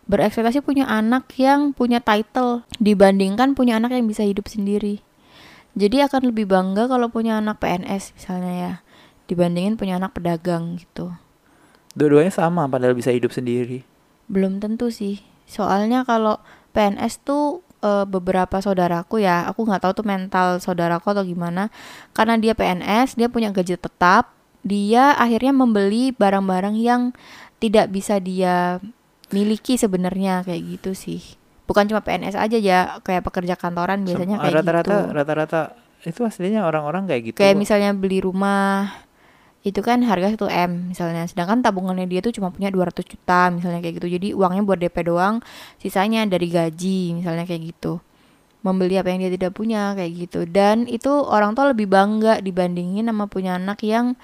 berekspektasi 0.09 0.65
punya 0.65 0.89
anak 0.89 1.29
yang 1.37 1.77
punya 1.77 2.01
title 2.01 2.65
dibandingkan 2.81 3.53
punya 3.53 3.77
anak 3.77 3.93
yang 3.93 4.09
bisa 4.09 4.25
hidup 4.25 4.49
sendiri. 4.49 5.05
Jadi 5.79 6.03
akan 6.03 6.33
lebih 6.33 6.49
bangga 6.49 6.89
kalau 6.89 7.13
punya 7.13 7.39
anak 7.39 7.61
PNS 7.61 8.17
misalnya 8.17 8.53
ya 8.57 8.73
dibandingin 9.29 9.77
punya 9.77 10.01
anak 10.01 10.17
pedagang 10.17 10.81
gitu. 10.81 11.13
Dua-duanya 11.93 12.33
sama 12.33 12.65
padahal 12.67 12.97
bisa 12.97 13.13
hidup 13.13 13.31
sendiri. 13.31 13.85
belum 14.29 14.61
tentu 14.61 14.93
sih. 14.93 15.25
Soalnya 15.49 16.05
kalau 16.05 16.37
PNS 16.77 17.25
tuh 17.25 17.65
eh, 17.81 18.05
beberapa 18.05 18.61
saudaraku 18.61 19.25
ya 19.25 19.49
aku 19.49 19.65
nggak 19.65 19.89
tahu 19.89 19.93
tuh 20.03 20.07
mental 20.09 20.61
saudaraku 20.61 21.17
atau 21.17 21.25
gimana. 21.25 21.73
Karena 22.13 22.37
dia 22.37 22.53
PNS 22.53 23.17
dia 23.17 23.29
punya 23.33 23.53
gaji 23.53 23.81
tetap 23.81 24.37
dia 24.67 25.17
akhirnya 25.17 25.55
membeli 25.55 26.13
barang-barang 26.13 26.77
yang 26.77 27.17
tidak 27.57 27.89
bisa 27.89 28.21
dia 28.21 28.83
miliki 29.31 29.77
sebenarnya 29.77 30.45
kayak 30.47 30.63
gitu 30.79 30.91
sih. 30.97 31.21
Bukan 31.69 31.85
cuma 31.89 32.01
PNS 32.01 32.37
aja 32.37 32.57
ya. 32.57 33.01
Kayak 33.05 33.29
pekerja 33.29 33.55
kantoran 33.61 34.05
biasanya 34.05 34.41
Sem- 34.41 34.43
kayak 34.45 34.57
rata-rata 34.63 34.89
gitu. 34.89 35.15
rata-rata 35.15 35.61
itu 36.07 36.21
aslinya 36.23 36.63
orang-orang 36.63 37.11
kayak 37.11 37.23
gitu. 37.35 37.37
kayak 37.43 37.59
misalnya 37.59 37.91
beli 37.91 38.23
rumah 38.23 38.87
itu 39.67 39.83
kan 39.83 40.01
harga 40.07 40.33
1 40.33 40.49
M 40.49 40.95
misalnya. 40.95 41.27
Sedangkan 41.29 41.61
tabungannya 41.61 42.07
dia 42.09 42.23
tuh 42.25 42.33
cuma 42.33 42.49
punya 42.55 42.71
200 42.73 43.05
juta 43.05 43.53
misalnya 43.53 43.83
kayak 43.85 44.01
gitu. 44.01 44.09
Jadi 44.09 44.29
uangnya 44.33 44.63
buat 44.65 44.79
DP 44.81 44.97
doang 45.05 45.45
sisanya 45.83 46.25
dari 46.25 46.49
gaji 46.49 47.19
misalnya 47.21 47.45
kayak 47.45 47.75
gitu. 47.75 48.01
Membeli 48.65 48.99
apa 48.99 49.13
yang 49.13 49.27
dia 49.27 49.33
tidak 49.35 49.53
punya 49.55 49.93
kayak 49.93 50.13
gitu. 50.15 50.41
Dan 50.49 50.89
itu 50.89 51.11
orang 51.11 51.53
tua 51.53 51.71
lebih 51.75 51.91
bangga 51.91 52.41
dibandingin 52.41 53.07
sama 53.07 53.27
punya 53.29 53.59
anak 53.59 53.83
yang 53.85 54.17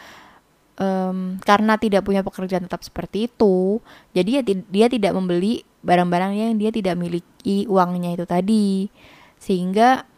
em, 0.78 1.38
karena 1.42 1.78
tidak 1.78 2.02
punya 2.06 2.26
pekerjaan 2.26 2.66
tetap 2.66 2.82
seperti 2.82 3.30
itu 3.30 3.78
jadi 4.14 4.40
ya 4.40 4.42
dia 4.46 4.86
tidak 4.90 5.12
membeli 5.14 5.62
barang-barang 5.84 6.32
yang 6.32 6.56
dia 6.56 6.72
tidak 6.72 6.96
miliki 6.96 7.68
uangnya 7.68 8.16
itu 8.16 8.24
tadi. 8.24 8.88
Sehingga 9.36 10.08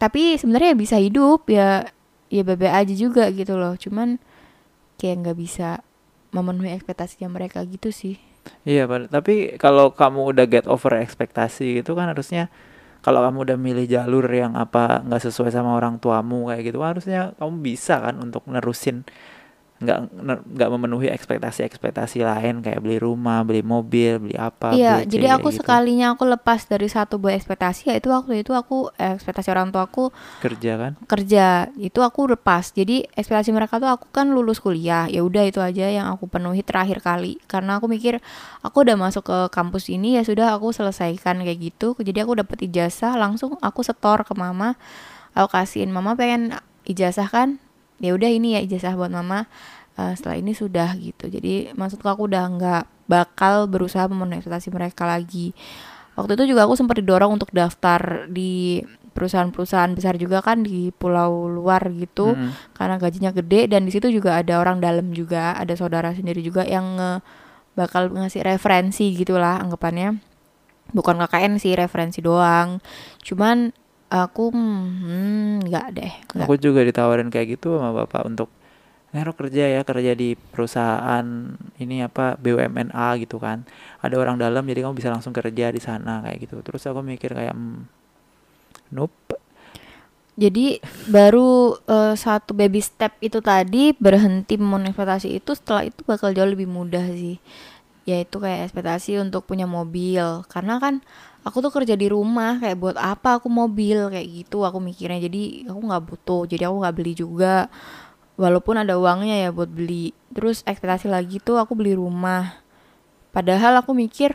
tapi 0.00 0.40
sebenarnya 0.40 0.72
bisa 0.72 0.96
hidup 0.96 1.44
ya 1.52 1.84
ya 2.32 2.42
bebe 2.42 2.72
aja 2.72 2.94
juga 2.96 3.28
gitu 3.30 3.60
loh. 3.60 3.76
Cuman 3.76 4.16
kayak 4.96 5.28
nggak 5.28 5.38
bisa 5.38 5.84
memenuhi 6.32 6.72
ekspektasinya 6.72 7.28
mereka 7.28 7.60
gitu 7.68 7.92
sih. 7.92 8.16
Iya, 8.64 8.88
tapi 9.12 9.60
kalau 9.60 9.92
kamu 9.92 10.32
udah 10.32 10.46
get 10.48 10.64
over 10.64 10.96
ekspektasi 10.96 11.84
gitu 11.84 11.92
kan 11.92 12.08
harusnya 12.08 12.48
kalau 13.04 13.20
kamu 13.20 13.52
udah 13.52 13.58
milih 13.60 13.84
jalur 13.84 14.24
yang 14.32 14.56
apa 14.56 15.04
nggak 15.04 15.28
sesuai 15.28 15.52
sama 15.52 15.76
orang 15.76 16.00
tuamu 16.00 16.48
kayak 16.48 16.72
gitu 16.72 16.80
harusnya 16.80 17.36
kamu 17.36 17.60
bisa 17.60 18.00
kan 18.00 18.16
untuk 18.20 18.44
nerusin 18.48 19.04
nggak 19.80 19.98
nggak 20.44 20.70
memenuhi 20.76 21.08
ekspektasi-ekspektasi 21.08 22.20
lain 22.20 22.60
kayak 22.60 22.84
beli 22.84 23.00
rumah, 23.00 23.40
beli 23.48 23.64
mobil, 23.64 24.20
beli 24.20 24.36
apa, 24.36 24.76
Iya, 24.76 25.00
beli 25.00 25.08
jadi 25.08 25.26
aku 25.40 25.48
gitu. 25.48 25.64
sekalinya 25.64 26.12
aku 26.12 26.28
lepas 26.28 26.68
dari 26.68 26.84
satu 26.84 27.16
buah 27.16 27.32
ekspektasi 27.32 27.88
yaitu 27.88 28.12
waktu 28.12 28.44
itu 28.44 28.52
aku 28.52 28.92
ekspektasi 29.00 29.48
orang 29.48 29.72
tua 29.72 29.88
aku 29.88 30.12
kerja 30.44 30.76
kan. 30.76 30.92
kerja 31.08 31.72
itu 31.80 31.96
aku 32.04 32.28
lepas. 32.28 32.76
Jadi 32.76 33.08
ekspektasi 33.16 33.56
mereka 33.56 33.80
tuh 33.80 33.88
aku 33.88 34.12
kan 34.12 34.28
lulus 34.28 34.60
kuliah. 34.60 35.08
Ya 35.08 35.24
udah 35.24 35.48
itu 35.48 35.64
aja 35.64 35.88
yang 35.88 36.12
aku 36.12 36.28
penuhi 36.28 36.60
terakhir 36.60 37.00
kali 37.00 37.40
karena 37.48 37.80
aku 37.80 37.88
mikir 37.88 38.20
aku 38.60 38.84
udah 38.84 39.00
masuk 39.00 39.32
ke 39.32 39.38
kampus 39.48 39.88
ini 39.88 40.20
ya 40.20 40.22
sudah 40.28 40.52
aku 40.52 40.76
selesaikan 40.76 41.40
kayak 41.40 41.56
gitu. 41.72 41.96
Jadi 41.96 42.20
aku 42.20 42.36
dapet 42.36 42.68
ijazah 42.68 43.16
langsung 43.16 43.56
aku 43.64 43.80
setor 43.80 44.28
ke 44.28 44.36
mama. 44.36 44.76
Aku 45.32 45.48
kasihin 45.56 45.88
mama 45.88 46.12
pengen 46.20 46.52
ijazah 46.84 47.32
kan. 47.32 47.56
Ya 48.00 48.16
udah 48.16 48.30
ini 48.32 48.56
ya 48.56 48.60
ijazah 48.64 48.96
buat 48.96 49.12
mama. 49.12 49.44
Eh, 49.94 50.12
setelah 50.16 50.40
ini 50.40 50.56
sudah 50.56 50.96
gitu. 50.96 51.28
Jadi 51.28 51.76
maksudku 51.76 52.08
aku 52.08 52.26
udah 52.26 52.44
nggak 52.48 52.84
bakal 53.06 53.68
berusaha 53.68 54.08
memenuhi 54.08 54.40
ekspektasi 54.40 54.72
mereka 54.72 55.04
lagi. 55.04 55.52
Waktu 56.16 56.34
itu 56.40 56.56
juga 56.56 56.64
aku 56.64 56.74
sempat 56.74 56.98
didorong 56.98 57.36
untuk 57.36 57.52
daftar 57.52 58.26
di 58.26 58.80
perusahaan-perusahaan 59.10 59.90
besar 59.92 60.14
juga 60.16 60.38
kan 60.40 60.62
di 60.62 60.94
pulau 60.94 61.50
luar 61.50 61.82
gitu 61.90 62.32
Mm-mm. 62.38 62.72
karena 62.78 62.94
gajinya 62.94 63.34
gede 63.34 63.66
dan 63.66 63.82
di 63.82 63.90
situ 63.90 64.06
juga 64.06 64.38
ada 64.38 64.62
orang 64.62 64.78
dalam 64.78 65.10
juga 65.10 65.50
ada 65.58 65.74
saudara 65.74 66.14
sendiri 66.14 66.40
juga 66.40 66.62
yang 66.62 66.94
nge- 66.94 67.20
bakal 67.74 68.06
ngasih 68.14 68.46
referensi 68.46 69.10
gitulah 69.12 69.58
anggapannya 69.58 70.22
bukan 70.94 71.18
KKN 71.26 71.58
sih 71.58 71.74
referensi 71.74 72.22
doang 72.22 72.78
cuman 73.26 73.74
aku 74.10 74.50
hmm, 74.50 75.70
nggak 75.70 75.86
deh 75.94 76.12
nggak. 76.34 76.46
Aku 76.50 76.54
juga 76.58 76.82
ditawarin 76.82 77.30
kayak 77.30 77.56
gitu 77.56 77.78
sama 77.78 77.94
bapak 78.04 78.26
untuk 78.26 78.50
Nero 79.10 79.34
kerja 79.34 79.66
ya 79.66 79.82
kerja 79.82 80.14
di 80.14 80.38
perusahaan 80.38 81.26
ini 81.82 82.06
apa 82.06 82.38
BUMN 82.38 82.94
A 82.94 83.18
gitu 83.18 83.42
kan 83.42 83.66
ada 83.98 84.14
orang 84.14 84.38
dalam 84.38 84.62
jadi 84.62 84.86
kamu 84.86 84.94
bisa 84.94 85.10
langsung 85.10 85.34
kerja 85.34 85.74
di 85.74 85.82
sana 85.82 86.22
kayak 86.22 86.38
gitu 86.46 86.62
terus 86.62 86.86
aku 86.86 87.02
mikir 87.02 87.34
kayak 87.34 87.50
hmm, 87.50 87.90
nope 88.94 89.34
Jadi 90.40 90.80
baru 91.12 91.76
eh, 91.84 92.16
satu 92.16 92.56
baby 92.56 92.80
step 92.80 93.12
itu 93.20 93.44
tadi 93.44 93.92
berhenti 93.92 94.56
memenuhi 94.56 94.96
ekspektasi 94.96 95.36
itu 95.36 95.52
setelah 95.52 95.84
itu 95.84 96.00
bakal 96.08 96.32
jauh 96.32 96.48
lebih 96.48 96.64
mudah 96.64 97.04
sih. 97.12 97.36
Yaitu 98.08 98.40
kayak 98.40 98.72
ekspektasi 98.72 99.20
untuk 99.20 99.44
punya 99.44 99.68
mobil. 99.68 100.40
Karena 100.48 100.80
kan 100.80 101.04
aku 101.40 101.64
tuh 101.64 101.72
kerja 101.72 101.96
di 101.96 102.06
rumah 102.06 102.60
kayak 102.60 102.76
buat 102.76 102.96
apa 103.00 103.40
aku 103.40 103.48
mobil 103.48 104.12
kayak 104.12 104.28
gitu 104.28 104.64
aku 104.64 104.78
mikirnya. 104.78 105.20
Jadi 105.20 105.64
aku 105.68 105.80
nggak 105.80 106.02
butuh. 106.04 106.42
Jadi 106.44 106.62
aku 106.68 106.76
nggak 106.84 106.94
beli 106.96 107.12
juga. 107.16 107.66
Walaupun 108.40 108.80
ada 108.80 108.96
uangnya 108.96 109.48
ya 109.48 109.50
buat 109.52 109.68
beli. 109.68 110.12
Terus 110.32 110.64
ekspektasi 110.64 111.08
lagi 111.08 111.40
tuh 111.40 111.60
aku 111.60 111.76
beli 111.76 111.96
rumah. 111.96 112.60
Padahal 113.30 113.78
aku 113.80 113.92
mikir 113.94 114.34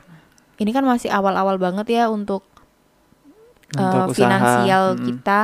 ini 0.56 0.72
kan 0.72 0.88
masih 0.88 1.12
awal-awal 1.12 1.60
banget 1.60 1.84
ya 1.92 2.04
untuk, 2.08 2.46
untuk 3.76 4.08
usaha 4.08 4.16
finansial 4.16 4.96
mm-mm. 4.96 5.06
kita. 5.12 5.40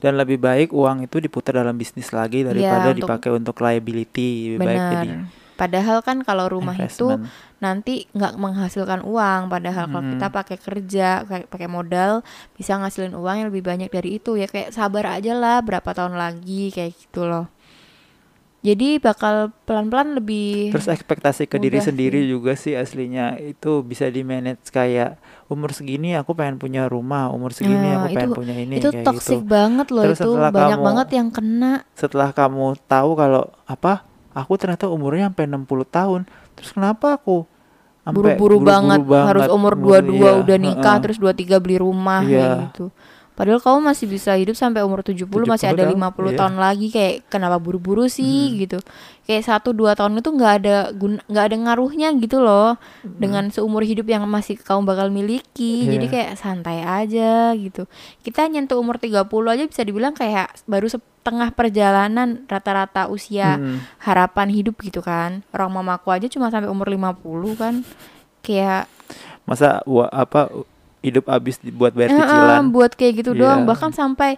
dan 0.00 0.16
lebih 0.16 0.40
baik 0.40 0.72
uang 0.72 1.04
itu 1.04 1.20
diputar 1.20 1.60
dalam 1.60 1.76
bisnis 1.76 2.08
lagi 2.08 2.40
daripada 2.40 2.88
Iya, 2.88 2.92
untuk- 2.96 3.00
dipakai 3.04 3.30
untuk 3.36 3.56
liability 3.60 4.56
lebih 4.56 4.64
baik 4.64 4.80
jadi. 4.80 5.08
Padahal 5.60 6.00
kan 6.00 6.24
kalau 6.24 6.48
rumah 6.48 6.72
itu 6.72 7.04
investment 7.04 7.28
nanti 7.60 8.08
nggak 8.10 8.34
menghasilkan 8.34 9.00
uang. 9.02 9.46
Padahal 9.46 9.86
kalau 9.86 10.00
Mm-mm. 10.02 10.12
kita 10.16 10.26
pakai 10.28 10.56
kerja, 10.56 11.08
kayak 11.22 11.46
pakai 11.46 11.68
modal, 11.68 12.24
bisa 12.52 12.74
ngasilin 12.74 13.12
uang 13.12 13.36
yang 13.36 13.48
lebih 13.48 13.62
banyak 13.62 13.88
dari 13.88 14.16
itu. 14.16 14.34
Ya 14.34 14.44
kayak 14.44 14.70
sabar 14.70 15.14
aja 15.14 15.32
lah, 15.32 15.60
berapa 15.60 15.86
tahun 15.86 16.14
lagi 16.14 16.68
kayak 16.70 16.92
gitu 16.98 17.24
loh. 17.24 17.46
jadi 18.60 19.00
bakal 19.00 19.56
pelan-pelan 19.64 20.20
lebih 20.20 20.68
Terus 20.68 20.84
ekspektasi 20.86 21.48
ke 21.48 21.56
diri 21.56 21.80
sendiri 21.80 22.20
sih. 22.20 22.28
juga 22.28 22.52
sih 22.54 22.76
aslinya 22.76 23.40
itu 23.40 23.80
bisa 23.80 24.04
di 24.06 24.20
manage 24.20 24.68
kayak 24.68 25.16
umur 25.48 25.72
segini 25.72 26.12
aku 26.12 26.36
pengen 26.36 26.60
punya 26.60 26.84
rumah, 26.84 27.32
umur 27.32 27.50
segini 27.50 27.80
Nah, 27.88 28.04
aku 28.04 28.12
pengen 28.12 28.20
itu- 28.26 28.36
punya 28.36 28.54
ini 28.54 28.74
itu 28.76 28.92
kayak 28.92 29.06
toxic 29.06 29.40
gitu. 29.40 29.48
banget 29.48 29.88
loh 29.88 30.04
Terus 30.04 30.20
itu 30.20 30.30
banyak 30.36 30.76
kamu- 30.76 30.84
banget 30.84 31.08
yang 31.10 31.28
kena 31.30 31.72
Setelah 31.94 32.28
kamu 32.30 32.76
tahu 32.84 33.10
kalau 33.14 33.42
apa? 33.64 34.04
Aku 34.30 34.52
ternyata 34.54 34.86
umurnya 34.86 35.26
sampai 35.26 35.44
60 35.48 35.88
tahun. 35.88 36.20
Terus 36.52 36.70
kenapa 36.70 37.16
aku 37.16 37.48
buru-buru 38.06 38.56
banget, 38.60 39.00
harus 39.04 39.46
umur 39.52 39.76
umur- 39.76 40.00
22 40.00 40.16
iya, 40.16 40.32
udah 40.40 40.56
nikah 40.56 40.94
heeh. 40.96 41.02
terus 41.04 41.16
23 41.20 41.60
beli 41.60 41.76
rumah 41.76 42.20
Iya. 42.24 42.32
kayak 42.32 42.58
gitu. 42.72 42.84
Padahal 43.38 43.56
kamu 43.62 43.78
masih 43.88 44.04
bisa 44.04 44.36
hidup 44.36 44.52
sampai 44.52 44.84
umur 44.84 45.00
70, 45.00 45.24
masih 45.48 45.70
70 45.70 45.72
ada 45.72 45.82
tahun, 45.88 45.96
50 45.96 46.28
iya. 46.28 46.36
tahun 46.36 46.54
lagi 46.60 46.86
kayak 46.92 47.14
kenapa 47.32 47.56
buru-buru 47.56 48.04
sih 48.04 48.60
gitu. 48.60 48.76
Kayak 49.24 49.48
satu 49.48 49.72
dua 49.72 49.96
tahun 49.96 50.20
itu 50.20 50.28
nggak 50.28 50.52
ada 50.60 50.76
nggak 51.24 51.44
ada 51.48 51.56
ngaruhnya 51.56 52.12
gitu 52.20 52.42
loh 52.42 52.76
dengan 53.00 53.48
seumur 53.48 53.80
hidup 53.80 54.04
yang 54.10 54.28
masih 54.28 54.60
kamu 54.60 54.84
bakal 54.84 55.08
miliki. 55.08 55.88
Jadi 55.88 56.06
Iya. 56.10 56.12
kayak 56.12 56.30
santai 56.36 56.84
aja 56.84 57.56
gitu. 57.56 57.88
Kita 58.20 58.44
nyentuh 58.44 58.76
umur 58.76 59.00
30 59.00 59.24
aja 59.56 59.64
bisa 59.64 59.82
dibilang 59.88 60.12
kayak 60.12 60.60
baru 60.68 60.90
setengah 60.90 61.54
perjalanan 61.56 62.44
rata-rata 62.44 63.08
usia 63.08 63.56
Mm. 63.56 63.78
harapan 64.04 64.48
hidup 64.52 64.76
gitu 64.84 65.00
kan. 65.00 65.46
Orang 65.54 65.72
mamaku 65.72 66.12
aja 66.12 66.26
cuma 66.28 66.52
sampai 66.52 66.68
umur 66.68 66.90
50 66.92 67.56
kan. 67.56 67.86
Kayak 68.44 68.90
Masa 69.48 69.80
wa, 69.88 70.06
apa 70.12 70.52
hidup 71.00 71.24
habis 71.26 71.56
buat 71.66 71.90
bayar 71.90 72.12
cicilan? 72.14 72.62
buat 72.68 72.92
kayak 72.92 73.12
gitu 73.18 73.30
Iya. 73.32 73.40
doang 73.40 73.60
bahkan 73.64 73.90
sampai 73.90 74.36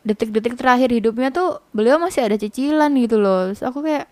detik-detik 0.00 0.54
terakhir 0.54 0.88
hidupnya 0.88 1.28
tuh 1.28 1.60
beliau 1.70 1.98
masih 1.98 2.22
ada 2.22 2.34
cicilan 2.34 2.94
gitu 2.96 3.16
loh 3.16 3.50
Terus 3.50 3.62
aku 3.62 3.82
kayak 3.82 4.06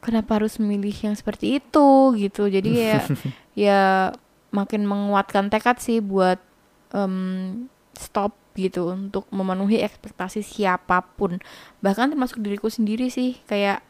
kenapa 0.00 0.38
harus 0.38 0.56
memilih 0.56 0.94
yang 0.94 1.12
seperti 1.12 1.58
itu 1.58 1.88
gitu 2.16 2.46
jadi 2.46 2.70
kayak 2.70 3.04
ya 3.58 3.80
makin 4.48 4.82
menguatkan 4.82 5.48
tekad 5.48 5.76
sih 5.76 5.98
buat 5.98 6.40
em, 6.90 7.68
stop 7.92 8.32
gitu 8.54 8.90
untuk 8.90 9.28
memenuhi 9.28 9.78
ekspektasi 9.78 10.40
siapa 10.40 11.04
pun 11.14 11.38
bahkan 11.78 12.08
termasuk 12.08 12.38
diriku 12.38 12.66
sendiri 12.66 13.06
sih 13.06 13.38
kayak 13.44 13.84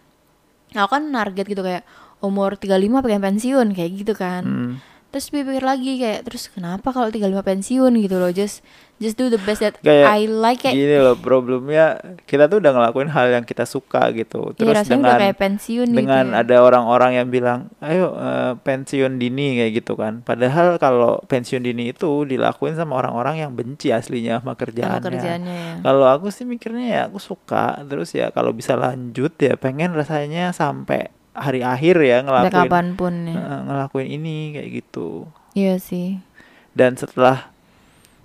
aku 0.71 0.91
kan 0.91 1.09
target 1.09 1.47
gitu 1.47 1.63
kayak 1.63 1.85
umur 2.19 2.53
35 2.53 2.77
pengen 3.01 3.23
pensiun 3.23 3.69
kayak 3.73 3.91
gitu 3.97 4.13
kan 4.13 4.43
Mm. 4.45 4.73
Terus 5.09 5.33
pikir 5.33 5.65
lagi 5.65 5.97
kayak 5.97 6.29
terus 6.29 6.53
kenapa 6.53 6.93
kalau 6.93 7.09
35 7.09 7.41
pensiun? 7.41 7.93
gitu 8.05 8.17
loh 8.21 8.29
just 8.29 8.61
just 8.99 9.15
do 9.15 9.31
the 9.31 9.39
best 9.41 9.63
that 9.63 9.79
Kayak 9.81 10.11
I 10.11 10.27
like 10.27 10.61
kayak 10.67 10.75
Gini 10.75 10.97
loh 10.99 11.15
problemnya 11.17 12.03
kita 12.27 12.51
tuh 12.51 12.59
udah 12.59 12.75
ngelakuin 12.75 13.09
hal 13.09 13.31
yang 13.31 13.45
kita 13.47 13.65
suka 13.65 14.11
gitu. 14.13 14.53
ya 14.53 14.59
Terus 14.59 14.75
rasanya 14.75 14.91
dengan 14.91 15.07
udah 15.09 15.19
kayak 15.23 15.39
pensiun 15.39 15.89
dengan 15.95 16.25
gitu 16.27 16.35
ya. 16.35 16.41
ada 16.43 16.57
orang-orang 16.61 17.11
yang 17.23 17.27
bilang 17.31 17.61
ayo 17.79 18.13
eh, 18.19 18.53
pensiun 18.59 19.17
dini 19.17 19.63
kayak 19.63 19.73
gitu 19.81 19.95
kan. 19.95 20.21
Padahal 20.27 20.77
kalau 20.83 21.23
pensiun 21.31 21.63
dini 21.63 21.95
itu 21.95 22.11
dilakuin 22.27 22.75
sama 22.75 22.99
orang-orang 22.99 23.47
yang 23.47 23.55
benci 23.55 23.95
aslinya 23.95 24.43
sama 24.43 24.53
sama 24.53 24.61
kerjaannya. 24.61 25.07
kerjaannya 25.07 25.55
ya. 25.55 25.75
Kalau 25.87 26.07
aku 26.11 26.27
sih 26.35 26.45
mikirnya 26.45 26.87
ya 26.91 27.01
aku 27.07 27.23
suka. 27.23 27.79
Terus 27.87 28.11
ya 28.13 28.35
kalau 28.35 28.51
bisa 28.51 28.75
lanjut 28.75 29.33
ya 29.39 29.55
pengen 29.55 29.95
rasanya 29.95 30.51
sampai 30.51 31.15
hari 31.39 31.61
akhir 31.61 31.97
ya 31.99 32.21
sampai 32.21 32.27
ngelakuin. 32.27 32.55
kapan 32.67 32.87
pun 32.95 33.15
ya. 33.25 33.37
Ngelakuin 33.65 34.09
ini 34.11 34.37
kayak 34.55 34.69
gitu. 34.83 35.09
Iya 35.53 35.79
sih. 35.79 36.19
Dan 36.73 36.95
setelah 36.95 37.51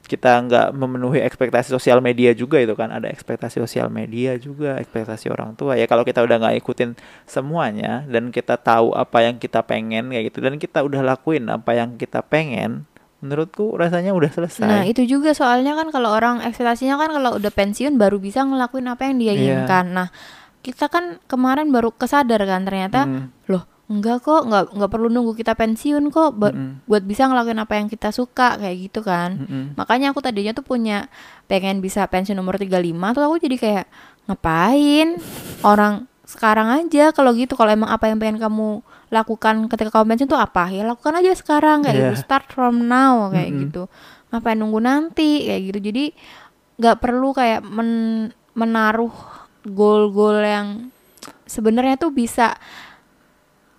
kita 0.03 0.36
nggak 0.36 0.76
memenuhi 0.76 1.24
ekspektasi 1.24 1.72
sosial 1.72 1.97
media 1.97 2.36
juga 2.36 2.59
itu 2.59 2.76
kan 2.76 2.91
ada 2.91 3.07
ekspektasi 3.07 3.57
sosial 3.57 3.88
media 3.88 4.36
juga 4.36 4.76
ekspektasi 4.78 5.32
orang 5.32 5.55
tua. 5.55 5.80
Ya 5.80 5.88
kalau 5.88 6.03
kita 6.03 6.20
udah 6.20 6.38
nggak 6.38 6.59
ikutin 6.59 6.93
semuanya 7.24 8.03
dan 8.05 8.30
kita 8.30 8.59
tahu 8.59 8.91
apa 8.93 9.24
yang 9.24 9.39
kita 9.39 9.64
pengen 9.64 10.11
kayak 10.11 10.30
gitu 10.30 10.43
dan 10.43 10.59
kita 10.59 10.84
udah 10.84 11.01
lakuin 11.01 11.47
apa 11.47 11.72
yang 11.74 11.95
kita 11.95 12.20
pengen 12.20 12.84
menurutku 13.24 13.80
rasanya 13.80 14.11
udah 14.11 14.28
selesai. 14.28 14.68
Nah 14.68 14.84
itu 14.84 15.07
juga 15.07 15.32
soalnya 15.32 15.72
kan 15.74 15.88
kalau 15.89 16.11
orang 16.11 16.43
ekspektasinya 16.43 16.99
kan 16.99 17.09
kalau 17.16 17.39
udah 17.39 17.49
pensiun 17.49 17.95
baru 17.95 18.20
bisa 18.20 18.43
ngelakuin 18.43 18.91
apa 18.91 19.07
yang 19.07 19.16
dia 19.18 19.32
Iya. 19.32 19.39
inginkan. 19.39 19.86
Nah 19.95 20.07
kita 20.64 20.88
kan 20.88 21.20
kemarin 21.24 21.70
baru 21.70 21.91
kesadar 21.91 22.39
kan 22.41 22.64
ternyata 22.64 23.03
Mm, 23.03 23.28
loh 23.45 23.64
enggak 23.84 24.24
kok 24.24 24.41
nggak 24.43 24.64
nggak 24.74 24.89
perlu 24.89 25.07
nunggu 25.07 25.36
kita 25.36 25.53
pensiun 25.53 26.07
kok 26.07 26.32
ba- 26.34 26.49
mm-mm, 26.49 26.88
buat 26.88 27.03
bisa 27.03 27.28
ngelakuin 27.28 27.59
apa 27.59 27.74
yang 27.76 27.86
kita 27.86 28.09
suka 28.09 28.55
kayak 28.55 28.78
gitu 28.82 29.03
kan. 29.03 29.38
Mm-mm. 29.38 29.64
Makanya 29.76 30.09
aku 30.09 30.24
tadinya 30.24 30.49
tuh 30.51 30.64
punya 30.64 31.11
pengen 31.45 31.78
bisa 31.78 32.01
pensiun 32.03 32.34
umur 32.34 32.55
35 32.55 32.80
tuh 33.11 33.22
aku 33.22 33.36
jadi 33.38 33.55
kayak 33.55 33.86
ngapain? 34.26 35.20
Orang 35.61 35.93
sekarang 36.24 36.72
aja 36.74 37.11
kalau 37.11 37.36
gitu 37.36 37.53
kalau 37.53 37.70
emang 37.70 37.91
apa 37.91 38.07
yang 38.07 38.18
pengen 38.18 38.39
kamu 38.39 38.80
lakukan 39.09 39.68
ketika 39.68 39.91
kamu 39.93 40.16
pensiun 40.16 40.30
tuh 40.32 40.39
apa? 40.39 40.72
Ya 40.72 40.88
lakukan 40.88 41.14
aja 41.14 41.32
sekarang 41.34 41.84
kayak 41.84 41.93
Iya. 41.93 42.03
gitu 42.07 42.16
start 42.18 42.47
from 42.49 42.88
now 42.88 43.28
kayak 43.30 43.51
Mm-mm. 43.51 43.61
gitu. 43.68 43.84
Ngapain 44.32 44.57
nunggu 44.57 44.80
nanti? 44.80 45.43
kayak 45.43 45.61
gitu. 45.68 45.80
Jadi 45.84 46.03
nggak 46.74 46.97
perlu 46.97 47.30
kayak 47.32 47.61
men- 47.61 48.32
menaruh 48.53 49.11
goal-goal 49.64 50.39
yang 50.39 50.68
sebenarnya 51.47 51.95
tuh 51.95 52.11
bisa 52.11 52.55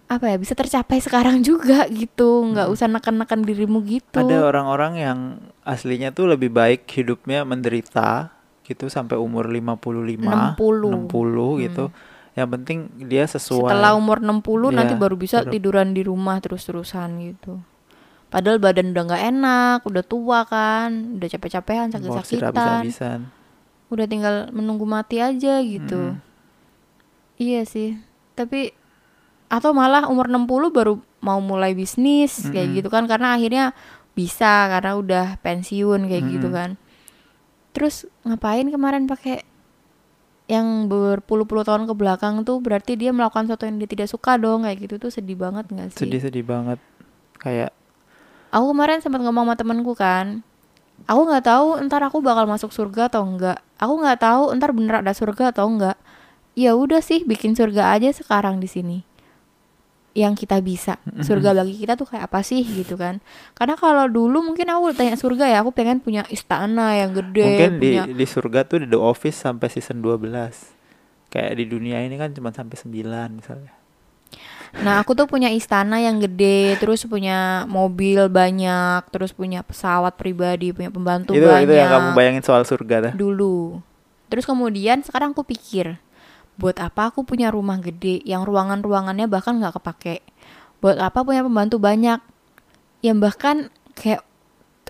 apa 0.04 0.30
ya 0.30 0.36
bisa 0.36 0.52
tercapai 0.52 1.00
sekarang 1.00 1.40
juga 1.40 1.88
gitu. 1.88 2.44
Nggak 2.52 2.68
usah 2.68 2.86
neken-neken 2.88 3.40
dirimu 3.42 3.80
gitu. 3.84 4.20
Ada 4.20 4.44
orang-orang 4.44 4.92
yang 5.00 5.18
aslinya 5.64 6.12
tuh 6.12 6.28
lebih 6.28 6.52
baik 6.52 6.84
hidupnya 6.88 7.42
menderita 7.42 8.30
gitu 8.64 8.88
sampai 8.88 9.16
umur 9.20 9.48
55 9.48 10.56
60. 10.56 11.08
60 11.08 11.64
gitu. 11.64 11.84
Yang 12.34 12.48
penting 12.50 12.78
dia 13.06 13.24
sesuai. 13.24 13.70
Setelah 13.70 13.92
umur 13.94 14.18
60 14.20 14.74
nanti 14.74 14.94
Iya, 14.96 15.00
baru 15.00 15.16
bisa 15.16 15.36
baru- 15.44 15.52
tiduran 15.54 15.88
di 15.94 16.02
rumah 16.02 16.36
terus-terusan 16.42 17.08
gitu. 17.32 17.60
Padahal 18.28 18.58
badan 18.58 18.90
udah 18.90 19.02
nggak 19.06 19.24
enak, 19.30 19.78
udah 19.86 20.02
tua 20.02 20.42
kan, 20.42 21.14
udah 21.14 21.28
capek-capekan, 21.30 21.86
sakit-sakitan. 21.94 23.30
Udah 23.94 24.06
tinggal 24.10 24.50
menunggu 24.50 24.82
mati 24.82 25.22
aja 25.22 25.62
gitu. 25.62 26.18
Mm. 26.18 26.18
Iya 27.38 27.62
sih. 27.62 27.94
Tapi 28.34 28.74
atau 29.46 29.70
malah 29.70 30.10
umur 30.10 30.26
60 30.26 30.74
baru 30.74 30.98
mau 31.22 31.38
mulai 31.38 31.78
bisnis 31.78 32.50
kayak 32.50 32.74
Mm-mm. 32.74 32.78
gitu 32.82 32.88
kan 32.90 33.06
karena 33.06 33.38
akhirnya 33.38 33.70
bisa 34.18 34.66
karena 34.66 34.98
udah 34.98 35.26
pensiun 35.40 36.10
kayak 36.10 36.24
gitu 36.26 36.50
Mm-mm. 36.50 36.58
kan. 36.58 36.70
Terus 37.70 38.06
ngapain 38.22 38.66
kemarin 38.66 39.06
pakai 39.06 39.46
yang 40.44 40.92
berpuluh-puluh 40.92 41.64
tahun 41.64 41.88
ke 41.88 41.94
belakang 41.96 42.44
tuh 42.44 42.60
berarti 42.60 43.00
dia 43.00 43.16
melakukan 43.16 43.48
sesuatu 43.48 43.64
yang 43.64 43.80
dia 43.80 43.88
tidak 43.88 44.12
suka 44.12 44.36
dong 44.36 44.68
kayak 44.68 44.76
gitu 44.84 45.00
tuh 45.00 45.08
sedih 45.08 45.40
banget 45.40 45.64
nggak 45.72 45.88
sih? 45.96 46.04
sedih-sedih 46.04 46.44
banget 46.44 46.76
kayak 47.40 47.72
Aku 48.52 48.70
kemarin 48.70 49.02
sempat 49.02 49.18
ngomong 49.18 49.50
sama 49.50 49.58
temenku 49.58 49.98
kan, 49.98 50.46
aku 51.04 51.20
nggak 51.28 51.44
tahu 51.44 51.68
ntar 51.88 52.02
aku 52.06 52.18
bakal 52.24 52.48
masuk 52.48 52.70
surga 52.70 53.12
atau 53.12 53.26
enggak. 53.26 53.58
Aku 53.78 54.00
nggak 54.00 54.18
tahu 54.22 54.54
ntar 54.56 54.70
bener 54.72 55.04
ada 55.04 55.12
surga 55.12 55.50
atau 55.50 55.68
enggak. 55.68 55.98
Ya 56.54 56.78
udah 56.78 57.02
sih 57.02 57.26
bikin 57.26 57.58
surga 57.58 57.92
aja 57.94 58.14
sekarang 58.14 58.62
di 58.62 58.70
sini. 58.70 58.98
Yang 60.14 60.46
kita 60.46 60.62
bisa. 60.62 61.02
Surga 61.26 61.50
bagi 61.58 61.74
kita 61.74 61.98
tuh 61.98 62.06
kayak 62.06 62.30
apa 62.30 62.46
sih 62.46 62.62
gitu 62.62 62.94
kan. 62.94 63.18
Karena 63.58 63.74
kalau 63.74 64.06
dulu 64.06 64.46
mungkin 64.46 64.70
aku 64.70 64.94
tanya 64.94 65.18
surga 65.18 65.50
ya, 65.50 65.58
aku 65.66 65.74
pengen 65.74 65.98
punya 65.98 66.22
istana 66.30 66.94
yang 66.94 67.10
gede, 67.10 67.42
mungkin 67.42 67.72
di 67.82 67.90
punya 67.98 68.02
di 68.06 68.26
surga 68.26 68.62
tuh 68.62 68.86
di 68.86 68.94
The 68.94 69.00
Office 69.02 69.42
sampai 69.42 69.66
season 69.66 69.98
12 70.06 70.74
kayak 71.34 71.58
di 71.58 71.66
dunia 71.66 71.98
ini 72.06 72.14
kan 72.14 72.30
cuma 72.30 72.54
sampai 72.54 72.78
9 72.78 72.94
misalnya 73.34 73.74
Nah, 74.82 74.98
aku 74.98 75.14
tuh 75.14 75.30
punya 75.30 75.52
istana 75.54 76.02
yang 76.02 76.18
gede, 76.18 76.74
terus 76.82 77.06
punya 77.06 77.62
mobil 77.70 78.26
banyak, 78.26 79.06
terus 79.14 79.30
punya 79.30 79.62
pesawat 79.62 80.18
pribadi, 80.18 80.74
punya 80.74 80.90
pembantu 80.90 81.30
itu 81.30 81.46
banyak. 81.46 81.70
itu 81.70 81.74
yang 81.78 81.90
kamu 81.94 82.08
bayangin 82.18 82.42
soal 82.42 82.66
surga 82.66 83.10
dah 83.10 83.12
dulu. 83.14 83.78
Terus 84.26 84.44
kemudian 84.48 85.06
sekarang 85.06 85.30
aku 85.30 85.46
pikir, 85.46 86.02
buat 86.58 86.74
apa 86.82 87.14
aku 87.14 87.22
punya 87.22 87.54
rumah 87.54 87.78
gede 87.78 88.18
yang 88.26 88.42
ruangan-ruangannya 88.42 89.30
bahkan 89.30 89.62
nggak 89.62 89.78
kepake? 89.78 90.26
Buat 90.82 90.98
apa 90.98 91.22
punya 91.22 91.46
pembantu 91.46 91.78
banyak 91.78 92.18
yang 93.06 93.22
bahkan 93.22 93.70
kayak 93.94 94.26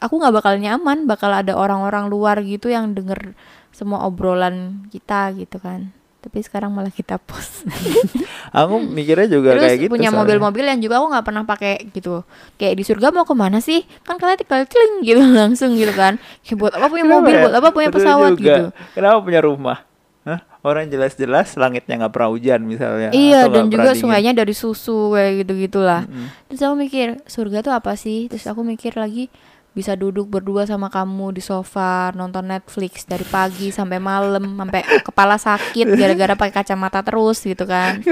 aku 0.00 0.16
nggak 0.16 0.34
bakal 0.40 0.54
nyaman, 0.56 1.04
bakal 1.04 1.28
ada 1.28 1.52
orang-orang 1.56 2.08
luar 2.08 2.40
gitu 2.40 2.72
yang 2.72 2.96
denger 2.96 3.36
semua 3.74 4.06
obrolan 4.06 4.86
kita 4.88 5.34
gitu 5.36 5.60
kan. 5.60 5.92
Tapi 6.24 6.40
sekarang 6.40 6.72
malah 6.72 6.88
kita 6.88 7.20
post. 7.20 7.68
aku 8.56 8.80
mikirnya 8.80 9.28
juga 9.28 9.52
Terus 9.52 9.62
kayak 9.62 9.76
gitu 9.78 9.90
punya 9.92 10.08
mobil-mobil 10.10 10.64
yang 10.64 10.80
juga 10.80 10.96
aku 10.96 11.12
nggak 11.12 11.24
pernah 11.24 11.44
pakai 11.44 11.74
gitu. 11.90 12.24
Kayak 12.56 12.74
di 12.74 12.82
surga 12.82 13.06
mau 13.10 13.22
ke 13.22 13.34
mana 13.34 13.60
sih? 13.60 13.84
Kan 14.00 14.16
kalian 14.16 14.38
tinggal 14.38 14.64
kling 14.64 14.94
gitu 15.02 15.20
langsung 15.36 15.76
gitu 15.76 15.92
kan. 15.92 16.16
Kayak 16.40 16.56
buat 16.58 16.72
apa 16.72 16.86
punya 16.88 17.04
Kenapa 17.04 17.18
mobil, 17.20 17.34
ya? 17.34 17.42
buat 17.42 17.54
apa 17.54 17.68
punya 17.70 17.88
Betul 17.88 17.98
pesawat 18.00 18.30
juga. 18.32 18.40
gitu. 18.40 18.62
kenapa 18.90 19.18
punya 19.20 19.40
rumah 19.40 19.78
Hah? 20.24 20.40
orang 20.64 20.88
jelas-jelas 20.88 21.52
langitnya 21.54 22.00
nggak 22.00 22.08
pernah 22.10 22.32
hujan 22.32 22.64
misalnya 22.64 23.12
Iya 23.12 23.44
dan 23.46 23.68
juga 23.68 23.92
dingin. 23.92 24.00
sungainya 24.00 24.32
dari 24.32 24.56
susu 24.56 25.12
kayak 25.12 25.44
gitu 25.44 25.52
gitulah. 25.60 26.08
Mm-mm. 26.08 26.32
Terus 26.48 26.60
aku 26.64 26.74
mikir 26.74 27.06
surga 27.26 27.58
tuh 27.60 27.76
apa 27.76 27.92
sih? 27.94 28.32
Terus 28.32 28.48
aku 28.48 28.64
mikir 28.64 28.96
lagi 28.96 29.28
bisa 29.74 29.98
duduk 29.98 30.30
berdua 30.30 30.64
sama 30.64 30.86
kamu 30.86 31.34
di 31.34 31.42
sofa 31.42 32.14
nonton 32.14 32.46
Netflix 32.46 33.04
dari 33.04 33.26
pagi 33.26 33.74
sampai 33.74 33.98
malam 33.98 34.54
sampai 34.54 34.82
kepala 35.02 35.34
sakit 35.34 35.98
gara-gara 35.98 36.38
pakai 36.38 36.54
kacamata 36.62 37.02
terus 37.02 37.42
gitu 37.42 37.66
kan. 37.66 37.98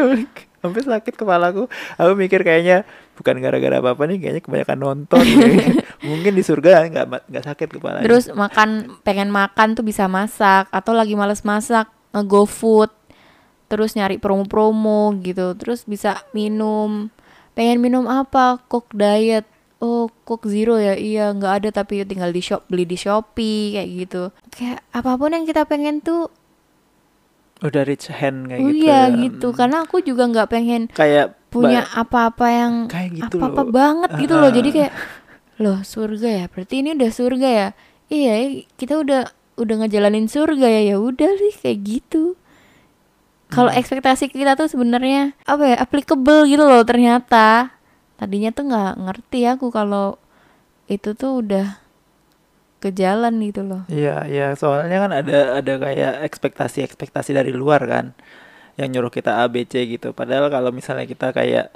Sampai 0.63 0.79
sakit 0.87 1.19
kepalaku. 1.19 1.67
Aku 1.99 2.15
mikir 2.15 2.47
kayaknya 2.47 2.87
bukan 3.19 3.43
gara-gara 3.43 3.83
apa 3.83 3.99
apa 3.99 4.03
nih 4.07 4.19
kayaknya 4.23 4.43
kebanyakan 4.47 4.79
nonton 4.79 5.25
mungkin 6.07 6.33
di 6.39 6.43
surga 6.43 6.87
nggak 6.87 7.07
nggak 7.29 7.45
sakit 7.45 7.69
kepala 7.77 8.01
terus 8.01 8.33
makan 8.33 8.99
pengen 9.05 9.29
makan 9.29 9.77
tuh 9.77 9.85
bisa 9.85 10.09
masak 10.09 10.71
atau 10.73 10.97
lagi 10.97 11.13
males 11.13 11.45
masak 11.45 11.93
nge-go 12.17 12.49
food 12.49 12.89
terus 13.73 13.97
nyari 13.97 14.21
promo-promo 14.21 15.17
gitu 15.25 15.57
terus 15.57 15.89
bisa 15.89 16.21
minum. 16.37 17.09
Pengen 17.57 17.81
minum 17.81 18.05
apa? 18.05 18.61
Coke 18.69 18.93
diet 18.93 19.49
oh 19.83 20.07
coke 20.23 20.47
zero 20.47 20.79
ya? 20.79 20.95
Iya 20.95 21.35
nggak 21.35 21.53
ada 21.59 21.69
tapi 21.75 22.07
tinggal 22.07 22.31
di 22.31 22.39
shop 22.39 22.65
beli 22.67 22.87
di 22.87 22.95
shopee 22.95 23.75
kayak 23.75 23.89
gitu. 23.99 24.23
Kayak 24.49 24.87
apa 24.89 25.11
pun 25.13 25.31
yang 25.31 25.43
kita 25.43 25.67
pengen 25.67 25.99
tuh 25.99 26.31
udah 27.59 27.83
rich 27.83 28.11
hand 28.11 28.47
kayak 28.47 28.59
oh 28.59 28.71
gitu 28.71 28.83
iya 28.85 29.01
ya. 29.05 29.15
gitu. 29.21 29.49
Karena 29.53 29.83
aku 29.83 30.01
juga 30.01 30.27
nggak 30.27 30.49
pengen 30.49 30.83
kayak 30.91 31.35
punya 31.47 31.85
apa-apa 31.93 32.47
yang 32.49 32.75
kayak 32.87 33.11
gitu 33.19 33.37
apa-apa 33.37 33.63
loh. 33.63 33.71
banget 33.71 34.11
gitu 34.19 34.35
loh. 34.35 34.51
Jadi 34.51 34.69
Ah. 34.69 34.75
kayak 34.75 34.93
loh 35.59 35.79
surga 35.83 36.29
ya? 36.33 36.45
Berarti 36.47 36.75
ini 36.79 36.91
udah 36.95 37.11
surga 37.11 37.49
ya? 37.51 37.69
Iya 38.07 38.35
kita 38.75 38.95
udah 38.99 39.23
udah 39.55 39.75
ngejalanin 39.79 40.27
surga 40.27 40.67
ya? 40.71 40.83
Ya 40.85 40.97
udah 40.97 41.31
sih 41.39 41.55
kayak 41.55 41.79
gitu. 41.83 42.35
Kalau 43.47 43.69
Hmm. 43.69 43.79
ekspektasi 43.79 44.27
kita 44.27 44.57
tuh 44.57 44.67
sebenarnya 44.67 45.37
apa 45.45 45.63
ya 45.67 45.77
applicable 45.77 46.49
gitu 46.49 46.65
loh 46.65 46.83
ternyata 46.83 47.69
tadinya 48.23 48.55
tuh 48.55 48.71
nggak 48.71 49.03
ngerti 49.03 49.51
aku 49.51 49.75
kalau 49.75 50.15
itu 50.87 51.11
tuh 51.19 51.43
udah 51.43 51.83
ke 52.79 52.95
jalan 52.95 53.43
gitu 53.43 53.67
loh 53.67 53.83
Iya, 53.91 54.31
iya, 54.31 54.47
soalnya 54.55 55.03
kan 55.03 55.11
ada 55.11 55.59
ada 55.59 55.75
kayak 55.83 56.23
ekspektasi-ekspektasi 56.31 57.35
dari 57.35 57.51
luar 57.51 57.83
kan 57.91 58.15
yang 58.79 58.95
nyuruh 58.95 59.11
kita 59.11 59.43
A 59.43 59.51
B 59.51 59.67
C 59.67 59.85
gitu. 59.91 60.15
Padahal 60.15 60.49
kalau 60.55 60.71
misalnya 60.71 61.05
kita 61.05 61.35
kayak 61.35 61.75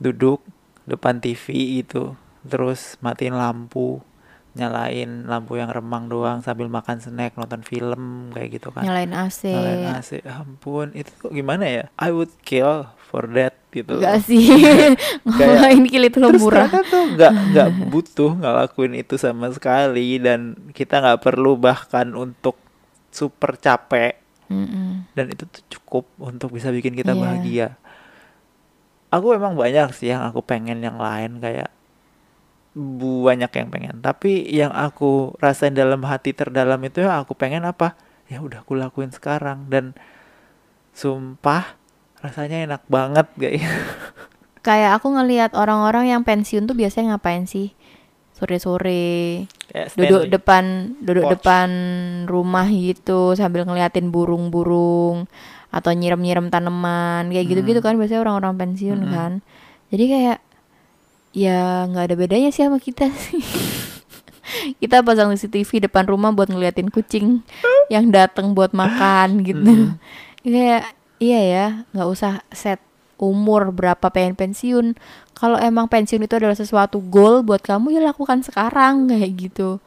duduk 0.00 0.40
depan 0.88 1.18
TV 1.18 1.78
itu, 1.84 2.16
terus 2.46 2.96
matiin 3.04 3.36
lampu, 3.36 4.00
nyalain 4.52 5.24
lampu 5.24 5.54
yang 5.54 5.68
remang 5.68 6.06
doang 6.06 6.40
sambil 6.40 6.66
makan 6.66 6.98
snack, 6.98 7.34
nonton 7.34 7.62
film 7.62 8.30
kayak 8.30 8.50
gitu 8.52 8.68
kan. 8.68 8.82
nyalain 8.82 9.12
AC 9.12 9.46
Nyalain 9.46 9.94
AC, 9.94 10.10
ampun, 10.22 10.90
itu 10.92 11.10
kok 11.16 11.30
gimana 11.30 11.64
ya? 11.64 11.84
I 11.94 12.10
would 12.10 12.34
kill 12.40 12.84
for 13.04 13.30
that 13.30 13.54
gitu. 13.70 13.96
Enggak 13.96 14.18
sih 14.20 14.50
ngapain 15.28 15.82
kill 15.84 16.02
itu 16.04 16.18
lo 16.18 16.28
Terus 16.28 16.42
murah 16.42 16.66
tuh 16.84 17.04
nggak 17.10 17.32
nggak 17.48 17.68
butuh 17.86 18.32
ngelakuin 18.36 18.94
itu 18.96 19.14
sama 19.14 19.50
sekali 19.50 20.18
dan 20.18 20.54
kita 20.70 20.98
nggak 20.98 21.20
perlu 21.20 21.54
bahkan 21.54 22.10
untuk 22.12 22.58
super 23.10 23.54
capek 23.54 24.18
Mm-mm. 24.46 25.06
dan 25.14 25.26
itu 25.26 25.46
tuh 25.46 25.62
cukup 25.70 26.10
untuk 26.18 26.50
bisa 26.50 26.70
bikin 26.70 26.92
kita 26.92 27.14
Iya. 27.14 27.20
bahagia. 27.20 27.68
Aku 29.08 29.30
emang 29.30 29.54
banyak 29.54 29.90
sih 29.90 30.10
yang 30.10 30.22
aku 30.22 30.38
pengen 30.40 30.78
yang 30.78 30.94
lain 30.94 31.38
kayak 31.38 31.70
banyak 32.74 33.50
yang 33.50 33.68
pengen. 33.68 33.96
Tapi 33.98 34.46
yang 34.46 34.70
aku 34.70 35.34
rasain 35.38 35.74
dalam 35.74 36.00
hati 36.06 36.30
terdalam 36.30 36.78
itu 36.80 37.02
yang 37.02 37.18
aku 37.18 37.34
pengen 37.34 37.66
apa? 37.66 37.98
Ya 38.30 38.38
udah 38.38 38.62
aku 38.62 38.78
lakuin 38.78 39.10
sekarang. 39.10 39.66
Dan 39.66 39.98
sumpah 40.92 41.76
rasanya 42.20 42.66
enak 42.66 42.82
banget 42.86 43.26
guys. 43.34 43.64
Kayak 44.66 45.00
aku 45.00 45.08
ngelihat 45.16 45.56
orang-orang 45.56 46.12
yang 46.12 46.22
pensiun 46.22 46.68
tuh 46.68 46.76
biasanya 46.76 47.16
ngapain 47.16 47.48
sih? 47.48 47.72
Sore-sore 48.36 49.44
Kayak 49.68 49.88
duduk 49.96 50.22
depan 50.28 50.64
duduk 51.00 51.24
Porch. 51.28 51.32
depan 51.40 51.68
rumah 52.24 52.68
gitu 52.68 53.36
sambil 53.36 53.64
ngeliatin 53.64 54.08
burung-burung 54.08 55.28
atau 55.70 55.90
nyiram-nyiram 55.92 56.48
tanaman 56.48 57.28
kayak 57.30 57.46
gitu-gitu 57.46 57.80
Hmm. 57.80 57.86
kan 57.86 57.94
biasanya 57.96 58.20
orang-orang 58.20 58.54
pensiun 58.58 59.00
Mm-mm. 59.00 59.12
kan. 59.12 59.32
Jadi 59.92 60.04
kayak 60.08 60.38
ya 61.30 61.86
nggak 61.86 62.04
ada 62.10 62.14
bedanya 62.18 62.50
sih 62.50 62.66
sama 62.66 62.78
kita 62.82 63.10
sih. 63.14 63.42
Kita 64.82 65.06
pasang 65.06 65.30
CCTV 65.30 65.86
depan 65.86 66.10
rumah 66.10 66.34
buat 66.34 66.50
ngeliatin 66.50 66.90
kucing 66.90 67.46
yang 67.86 68.10
datang 68.10 68.50
buat 68.50 68.74
makan 68.74 69.46
gitu. 69.46 69.94
Mm-mm. 69.94 69.94
kayak 70.42 70.90
iya 71.22 71.40
ya 71.44 71.66
nggak 71.94 72.08
usah 72.10 72.42
set 72.50 72.82
umur 73.20 73.70
berapa 73.70 74.10
pengen 74.10 74.34
pensiun. 74.34 74.96
Kalau 75.36 75.56
emang 75.60 75.86
pensiun 75.86 76.24
itu 76.24 76.34
adalah 76.36 76.56
sesuatu 76.58 76.98
goal 76.98 77.46
buat 77.46 77.62
kamu 77.62 77.94
ya 77.94 78.00
lakukan 78.02 78.42
sekarang 78.42 79.08
kayak 79.08 79.30
gitu. 79.38 79.78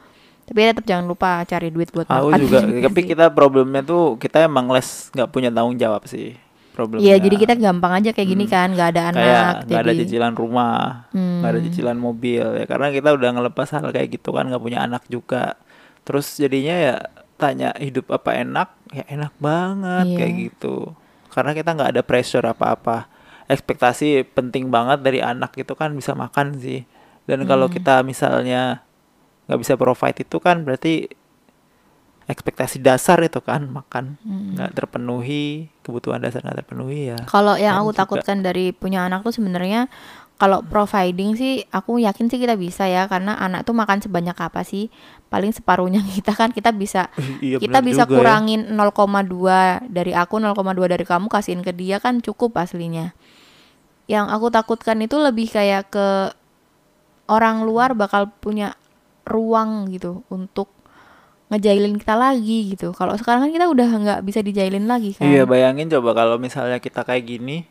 Tapi 0.44 0.58
tetap 0.60 0.84
jangan 0.84 1.08
lupa 1.08 1.40
cari 1.48 1.72
duit 1.72 1.88
buat 1.92 2.04
Aku 2.08 2.28
makan. 2.32 2.40
juga, 2.40 2.58
tapi 2.64 3.00
kita 3.10 3.32
problemnya 3.32 3.80
tuh 3.80 4.20
kita 4.20 4.44
emang 4.44 4.68
les 4.72 5.08
nggak 5.12 5.28
punya 5.32 5.48
tanggung 5.48 5.76
jawab 5.76 6.04
sih. 6.04 6.36
Problemnya. 6.74 7.06
Iya 7.06 7.22
jadi 7.22 7.36
kita 7.38 7.54
gampang 7.54 7.92
aja 7.94 8.10
kayak 8.10 8.28
gini 8.28 8.44
Hmm. 8.44 8.52
kan 8.52 8.68
nggak 8.74 8.88
ada 8.90 9.00
kayak 9.00 9.14
anak 9.14 9.54
nggak 9.64 9.78
ada 9.78 9.86
jadi 9.86 10.00
cicilan 10.02 10.34
rumah, 10.34 11.06
nggak 11.14 11.46
ada 11.46 11.58
Hmm. 11.58 11.66
cicilan 11.70 11.98
mobil 11.98 12.44
ya 12.58 12.64
karena 12.66 12.86
kita 12.90 13.08
udah 13.14 13.28
ngelepas 13.30 13.68
hal 13.70 13.86
kayak 13.88 14.08
gitu 14.10 14.34
kan 14.34 14.44
nggak 14.50 14.58
punya 14.58 14.82
anak 14.82 15.06
juga. 15.06 15.54
Terus 16.02 16.26
jadinya 16.34 16.74
ya 16.74 16.96
tanya 17.34 17.70
hidup 17.78 18.10
apa 18.10 18.34
enak? 18.34 18.68
Ya 18.90 19.06
enak 19.06 19.32
banget 19.38 20.06
Iya. 20.10 20.18
kayak 20.18 20.34
gitu. 20.36 20.76
Karena 21.30 21.50
kita 21.50 21.70
nggak 21.72 21.90
ada 21.94 22.02
pressure 22.02 22.42
apa-apa. 22.44 23.06
Ekspektasi 23.46 24.26
penting 24.34 24.66
banget 24.68 24.98
dari 24.98 25.22
anak 25.22 25.54
itu 25.54 25.72
kan 25.72 25.94
bisa 25.94 26.12
makan 26.12 26.58
sih. 26.58 26.82
Dan 27.24 27.46
kalau 27.46 27.70
Hmm. 27.70 27.74
kita 27.74 28.02
misalnya 28.02 28.82
nggak 29.46 29.60
bisa 29.60 29.74
provide 29.76 30.18
itu 30.18 30.36
kan 30.40 30.64
berarti 30.64 31.06
ekspektasi 32.24 32.80
dasar 32.80 33.20
itu 33.20 33.38
kan 33.38 33.68
makan 33.68 34.16
Hmm. 34.20 34.56
nggak 34.56 34.70
terpenuhi 34.72 35.68
kebutuhan 35.80 36.18
dasar 36.18 36.40
nggak 36.40 36.64
terpenuhi 36.64 37.12
ya 37.12 37.18
Kalau 37.24 37.54
yang 37.54 37.76
aku 37.76 37.92
juga. 37.92 38.00
takutkan 38.02 38.40
dari 38.40 38.72
punya 38.72 39.04
anak 39.04 39.20
tuh 39.22 39.32
sebenarnya 39.32 39.92
kalau 40.34 40.66
providing 40.66 41.38
sih 41.38 41.62
aku 41.70 42.02
yakin 42.02 42.26
sih 42.26 42.42
kita 42.42 42.58
bisa 42.58 42.90
ya 42.90 43.06
karena 43.06 43.38
anak 43.38 43.62
tuh 43.62 43.70
makan 43.70 44.02
sebanyak 44.02 44.34
apa 44.34 44.66
sih? 44.66 44.90
Paling 45.30 45.54
separuhnya 45.54 46.02
kita 46.10 46.34
kan 46.34 46.50
kita 46.50 46.74
bisa 46.74 47.06
iya 47.38 47.62
kita 47.62 47.78
bisa 47.78 48.02
ya. 48.02 48.10
kurangin 48.10 48.66
0,2 48.66 49.86
dari 49.86 50.10
aku 50.10 50.42
0,2 50.42 50.58
dari 50.90 51.06
kamu 51.06 51.30
kasihin 51.30 51.62
ke 51.62 51.70
dia 51.70 52.02
kan 52.02 52.18
cukup 52.18 52.50
aslinya. 52.58 53.14
Yang 54.10 54.26
aku 54.34 54.46
takutkan 54.50 54.98
itu 55.00 55.16
lebih 55.16 55.48
kayak 55.48 55.94
ke 55.94 56.34
orang 57.30 57.62
luar 57.62 57.94
bakal 57.94 58.26
punya 58.42 58.74
ruang 59.24 59.86
gitu 59.88 60.26
untuk 60.28 60.73
ngejailin 61.54 61.94
kita 61.96 62.18
lagi 62.18 62.74
gitu. 62.74 62.90
Kalau 62.90 63.14
sekarang 63.14 63.46
kan 63.46 63.52
kita 63.54 63.70
udah 63.70 63.88
nggak 63.88 64.20
bisa 64.26 64.42
dijailin 64.42 64.90
lagi 64.90 65.14
kan. 65.14 65.24
Iya 65.24 65.46
bayangin 65.46 65.86
coba 65.88 66.10
kalau 66.12 66.36
misalnya 66.36 66.82
kita 66.82 67.06
kayak 67.06 67.24
gini 67.24 67.64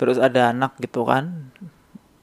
terus 0.00 0.16
ada 0.16 0.48
anak 0.48 0.80
gitu 0.80 1.04
kan 1.04 1.52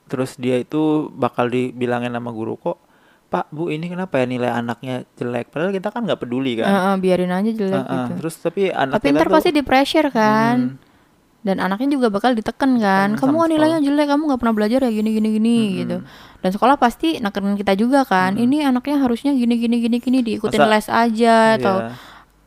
terus 0.09 0.34
dia 0.41 0.57
itu 0.57 1.13
bakal 1.13 1.45
dibilangin 1.45 2.09
sama 2.09 2.34
guru 2.34 2.57
kok 2.57 2.82
Pak 3.28 3.53
Bu 3.53 3.70
ini 3.70 3.86
kenapa 3.86 4.18
ya 4.18 4.26
nilai 4.26 4.49
anaknya 4.49 5.05
jelek 5.13 5.53
padahal 5.53 5.76
kita 5.76 5.93
kan 5.93 6.07
nggak 6.07 6.18
peduli 6.18 6.57
kan 6.57 6.65
Heeh, 6.65 6.95
biarin 6.97 7.30
aja 7.30 7.51
jelek 7.53 7.86
Heeh, 7.86 7.93
gitu. 7.93 8.11
terus 8.24 8.36
tapi 8.41 8.61
anak 8.74 8.97
Tapi 8.97 9.13
ntar 9.13 9.28
tuh 9.30 9.36
pasti 9.36 9.51
di 9.53 9.61
pressure 9.61 10.09
kan. 10.09 10.57
Mm, 10.74 10.86
Dan 11.43 11.63
anaknya 11.63 11.99
juga 11.99 12.07
bakal 12.07 12.36
diteken 12.36 12.80
kan. 12.80 13.13
Ditekan 13.15 13.30
Kamu 13.30 13.36
kok 13.39 13.47
nilainya 13.51 13.80
jelek, 13.84 14.07
kamu 14.09 14.22
nggak 14.32 14.39
pernah 14.41 14.55
belajar 14.55 14.80
ya 14.84 14.91
gini 14.91 15.09
gini 15.11 15.30
gini 15.36 15.55
Mm-mm. 15.59 15.80
gitu. 15.84 15.97
Dan 16.38 16.50
sekolah 16.50 16.78
pasti 16.78 17.18
nekenin 17.18 17.56
kita 17.56 17.74
juga 17.74 18.04
kan. 18.04 18.34
Mm-mm. 18.34 18.46
Ini 18.46 18.58
anaknya 18.70 19.02
harusnya 19.02 19.34
gini 19.34 19.58
gini 19.58 19.78
gini 19.78 19.98
gini 19.98 20.20
diikutin 20.22 20.60
Masa- 20.60 20.72
les 20.72 20.88
aja 20.88 21.36
atau 21.58 21.76
iya. 21.82 21.94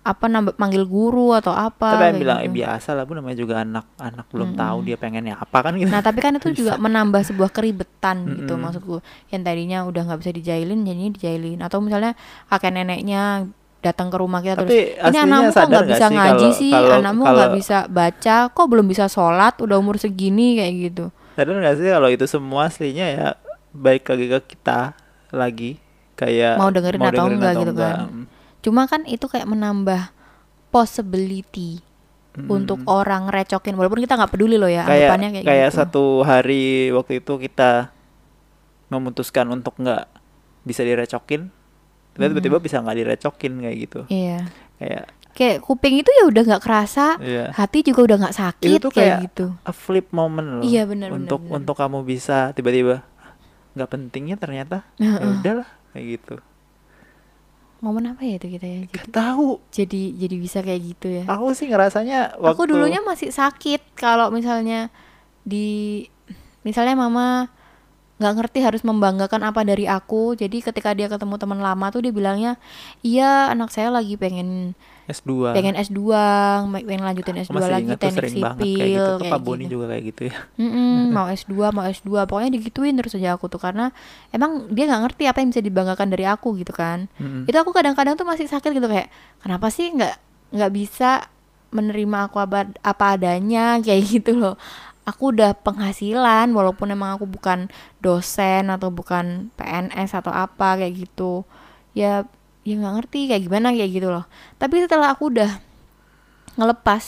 apa 0.01 0.25
nambah 0.27 0.55
manggil 0.57 0.89
guru 0.89 1.37
atau 1.37 1.53
apa. 1.53 1.93
tapi 1.93 2.05
yang 2.09 2.19
bilang 2.19 2.39
eh 2.41 2.49
gitu. 2.49 2.57
biasa 2.57 2.89
lah 2.95 3.05
bu 3.05 3.13
namanya 3.15 3.37
juga 3.37 3.61
anak 3.61 3.85
anak 3.99 4.27
belum 4.31 4.55
Mm-mm. 4.55 4.63
tahu 4.63 4.79
dia 4.81 4.97
pengennya 4.97 5.35
apa 5.37 5.59
kan 5.61 5.73
gitu 5.77 5.93
Nah 5.93 6.01
tapi 6.01 6.19
kan 6.19 6.33
itu 6.35 6.49
juga 6.55 6.79
menambah 6.85 7.21
sebuah 7.21 7.51
keribetan 7.51 8.17
gitu 8.33 8.57
Mm-mm. 8.57 8.65
maksudku. 8.65 8.97
Yang 9.29 9.43
tadinya 9.45 9.79
udah 9.85 10.03
nggak 10.07 10.21
bisa 10.23 10.33
dijailin 10.33 10.81
jadinya 10.83 11.11
dijailin. 11.13 11.59
Atau 11.61 11.85
misalnya 11.85 12.17
kakek 12.47 12.73
neneknya 12.73 13.45
datang 13.81 14.09
ke 14.09 14.17
rumah 14.17 14.41
kita 14.41 14.61
terus 14.61 14.69
tapi 14.69 14.77
ini 14.77 15.01
aslinya 15.01 15.25
anakmu 15.25 15.51
kok 15.51 15.67
nggak 15.67 15.89
bisa 15.89 16.05
sih 16.05 16.13
ngaji 16.13 16.37
kalau 16.45 16.53
sih, 16.53 16.73
kalau 16.73 16.97
anakmu 17.01 17.23
nggak 17.25 17.53
bisa 17.57 17.79
baca, 17.89 18.37
kok 18.53 18.67
belum 18.69 18.87
bisa 18.87 19.05
sholat, 19.09 19.55
udah 19.57 19.77
umur 19.77 19.97
segini 19.97 20.61
kayak 20.61 20.73
gitu. 20.85 21.05
sadar 21.33 21.57
nggak 21.57 21.77
sih 21.77 21.89
kalau 21.89 22.09
itu 22.09 22.25
semua 22.29 22.69
aslinya 22.69 23.07
ya 23.09 23.29
baik 23.73 24.07
lagi 24.07 24.27
ke 24.27 24.39
kita 24.51 24.93
lagi 25.31 25.79
kayak 26.15 26.59
Mau 26.59 26.69
dengerin 26.69 27.01
atau 27.01 27.27
enggak 27.27 27.53
gitu 27.57 27.73
kan. 27.73 27.97
Mm. 28.07 28.25
Cuma 28.61 28.83
kan 28.85 29.03
itu 29.05 29.25
kayak 29.25 29.47
menambah 29.47 30.11
possibility 30.71 31.81
Mm. 32.31 32.47
untuk 32.47 32.79
orang 32.87 33.27
recokin 33.27 33.75
walaupun 33.75 33.99
kita 33.99 34.15
nggak 34.15 34.31
peduli 34.31 34.55
loh 34.55 34.71
ya 34.71 34.87
kayak 34.87 35.11
anggapannya 35.11 35.29
kayak, 35.35 35.47
kayak 35.51 35.67
gitu. 35.67 35.79
satu 35.83 36.05
hari 36.23 36.63
waktu 36.91 37.19
itu 37.19 37.33
kita 37.41 37.91
memutuskan 38.87 39.51
untuk 39.51 39.75
nggak 39.77 40.07
bisa 40.63 40.83
direcokin 40.83 41.51
kita 42.13 42.19
Mm-mm. 42.21 42.31
tiba-tiba 42.31 42.59
bisa 42.59 42.79
nggak 42.79 42.97
direcokin 42.97 43.53
kayak 43.59 43.77
gitu 43.81 44.01
Iya. 44.07 44.47
kayak 44.79 45.05
Kayak 45.31 45.63
kuping 45.63 45.95
itu 45.97 46.11
ya 46.11 46.27
udah 46.27 46.43
nggak 46.43 46.59
kerasa, 46.61 47.15
ya 47.19 47.51
hati 47.51 47.83
juga 47.83 48.03
udah 48.03 48.17
nggak 48.19 48.37
sakit 48.37 48.79
tuh 48.79 48.91
kayak, 48.91 48.95
kayak 48.95 49.27
gitu. 49.27 49.47
a 49.63 49.71
flip 49.71 50.07
moment 50.11 50.59
loh 50.59 50.63
Iya 50.63 50.87
benar 50.87 51.11
untuk 51.11 51.39
benar. 51.41 51.55
untuk 51.59 51.75
kamu 51.79 51.99
bisa 52.03 52.51
tiba-tiba 52.53 53.07
nggak 53.81 53.93
pentingnya 53.97 54.37
ternyata. 54.37 54.85
Ya 55.01 55.17
udahlah 55.17 55.69
kayak 55.97 56.07
gitu. 56.21 56.37
Momen 57.81 58.13
apa 58.13 58.21
ya 58.29 58.37
itu 58.37 58.53
kita 58.53 58.67
ya? 58.69 58.79
Jadi 58.85 58.93
gak 58.93 59.09
tahu. 59.09 59.57
jadi, 59.73 60.03
jadi 60.13 60.37
bisa 60.37 60.61
kayak 60.61 60.81
gitu 60.85 61.07
ya? 61.09 61.25
Aku 61.33 61.57
sih 61.57 61.65
ngerasanya 61.73 62.37
waktu 62.37 62.53
aku 62.53 62.63
dulunya 62.69 63.01
masih 63.01 63.33
sakit 63.33 63.97
kalau 63.97 64.29
misalnya 64.29 64.93
di 65.49 66.05
misalnya 66.61 66.93
mama 66.93 67.49
nggak 68.21 68.37
ngerti 68.37 68.61
harus 68.61 68.85
membanggakan 68.85 69.49
apa 69.49 69.65
dari 69.65 69.89
aku. 69.89 70.37
Jadi 70.37 70.61
ketika 70.61 70.93
dia 70.93 71.09
ketemu 71.09 71.41
teman 71.41 71.65
lama 71.65 71.89
tuh 71.89 72.05
dia 72.05 72.13
bilangnya 72.13 72.61
iya 73.01 73.49
anak 73.49 73.73
saya 73.73 73.89
lagi 73.89 74.21
pengen 74.21 74.77
S2 75.11 75.53
pengen 75.53 75.75
S2 75.77 76.01
pengen 76.87 77.03
lanjutin 77.03 77.37
aku 77.43 77.51
S2 77.51 77.57
masih 77.59 77.73
lagi 77.75 77.85
ingat 77.91 78.01
teknik 78.01 78.17
sering 78.17 78.35
banget 78.39 78.59
kayak 78.63 78.71
sipil 78.71 78.87
gitu. 78.87 79.03
Tuh 79.03 79.19
kayak 79.19 79.33
Pak 79.33 79.41
Boni 79.43 79.63
gitu. 79.63 79.73
juga 79.77 79.85
kayak 79.91 80.05
gitu 80.09 80.23
ya? 80.31 80.35
Mm-mm, 80.57 80.97
mau 81.11 81.27
S2 81.29 81.53
mau 81.75 81.85
S2 81.85 82.11
pokoknya 82.31 82.51
digituin 82.55 82.95
terus 82.95 83.13
aja 83.19 83.35
aku 83.35 83.47
tuh 83.51 83.61
karena 83.61 83.93
emang 84.31 84.71
dia 84.71 84.85
nggak 84.89 85.03
ngerti 85.11 85.25
apa 85.27 85.39
yang 85.43 85.49
bisa 85.53 85.63
dibanggakan 85.63 86.09
dari 86.09 86.25
aku 86.25 86.57
gitu 86.57 86.73
kan. 86.73 87.11
Mm-mm. 87.19 87.45
itu 87.51 87.57
aku 87.59 87.75
kadang-kadang 87.75 88.15
tuh 88.15 88.25
masih 88.25 88.47
sakit 88.47 88.71
gitu 88.71 88.87
kayak 88.87 89.11
kenapa 89.43 89.69
sih 89.69 89.91
nggak 89.91 90.15
nggak 90.51 90.73
bisa 90.75 91.31
menerima 91.71 92.31
aku 92.31 92.37
apa, 92.43 92.67
apa 92.83 93.05
adanya? 93.17 93.77
Kayak 93.85 94.03
gitu 94.11 94.33
loh. 94.37 94.55
Aku 95.09 95.33
udah 95.35 95.57
penghasilan 95.57 96.53
walaupun 96.55 96.93
emang 96.93 97.17
aku 97.19 97.27
bukan 97.27 97.67
dosen 97.99 98.69
atau 98.71 98.93
bukan 98.93 99.51
PNS 99.59 100.15
atau 100.15 100.31
apa 100.31 100.79
kayak 100.79 101.09
gitu. 101.09 101.43
Ya 101.97 102.29
ya 102.71 102.77
nggak 102.81 102.95
ngerti 103.03 103.21
kayak 103.31 103.43
gimana 103.47 103.69
kayak 103.75 103.91
gitu 103.93 104.09
loh. 104.15 104.25
Tapi 104.57 104.75
setelah 104.85 105.09
aku 105.15 105.25
udah 105.35 105.51
ngelepas 106.59 107.05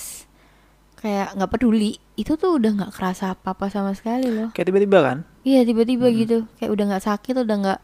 kayak 0.98 1.34
nggak 1.34 1.50
peduli 1.50 1.98
itu 2.14 2.38
tuh 2.38 2.58
udah 2.60 2.70
nggak 2.78 2.92
kerasa 2.94 3.34
apa 3.34 3.54
apa 3.54 3.66
sama 3.72 3.92
sekali 3.96 4.28
loh. 4.30 4.50
Kayak 4.54 4.66
tiba-tiba 4.70 4.98
kan? 5.02 5.18
Iya 5.42 5.66
tiba-tiba 5.66 6.06
Mm-mm. 6.06 6.18
gitu. 6.22 6.38
Kayak 6.58 6.70
udah 6.74 6.84
nggak 6.94 7.04
sakit 7.08 7.34
udah 7.42 7.56
nggak 7.62 7.80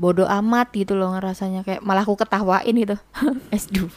bodoh 0.00 0.28
amat 0.28 0.72
gitu 0.72 0.96
loh 0.96 1.12
ngerasanya. 1.16 1.60
Kayak 1.66 1.82
malah 1.84 2.04
aku 2.06 2.16
ketawain 2.16 2.74
gitu. 2.74 2.96
S2 3.52 3.88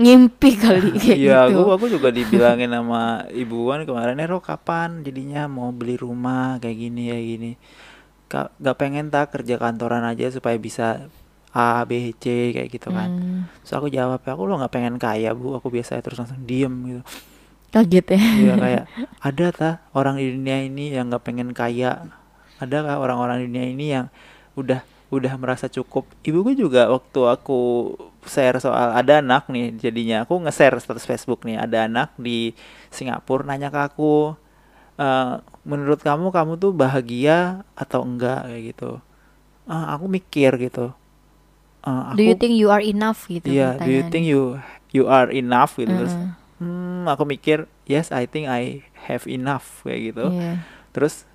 ngimpi 0.00 0.50
kali 0.56 0.90
kayak 1.02 1.18
Iya, 1.18 1.36
gitu. 1.48 1.60
aku 1.60 1.60
aku 1.76 1.86
juga 1.92 2.08
dibilangin 2.10 2.72
sama 2.72 3.24
ibuan 3.32 3.84
kemarin, 3.88 4.18
"Ero 4.18 4.40
kapan 4.40 5.04
jadinya 5.04 5.46
mau 5.46 5.70
beli 5.70 5.96
rumah 5.96 6.56
kayak 6.62 6.76
gini 6.78 7.02
ya 7.12 7.18
gini." 7.20 7.50
Ka- 8.26 8.50
Gak 8.58 8.76
pengen 8.80 9.08
tak 9.12 9.30
kerja 9.34 9.56
kantoran 9.56 10.02
aja 10.02 10.26
supaya 10.32 10.56
bisa 10.58 11.06
A, 11.56 11.82
B, 11.88 12.12
C 12.22 12.52
kayak 12.54 12.68
gitu 12.68 12.88
kan. 12.92 13.08
Hmm, 13.16 13.48
Terus 13.64 13.72
aku 13.78 13.88
jawab, 13.88 14.20
aku 14.22 14.42
lo 14.44 14.54
nggak 14.60 14.72
pengen 14.74 14.96
kaya 15.00 15.32
bu, 15.32 15.56
aku 15.58 15.68
biasa 15.72 15.98
terus 16.04 16.20
langsung 16.20 16.42
diem 16.44 16.74
gitu. 16.90 17.02
kaget 17.74 18.06
ya 18.14 18.18
Iya 18.36 18.54
kayak 18.62 18.84
ada 19.22 19.46
ta 19.52 19.70
orang 19.96 20.16
di 20.20 20.26
dunia 20.34 20.56
ini 20.68 20.92
yang 20.96 21.08
nggak 21.10 21.24
pengen 21.26 21.50
kaya, 21.56 21.90
ada 22.62 22.76
kah 22.86 22.96
orang-orang 23.04 23.36
di 23.42 23.44
dunia 23.50 23.66
ini 23.74 23.86
yang 23.96 24.06
udah 24.60 24.80
udah 25.14 25.32
merasa 25.38 25.66
cukup. 25.70 26.04
Ibuku 26.26 26.58
juga 26.58 26.90
waktu 26.90 27.20
aku 27.30 27.60
share 28.26 28.58
soal 28.58 28.90
ada 28.92 29.22
anak 29.22 29.46
nih, 29.50 29.70
jadinya 29.78 30.16
aku 30.26 30.34
nge-share 30.42 30.76
status 30.82 31.06
Facebook 31.06 31.46
nih, 31.46 31.56
ada 31.62 31.86
anak 31.86 32.10
di 32.18 32.50
Singapura 32.90 33.46
nanya 33.46 33.70
ke 33.70 33.80
aku, 33.86 34.34
"Eh, 34.98 35.32
menurut 35.66 36.00
kamu 36.02 36.30
kamu 36.34 36.52
tuh 36.62 36.72
bahagia 36.74 37.62
atau 37.78 38.02
enggak 38.06 38.46
kayak 38.50 38.62
gitu. 38.74 38.90
Ah, 39.68 39.94
aku 39.98 40.06
mikir 40.10 40.52
gitu. 40.62 40.94
Eh, 41.86 42.02
do 42.12 42.20
you 42.20 42.34
aku 42.34 42.40
think 42.42 42.54
you 42.54 42.68
are 42.68 42.82
enough 42.82 43.24
gitu 43.26 43.46
Iya, 43.46 43.78
do 43.78 43.86
you 43.86 44.02
think 44.04 44.26
you 44.26 44.58
you 44.90 45.06
are 45.06 45.30
enough 45.30 45.78
gitu? 45.78 45.86
Terus 45.88 46.12
Heeh, 46.12 46.34
hmm 46.58 47.04
aku 47.06 47.22
mikir 47.22 47.58
yes 47.84 48.10
I 48.10 48.26
think 48.26 48.46
I 48.46 48.82
have 49.06 49.24
enough 49.26 49.82
kayak 49.82 50.00
gitu. 50.10 50.26
Iya. 50.28 50.66
terus 50.90 51.28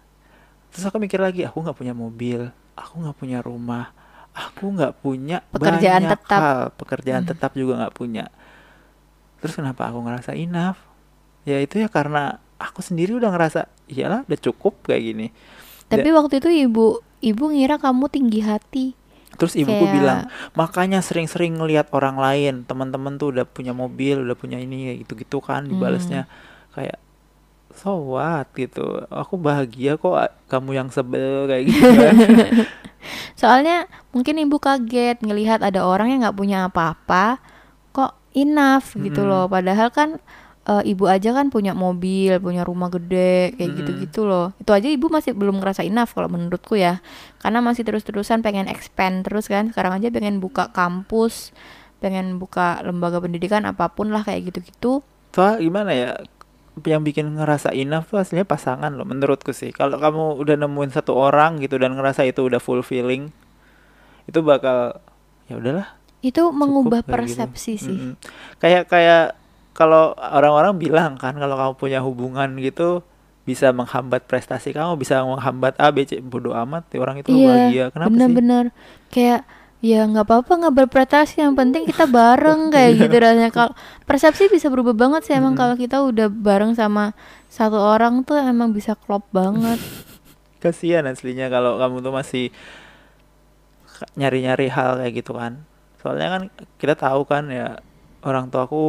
terus 0.69 0.83
aku 0.83 0.97
mikir 0.97 1.17
lagi 1.17 1.45
aku 1.45 1.61
nggak 1.61 1.77
punya 1.77 1.93
mobil 1.93 2.49
aku 2.73 2.99
nggak 2.99 3.13
punya 3.15 3.39
rumah 3.39 3.93
aku 4.31 4.71
nggak 4.71 4.97
punya 4.97 5.43
Pekerjaan 5.47 6.03
banyak 6.03 6.11
tetap. 6.17 6.39
hal 6.39 6.59
pekerjaan 6.73 7.23
Hmm. 7.23 7.31
tetap 7.31 7.51
juga 7.53 7.77
nggak 7.77 7.93
punya. 7.93 8.25
Terus 9.37 9.53
kenapa 9.55 9.87
aku 9.87 10.01
ngerasa 10.01 10.33
enough? 10.33 10.79
Ya 11.43 11.57
itu 11.57 11.77
ya 11.77 11.87
karena 11.87 12.37
aku 12.55 12.79
sendiri 12.79 13.13
udah 13.13 13.29
ngerasa 13.29 13.65
iyalah 13.87 14.23
udah 14.23 14.39
cukup 14.41 14.83
kayak 14.83 15.01
gini. 15.03 15.27
Tapi 15.85 16.09
waktu 16.09 16.39
itu 16.39 16.49
ibu 16.49 16.85
ibu 17.19 17.43
ngira 17.49 17.75
kamu 17.75 18.05
tinggi 18.07 18.39
hati 18.41 18.85
terus 19.35 19.55
ibuku 19.55 19.87
Kayak- 19.87 19.95
bilang 19.95 20.19
makanya 20.53 20.99
sering-sering 20.99 21.55
ngelihat 21.55 21.87
orang 21.95 22.19
lain 22.19 22.67
teman-teman 22.67 23.15
tuh 23.15 23.31
udah 23.31 23.45
punya 23.47 23.71
mobil 23.71 24.19
udah 24.21 24.35
punya 24.35 24.59
ini 24.59 24.91
kayak 24.91 24.97
gitu-gitu 25.07 25.37
kan 25.39 25.65
dibalasnya. 25.65 26.27
Kayak 26.71 26.99
so 27.71 27.95
what? 28.11 28.51
gitu. 28.53 29.07
Aku 29.07 29.39
bahagia 29.39 29.95
kok 29.95 30.13
kamu 30.47 30.69
yang 30.75 30.89
sebel 30.91 31.47
kayak 31.47 31.63
gitu 31.71 31.87
kan. 31.87 32.15
Soalnya 33.39 33.89
mungkin 34.11 34.37
ibu 34.37 34.59
kaget 34.59 35.23
ngelihat 35.23 35.63
ada 35.63 35.81
orang 35.81 36.11
yang 36.13 36.19
nggak 36.21 36.37
punya 36.37 36.67
apa-apa 36.69 37.39
kok 37.91 38.13
enough 38.31 38.93
gitu 38.95 39.25
Mm-mm. 39.25 39.31
loh 39.31 39.45
padahal 39.47 39.89
kan 39.89 40.21
eh, 40.67 40.83
ibu 40.93 41.09
aja 41.09 41.33
kan 41.33 41.49
punya 41.49 41.73
mobil 41.73 42.37
punya 42.37 42.61
rumah 42.61 42.93
gede 42.93 43.57
kayak 43.57 43.69
gitu-gitu 43.81 44.29
loh. 44.29 44.53
Itu 44.61 44.71
aja 44.75 44.85
ibu 44.87 45.09
masih 45.09 45.33
belum 45.33 45.61
ngerasa 45.61 45.81
enough 45.81 46.13
kalau 46.13 46.29
menurutku 46.29 46.77
ya. 46.77 47.01
Karena 47.41 47.63
masih 47.63 47.81
terus-terusan 47.87 48.45
pengen 48.45 48.69
expand 48.69 49.25
terus 49.25 49.49
kan. 49.49 49.73
Sekarang 49.73 49.97
aja 49.97 50.13
pengen 50.13 50.37
buka 50.37 50.69
kampus 50.69 51.55
pengen 52.01 52.41
buka 52.41 52.81
lembaga 52.81 53.21
pendidikan 53.21 53.61
apa 53.69 53.93
pun 53.93 54.09
lah 54.09 54.25
kayak 54.25 54.49
gitu-gitu. 54.49 55.05
Soal 55.37 55.61
gimana 55.61 55.93
ya? 55.93 56.11
Yang 56.81 57.13
bikin 57.13 57.37
ngerasa 57.37 57.77
enough 57.77 58.09
tuh 58.09 58.17
aslinya 58.17 58.41
pasangan 58.41 58.89
loh 58.97 59.05
menurutku 59.05 59.53
sih. 59.53 59.69
Kalau 59.69 60.01
kamu 60.01 60.41
udah 60.41 60.55
nemuin 60.65 60.91
satu 60.97 61.13
orang 61.13 61.61
gitu 61.61 61.77
dan 61.77 61.93
ngerasa 61.93 62.25
itu 62.25 62.41
udah 62.41 62.57
fulfilling 62.57 63.29
itu 64.25 64.39
bakal 64.41 64.97
ya 65.45 65.61
udahlah. 65.61 65.87
Itu 66.25 66.49
cukup 66.49 66.57
mengubah 66.57 67.01
kayak 67.05 67.05
gitu. 67.05 67.13
persepsi 67.13 67.73
sih. 67.77 67.97
Mm-mm. 67.97 68.13
kayak 68.57 68.89
kayak 68.89 69.37
kalau 69.81 70.03
orang-orang 70.37 70.73
bilang 70.83 71.11
kan 71.23 71.33
kalau 71.41 71.55
kamu 71.61 71.73
punya 71.83 71.99
hubungan 72.07 72.49
gitu 72.67 72.89
bisa 73.49 73.67
menghambat 73.79 74.21
prestasi 74.31 74.69
kamu 74.77 74.91
bisa 75.03 75.15
menghambat 75.31 75.73
A 75.85 75.87
B 75.95 75.97
C 76.09 76.11
bodoh 76.31 76.53
amat 76.63 76.83
ya 76.93 76.99
orang 77.05 77.17
itu 77.23 77.31
Iya, 77.31 77.47
bahagia. 77.47 77.83
Kenapa 77.95 78.17
sih? 78.25 78.35
bener-bener 78.35 78.65
kayak 79.13 79.41
ya 79.81 80.05
nggak 80.09 80.25
apa-apa 80.29 80.51
nggak 80.61 80.75
berprestasi 80.85 81.35
yang 81.43 81.53
penting 81.59 81.83
kita 81.89 82.05
bareng 82.17 82.61
kayak 82.73 82.91
gitu 83.01 83.15
rasanya. 83.23 83.49
Kalau 83.55 83.71
persepsi 84.09 84.43
bisa 84.55 84.67
berubah 84.73 84.95
banget 85.01 85.21
sih 85.27 85.33
emang 85.39 85.53
Mm-mm. 85.53 85.59
kalau 85.59 85.75
kita 85.83 85.97
udah 86.09 86.27
bareng 86.29 86.73
sama 86.81 87.13
satu 87.57 87.77
orang 87.77 88.13
tuh 88.27 88.37
emang 88.41 88.69
bisa 88.77 88.93
klop 88.97 89.23
banget. 89.33 89.81
Kasihan 90.63 91.05
aslinya 91.09 91.49
kalau 91.49 91.81
kamu 91.81 92.05
tuh 92.05 92.13
masih 92.13 92.45
nyari-nyari 94.19 94.67
hal 94.75 94.97
kayak 94.99 95.13
gitu 95.21 95.31
kan. 95.37 95.53
Soalnya 96.01 96.27
kan 96.33 96.43
kita 96.81 96.93
tahu 96.97 97.21
kan 97.31 97.43
ya 97.53 97.77
orang 98.25 98.49
tua 98.51 98.65
aku 98.65 98.83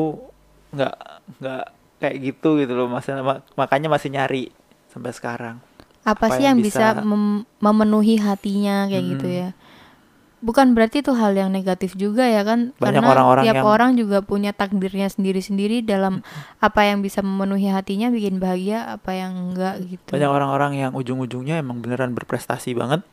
nggak 0.72 0.94
nggak 1.38 1.64
kayak 2.00 2.16
gitu 2.18 2.58
gitu 2.58 2.72
loh 2.74 2.88
Mas- 2.90 3.06
ma- 3.06 3.44
makanya 3.54 3.86
masih 3.86 4.10
nyari 4.10 4.50
sampai 4.90 5.12
sekarang. 5.12 5.56
Apa, 6.02 6.26
Apa 6.26 6.34
sih 6.34 6.42
yang 6.42 6.58
yang 6.58 6.66
bisa, 6.66 6.98
bisa- 6.98 7.06
mem- 7.06 7.46
memenuhi 7.62 8.18
hatinya 8.18 8.90
kayak 8.90 9.04
gitu 9.16 9.28
Mm-mm. 9.30 9.42
ya? 9.46 9.50
Bukan 10.42 10.74
berarti 10.74 11.06
itu 11.06 11.14
hal 11.14 11.38
yang 11.38 11.54
negatif 11.54 11.94
juga 11.94 12.26
ya 12.26 12.42
kan? 12.42 12.74
Banyak 12.74 12.98
karena 12.98 13.14
orang-orang 13.14 13.42
tiap 13.46 13.54
yang- 13.62 13.70
orang 13.70 13.90
juga 13.94 14.18
punya 14.26 14.50
takdirnya 14.50 15.06
sendiri-sendiri 15.06 15.86
dalam 15.86 16.26
apa 16.58 16.82
yang 16.82 16.98
bisa 16.98 17.22
memenuhi 17.22 17.70
hatinya 17.70 18.10
bikin 18.10 18.42
bahagia 18.42 18.98
apa 18.98 19.14
yang 19.14 19.54
enggak 19.54 19.78
gitu. 19.86 20.10
Banyak 20.10 20.30
orang-orang 20.34 20.72
yang 20.74 20.90
ujung-ujungnya 20.98 21.62
emang 21.62 21.78
beneran 21.78 22.18
berprestasi 22.18 22.74
banget 22.74 23.06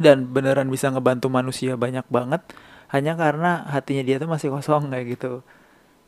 dan 0.00 0.24
beneran 0.24 0.72
bisa 0.72 0.88
ngebantu 0.88 1.28
manusia 1.28 1.76
banyak 1.76 2.08
banget 2.08 2.40
hanya 2.88 3.12
karena 3.12 3.68
hatinya 3.68 4.00
dia 4.00 4.16
tuh 4.16 4.32
masih 4.32 4.48
kosong 4.48 4.88
kayak 4.88 5.20
gitu. 5.20 5.44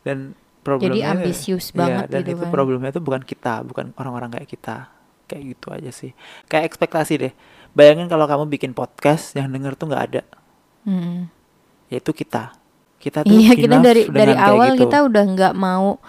Dan 0.09 0.33
problemnya 0.65 0.97
jadi 0.97 1.13
ambisius 1.13 1.69
Iya, 1.69 1.77
banget 1.77 2.07
dan 2.09 2.21
gitu 2.21 2.31
itu 2.33 2.41
kan 2.41 2.51
problemnya 2.51 2.91
itu 2.91 2.99
bukan 2.99 3.23
kita, 3.23 3.55
bukan 3.63 3.93
orang-orang 3.95 4.33
kayak 4.33 4.49
kita. 4.49 4.77
Kayak 5.25 5.43
gitu 5.53 5.67
aja 5.71 5.91
sih. 5.91 6.13
Kayak 6.47 6.65
ekspektasi 6.69 7.13
deh. 7.19 7.33
Bayangin 7.71 8.09
kalau 8.09 8.25
kamu 8.25 8.49
bikin 8.49 8.73
podcast 8.73 9.33
yang 9.33 9.49
denger 9.49 9.73
tuh 9.75 9.89
nggak 9.89 10.05
ada, 10.07 10.23
Mm. 10.83 11.29
yaitu 11.89 12.11
kita. 12.11 12.53
Kita 12.97 13.21
tuh 13.21 13.31
Iya 13.31 13.53
kita 13.53 13.77
dari 13.79 14.05
dari 14.07 14.33
awal 14.33 14.75
gitu. 14.75 14.85
kita 14.85 15.01
udah 15.03 15.25
nggak 15.27 15.55
mau 15.55 16.01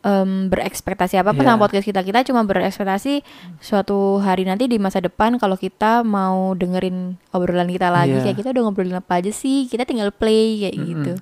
em, 0.00 0.46
berekspektasi 0.46 1.16
apa 1.16 1.32
apa 1.32 1.40
Iya. 1.40 1.46
sama 1.48 1.58
podcast 1.60 1.82
kita 1.84 2.00
kita 2.00 2.22
cuma 2.22 2.44
berekspektasi 2.44 3.26
suatu 3.58 4.20
hari 4.20 4.44
nanti 4.44 4.66
di 4.66 4.78
masa 4.78 5.00
depan 5.00 5.34
kalau 5.34 5.56
kita 5.56 6.00
mau 6.00 6.54
dengerin 6.54 7.18
obrolan 7.30 7.66
kita 7.66 7.88
lagi 7.88 8.14
Iya. 8.14 8.22
kayak 8.22 8.36
kita 8.38 8.48
udah 8.52 8.62
ngobrolin 8.62 8.94
apa 8.94 9.18
aja 9.18 9.32
sih 9.32 9.66
kita 9.66 9.82
tinggal 9.82 10.12
play 10.12 10.62
kayak 10.62 10.76
Mm-mm. 10.76 10.86
gitu 10.86 11.12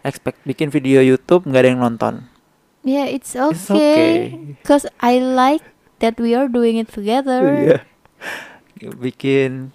Expect 0.00 0.40
bikin 0.42 0.68
video 0.68 1.00
YouTube 1.00 1.44
nggak 1.44 1.60
ada 1.60 1.70
yang 1.70 1.82
nonton. 1.82 2.14
ya 2.80 3.04
it's 3.04 3.36
It's 3.36 3.68
okay 3.68 3.76
okay. 4.32 4.56
cause 4.64 4.88
I 4.98 5.20
like 5.20 5.60
that 5.98 6.16
we 6.16 6.32
are 6.32 6.48
doing 6.48 6.76
it 6.76 6.88
together 6.88 7.44
Iya. 7.44 7.78
Bikin 8.96 9.68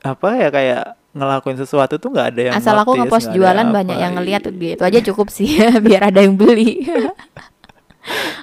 apa 0.00 0.32
ya 0.34 0.48
kayak 0.48 0.82
ngelakuin 1.12 1.60
sesuatu 1.60 2.00
tuh 2.00 2.08
nggak 2.08 2.28
ada 2.32 2.40
yang 2.40 2.54
asal 2.56 2.72
aku 2.72 2.96
notice, 2.96 3.00
ngepost 3.04 3.20
nggak 3.20 3.28
ada 3.28 3.36
jualan 3.36 3.66
banyak 3.68 3.96
apa. 3.96 4.02
yang 4.02 4.12
ngeliat 4.16 4.42
Iya. 4.42 4.52
gitu 4.72 4.82
aja 4.82 4.98
cukup 5.04 5.26
sih 5.28 5.48
biar 5.84 6.02
ada 6.08 6.20
yang 6.20 6.34
beli 6.34 6.80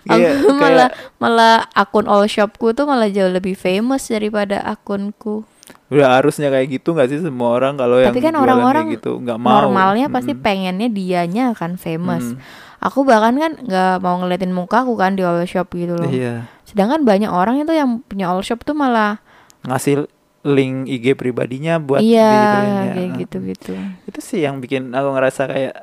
Iya, 0.07 0.38
Aku 0.38 0.53
malah 0.53 0.93
kayak 0.93 1.17
malah 1.17 1.55
akun 1.73 2.05
all 2.05 2.23
shopku 2.25 2.71
tuh 2.71 2.86
malah 2.86 3.09
jauh 3.09 3.28
lebih 3.28 3.57
famous 3.57 4.07
daripada 4.07 4.61
akunku. 4.61 5.43
Udah 5.88 6.19
harusnya 6.19 6.51
kayak 6.51 6.67
gitu 6.79 6.91
nggak 6.91 7.07
sih 7.07 7.19
semua 7.23 7.55
orang 7.55 7.79
kalau 7.79 8.03
yang 8.03 8.11
Tapi 8.11 8.19
kan 8.19 8.35
orang-orang 8.35 8.91
gitu 8.91 9.23
nggak 9.23 9.39
mau. 9.39 9.63
Normalnya 9.67 10.11
pasti 10.11 10.35
Mm-mm. 10.35 10.43
pengennya 10.43 10.89
dianya 10.91 11.55
kan 11.55 11.79
famous. 11.79 12.35
Mm. 12.35 12.39
Aku 12.83 13.07
bahkan 13.07 13.33
kan 13.39 13.51
nggak 13.55 14.03
mau 14.03 14.19
ngeliatin 14.19 14.51
muka 14.51 14.83
aku 14.83 14.99
kan 14.99 15.15
di 15.15 15.23
all 15.23 15.39
shop 15.47 15.71
gitu 15.71 15.95
loh. 15.95 16.11
Iya. 16.11 16.51
Sedangkan 16.67 17.07
banyak 17.07 17.31
orang 17.31 17.63
itu 17.63 17.71
yang 17.71 18.03
punya 18.03 18.27
all 18.27 18.43
shop 18.43 18.67
tuh 18.67 18.75
malah 18.75 19.23
ngasih 19.63 20.11
link 20.47 20.88
IG 20.88 21.15
pribadinya 21.19 21.79
buat 21.79 21.99
iya 21.99 22.31
dibeliinnya. 22.31 22.91
kayak 22.93 23.09
gitu-gitu. 23.23 23.73
Itu 24.07 24.19
sih 24.19 24.43
yang 24.43 24.59
bikin 24.59 24.91
aku 24.91 25.09
ngerasa 25.15 25.41
kayak 25.49 25.75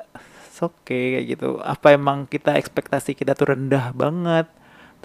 oke 0.61 0.85
kayak 0.85 1.25
gitu. 1.33 1.59
Apa 1.65 1.97
emang 1.97 2.29
kita 2.29 2.57
ekspektasi 2.57 3.17
kita 3.17 3.33
tuh 3.33 3.57
rendah 3.57 3.89
banget? 3.91 4.47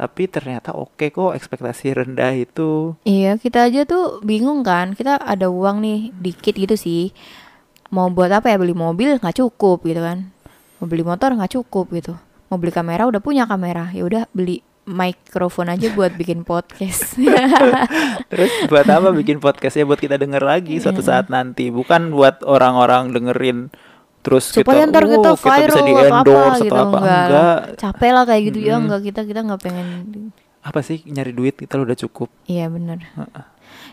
Tapi 0.00 0.32
ternyata 0.32 0.72
oke 0.72 1.12
kok 1.12 1.36
ekspektasi 1.36 1.92
rendah 1.92 2.32
itu. 2.32 2.96
Iya, 3.04 3.36
kita 3.36 3.68
aja 3.68 3.84
tuh 3.84 4.24
bingung 4.24 4.64
kan. 4.64 4.96
Kita 4.96 5.20
ada 5.20 5.52
uang 5.52 5.84
nih 5.84 6.08
dikit 6.16 6.56
gitu 6.56 6.72
sih. 6.72 7.12
Mau 7.92 8.08
buat 8.08 8.32
apa 8.32 8.48
ya 8.48 8.56
beli 8.56 8.72
mobil 8.72 9.20
nggak 9.20 9.36
cukup 9.36 9.84
gitu 9.84 10.00
kan. 10.00 10.32
Mau 10.80 10.88
beli 10.88 11.04
motor 11.04 11.36
nggak 11.36 11.52
cukup 11.52 11.92
gitu. 11.92 12.16
Mau 12.48 12.56
beli 12.56 12.72
kamera 12.72 13.04
udah 13.04 13.20
punya 13.20 13.44
kamera. 13.44 13.92
Ya 13.92 14.08
udah 14.08 14.24
beli 14.32 14.64
mikrofon 14.88 15.68
aja 15.68 15.92
buat 15.92 16.16
bikin 16.16 16.48
podcast. 16.48 17.20
Terus 18.32 18.50
buat 18.66 18.88
apa 18.88 19.12
bikin 19.12 19.36
podcastnya 19.36 19.84
buat 19.84 20.00
kita 20.00 20.16
denger 20.16 20.40
lagi 20.40 20.80
suatu 20.80 21.04
Iya. 21.04 21.08
saat 21.12 21.26
nanti, 21.28 21.68
bukan 21.68 22.08
buat 22.08 22.40
orang-orang 22.40 23.12
dengerin 23.12 23.68
terus 24.20 24.44
Supaya 24.46 24.82
kita, 24.82 24.90
ntar 24.90 25.04
kita 25.04 25.16
"Oh, 25.22 25.22
kita 25.32 25.32
bisa 25.32 25.48
viral 25.50 25.76
di 25.78 25.90
atau 25.90 26.00
apa 26.00 26.08
endorse 26.14 26.60
gitu 26.60 26.70
atau 26.70 26.82
apa 26.82 26.98
enggak. 26.98 27.24
enggak. 27.24 27.58
Capek 27.76 28.10
lah 28.10 28.24
kayak 28.24 28.42
gitu 28.44 28.58
ya 28.58 28.68
Mm-mm. 28.70 28.82
enggak 28.82 29.00
kita 29.02 29.20
kita 29.24 29.40
nggak 29.42 29.60
pengen. 29.60 29.86
Apa 30.60 30.80
sih 30.80 30.98
nyari 31.04 31.30
duit 31.30 31.54
kita 31.54 31.74
udah 31.76 31.96
cukup. 31.98 32.28
Iya 32.44 32.66
bener. 32.66 33.00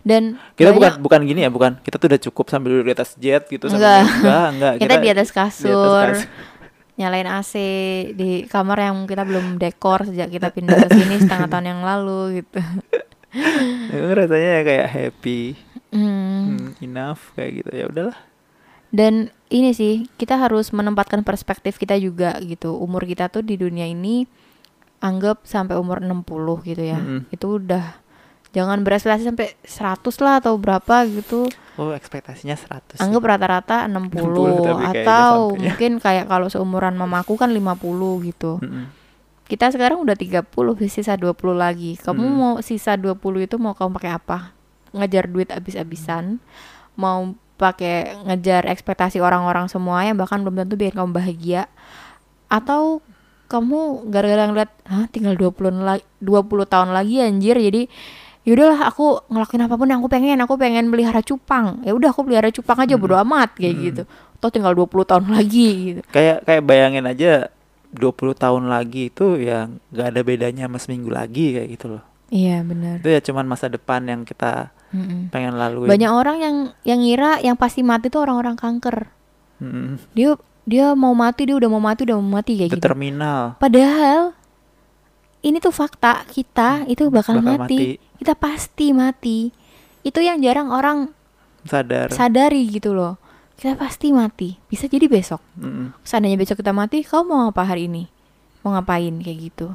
Dan 0.01 0.35
Kita 0.53 0.71
bukan 0.71 0.83
banyak- 0.89 1.01
bukan 1.01 1.19
gini 1.23 1.39
ya, 1.41 1.49
bukan. 1.49 1.71
Kita 1.77 1.95
tuh 1.95 2.07
udah 2.07 2.21
cukup 2.21 2.45
sambil 2.47 2.79
di 2.79 2.89
atas 2.89 3.15
jet 3.15 3.43
gitu 3.45 3.67
sambil 3.67 3.83
Enggak. 3.83 4.03
enggak, 4.13 4.47
enggak. 4.49 4.73
kita 4.79 4.95
di 4.97 5.09
atas 5.09 5.29
kasur. 5.29 6.05
kasur. 6.11 6.27
nyalain 6.97 7.29
AC 7.29 7.53
di 8.11 8.29
kamar 8.43 8.81
yang 8.83 9.05
kita 9.05 9.21
belum 9.21 9.55
dekor 9.55 10.01
sejak 10.03 10.27
kita 10.29 10.49
pindah 10.49 10.81
ke 10.81 10.89
sini 10.91 11.21
setengah 11.21 11.45
tahun 11.47 11.67
yang 11.69 11.81
lalu 11.83 12.41
gitu. 12.41 12.57
Rasanya 14.17 14.65
kayak 14.65 14.87
happy, 14.87 15.41
Hmm. 15.87 16.57
hmm, 16.57 16.81
enough 16.81 17.31
kayak 17.33 17.51
gitu 17.55 17.69
ya 17.71 17.85
udahlah. 17.85 18.17
Dan 18.89 19.29
ini 19.47 19.71
sih, 19.71 20.07
kita 20.19 20.35
harus 20.35 20.75
menempatkan 20.75 21.23
perspektif 21.23 21.79
kita 21.79 21.95
juga 21.95 22.35
gitu. 22.43 22.75
Umur 22.75 23.07
kita 23.07 23.31
tuh 23.31 23.41
di 23.41 23.55
dunia 23.55 23.87
ini 23.87 24.27
anggap 24.99 25.45
sampai 25.45 25.77
umur 25.77 26.03
60 26.03 26.67
gitu 26.67 26.83
ya. 26.83 26.99
Mm-mm. 26.99 27.29
Itu 27.31 27.61
udah 27.61 28.01
jangan 28.51 28.81
berekspektasi 28.81 29.23
sampai 29.29 29.53
100 29.63 30.23
lah 30.25 30.33
atau 30.41 30.57
berapa 30.57 31.05
gitu. 31.07 31.47
Oh 31.77 31.93
ekspektasinya 31.93 32.57
100 32.57 32.97
sih. 32.97 33.03
Anggap 33.05 33.23
rata-rata 33.37 33.85
60, 33.85 34.09
60, 34.17 34.65
tapi 34.65 34.83
kayaknya 34.83 35.03
atau 35.05 35.35
sampai 35.37 35.59
ya. 35.61 35.63
mungkin 35.69 35.91
kayak 36.01 36.25
kalau 36.25 36.47
seumuran 36.49 36.95
mamaku 36.97 37.37
kan 37.37 37.53
50 37.53 38.27
gitu. 38.27 38.57
Mm-mm. 38.59 38.85
Kita 39.47 39.71
sekarang 39.71 40.03
udah 40.03 40.17
30, 40.19 40.43
sisa 40.91 41.15
20 41.15 41.55
lagi. 41.55 41.95
Kamu 41.95 42.19
Hmm. 42.19 42.35
mau 42.35 42.53
sisa 42.59 42.99
20 42.99 43.47
itu 43.47 43.55
mau 43.55 43.71
kamu 43.71 43.95
pakai 43.95 44.11
apa? 44.11 44.51
Ngejar 44.91 45.31
duit 45.31 45.47
abis-abisan, 45.55 46.43
mau 46.99 47.31
pakai 47.57 47.93
ngejar 48.23 48.69
ekspektasi 48.69 49.17
orang-orang 49.17 49.65
semua 49.67 50.05
yang 50.05 50.15
bahkan 50.15 50.39
belum 50.39 50.61
tentu 50.61 50.77
bikin 50.77 50.93
kamu 50.95 51.11
bahagia. 51.11 51.65
Atau 52.47 53.01
kamu 53.47 54.07
gara-gara 54.07 54.45
ngeliat 54.45 54.71
Hah, 54.87 55.07
tinggal 55.07 55.35
20 55.35 55.83
la 55.83 55.97
20 56.19 56.45
tahun 56.63 56.89
lagi 56.91 57.19
anjir 57.19 57.55
jadi 57.55 57.87
yaudahlah 58.43 58.87
aku 58.87 59.27
ngelakuin 59.27 59.63
apa 59.63 59.75
pun 59.75 59.87
yang 59.87 59.99
aku 59.99 60.07
pengen 60.07 60.39
aku 60.39 60.55
pengen 60.55 60.87
pelihara 60.87 61.19
cupang. 61.19 61.83
Ya 61.83 61.91
udah 61.91 62.15
aku 62.15 62.23
pelihara 62.23 62.47
cupang 62.47 62.79
aja 62.79 62.95
bodo 62.95 63.19
amat 63.19 63.55
kayak 63.55 63.75
Mm. 63.75 63.83
gitu. 63.83 64.03
Atau 64.39 64.49
tinggal 64.53 64.71
20 64.71 65.03
tahun 65.03 65.25
lagi 65.35 65.67
gitu. 65.91 66.01
Kayak 66.09 66.47
kayak 66.47 66.63
bayangin 66.63 67.03
aja 67.03 67.51
20 67.91 68.35
tahun 68.35 68.63
lagi 68.67 69.09
itu 69.09 69.39
ya 69.39 69.67
nggak 69.91 70.07
ada 70.11 70.21
bedanya 70.21 70.63
sama 70.67 70.77
seminggu 70.77 71.09
lagi 71.09 71.55
kayak 71.55 71.69
gitu 71.73 71.87
loh. 71.89 72.03
iya 72.27 72.59
benar. 72.59 72.99
Itu 72.99 73.07
ya 73.07 73.23
cuman 73.23 73.47
masa 73.47 73.67
depan 73.67 74.03
yang 74.03 74.21
kita 74.23 74.75
Mm-mm. 74.89 75.27
pengen 75.29 75.53
laluin. 75.53 75.87
banyak 75.87 76.07
orang 76.07 76.37
yang 76.37 76.55
yang 76.81 76.99
ngira 76.99 77.39
yang 77.39 77.55
pasti 77.55 77.81
mati 77.81 78.07
tuh 78.07 78.21
orang-orang 78.21 78.55
kanker 78.55 79.11
Mm-mm. 79.57 79.99
dia 80.11 80.35
dia 80.63 80.91
mau 80.93 81.11
mati 81.11 81.43
dia 81.43 81.55
udah 81.55 81.67
mau 81.67 81.79
mati 81.79 82.03
udah 82.03 82.15
mau 82.15 82.33
mati 82.35 82.55
kayak 82.55 82.69
Itu 82.69 82.75
gitu 82.75 82.85
terminal. 82.85 83.55
padahal 83.57 84.31
ini 85.39 85.57
tuh 85.57 85.71
fakta 85.71 86.23
kita 86.25 86.83
itu 86.85 87.07
bakal, 87.07 87.39
Bakal 87.39 87.45
mati. 87.57 87.77
mati. 87.77 87.79
kita 88.17 88.33
pasti 88.33 88.91
mati 88.91 89.51
itu 90.01 90.19
yang 90.19 90.39
jarang 90.39 90.69
orang 90.69 91.11
Sadar. 91.63 92.07
sadari 92.09 92.63
gitu 92.69 92.91
loh 92.91 93.19
kita 93.55 93.75
pasti 93.75 94.11
mati 94.11 94.55
bisa 94.65 94.85
jadi 94.85 95.05
besok 95.05 95.43
Mm-mm. 95.55 95.91
seandainya 96.01 96.35
besok 96.35 96.59
kita 96.59 96.71
mati 96.71 97.01
kamu 97.01 97.23
mau 97.25 97.43
apa 97.47 97.63
hari 97.65 97.87
ini 97.87 98.07
mau 98.61 98.71
ngapain 98.71 99.13
kayak 99.17 99.39
gitu 99.45 99.67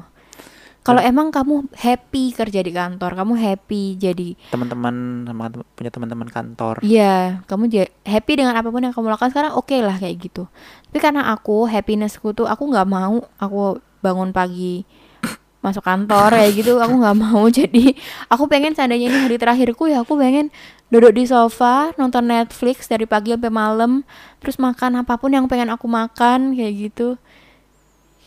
kalau 0.83 0.99
emang 0.99 1.31
kamu 1.31 1.71
happy 1.71 2.35
kerja 2.35 2.59
di 2.59 2.75
kantor 2.75 3.15
kamu 3.15 3.33
happy 3.39 3.95
jadi 3.95 4.35
Teman-teman 4.51 5.23
sama 5.23 5.47
punya 5.79 5.89
teman-teman 5.89 6.27
kantor. 6.27 6.83
Iya, 6.83 7.39
kamu 7.47 7.71
happy 8.03 8.33
dengan 8.35 8.53
apa 8.59 8.67
pun 8.67 8.83
yang 8.83 8.91
kamu 8.91 9.07
lakukan 9.15 9.31
sekarang 9.31 9.55
oke 9.55 9.73
lah 9.79 9.95
kayak 9.95 10.19
gitu. 10.19 10.43
Tapi 10.91 10.99
karena 10.99 11.31
aku 11.31 11.65
happinessku 11.71 12.35
tuh 12.35 12.45
aku 12.45 12.67
nggak 12.67 12.87
mau 12.87 13.23
aku 13.39 13.79
bangun 14.03 14.35
pagi 14.35 14.83
masuk 15.63 15.87
kantor 15.87 16.35
kayak 16.35 16.51
gitu 16.59 16.75
aku 16.83 16.99
nggak 16.99 17.17
mau 17.17 17.47
jadi 17.47 17.95
aku 18.27 18.51
pengen 18.51 18.75
seandainya 18.75 19.07
ini 19.07 19.17
hari 19.23 19.39
terakhirku 19.39 19.87
ya 19.87 20.03
aku 20.03 20.19
pengen 20.19 20.51
duduk 20.91 21.15
di 21.15 21.23
sofa 21.23 21.95
nonton 21.95 22.27
Netflix 22.27 22.91
dari 22.91 23.07
pagi 23.07 23.31
sampai 23.31 23.47
malam 23.47 24.03
terus 24.43 24.59
makan 24.59 25.01
apa 25.01 25.15
pun 25.15 25.31
yang 25.31 25.47
pengen 25.47 25.71
aku 25.71 25.87
makan 25.87 26.53
kayak 26.53 26.91
gitu 26.91 27.15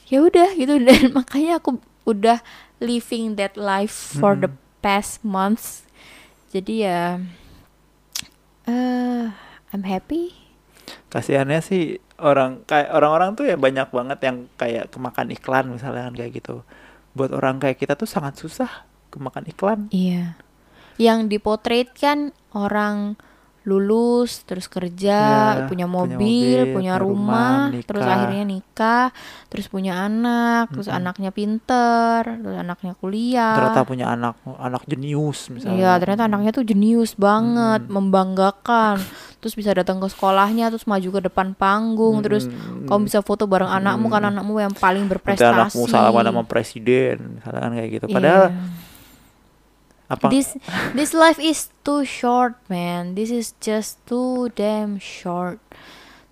ya 0.09 0.25
udah 0.25 0.57
gitu 0.57 0.81
dan 0.89 1.13
makanya 1.13 1.61
aku 1.61 1.79
udah 2.07 2.41
living 2.81 3.35
that 3.37 3.59
life 3.59 3.93
for 3.93 4.39
the 4.39 4.49
Mm-mm. 4.49 4.81
past 4.81 5.21
months 5.27 5.85
jadi 6.55 6.75
ya 6.89 7.03
eh 8.67 9.35
I'm 9.75 9.85
happy 9.85 10.47
Kasihannya 11.11 11.61
sih 11.63 11.99
orang 12.19 12.67
kayak 12.67 12.93
orang-orang 12.95 13.31
tuh 13.39 13.45
ya 13.47 13.57
banyak 13.59 13.89
banget 13.91 14.19
yang 14.23 14.37
kayak 14.59 14.91
kemakan 14.91 15.33
iklan 15.33 15.67
misalnya 15.71 16.11
kan 16.11 16.15
kayak 16.15 16.33
gitu. 16.43 16.63
Buat 17.17 17.33
orang 17.33 17.63
kayak 17.63 17.79
kita 17.81 17.95
tuh 17.97 18.09
sangat 18.09 18.37
susah 18.39 18.87
kemakan 19.11 19.47
iklan. 19.49 19.81
Iya. 19.91 20.37
Yang 20.97 21.37
dipotret 21.37 21.93
kan 21.97 22.33
orang 22.53 23.21
lulus, 23.67 24.47
terus 24.47 24.71
kerja, 24.71 25.19
Ya, 25.19 25.67
punya 25.67 25.85
punya 25.85 25.87
mobil, 25.91 26.15
mobil, 26.15 26.61
punya 26.71 26.95
rumah, 26.97 27.67
rumah, 27.67 27.83
terus 27.83 28.07
akhirnya 28.07 28.45
nikah, 28.47 29.11
terus 29.51 29.67
punya 29.67 30.07
anak, 30.07 30.71
terus 30.71 30.87
Mm-mm. 30.87 30.99
anaknya 31.03 31.31
pinter, 31.35 32.21
terus 32.23 32.57
anaknya 32.57 32.95
kuliah. 32.95 33.59
Ternyata 33.59 33.83
punya 33.83 34.07
anak 34.15 34.39
anak 34.47 34.87
jenius 34.87 35.51
misalnya. 35.51 35.77
Iya, 35.77 35.93
ternyata 35.99 36.31
anaknya 36.31 36.51
tuh 36.55 36.63
jenius 36.63 37.19
banget, 37.19 37.83
Mm-mm. 37.85 37.93
membanggakan. 37.93 39.03
Terus 39.37 39.53
bisa 39.53 39.71
datang 39.71 40.03
ke 40.03 40.11
sekolahnya, 40.11 40.75
terus 40.75 40.91
maju 40.91 41.07
ke 41.07 41.21
depan 41.23 41.55
panggung, 41.55 42.19
terus 42.19 42.51
Mm-mm. 42.51 42.89
kamu 42.91 43.07
bisa 43.07 43.23
foto 43.23 43.47
bareng 43.47 43.69
anakmu 43.69 44.11
kan 44.11 44.27
anakmu 44.27 44.59
yang 44.59 44.75
paling 44.75 45.07
Nanti 45.07 45.13
berprestasi. 45.15 45.55
anakmu 45.55 45.83
salaman 45.87 46.25
sama 46.25 46.43
presiden 46.43 47.39
misalnya 47.39 47.61
kan 47.63 47.73
kayak 47.79 47.91
gitu. 47.95 48.07
Padahal 48.11 48.51
apa 50.07 50.29
This 50.29 50.55
this 50.93 51.11
life 51.11 51.37
is 51.37 51.67
too 51.83 52.03
short, 52.03 52.55
man. 52.67 53.13
This 53.13 53.29
is 53.29 53.53
just 53.59 53.99
too 54.05 54.47
damn 54.55 54.97
short 54.97 55.59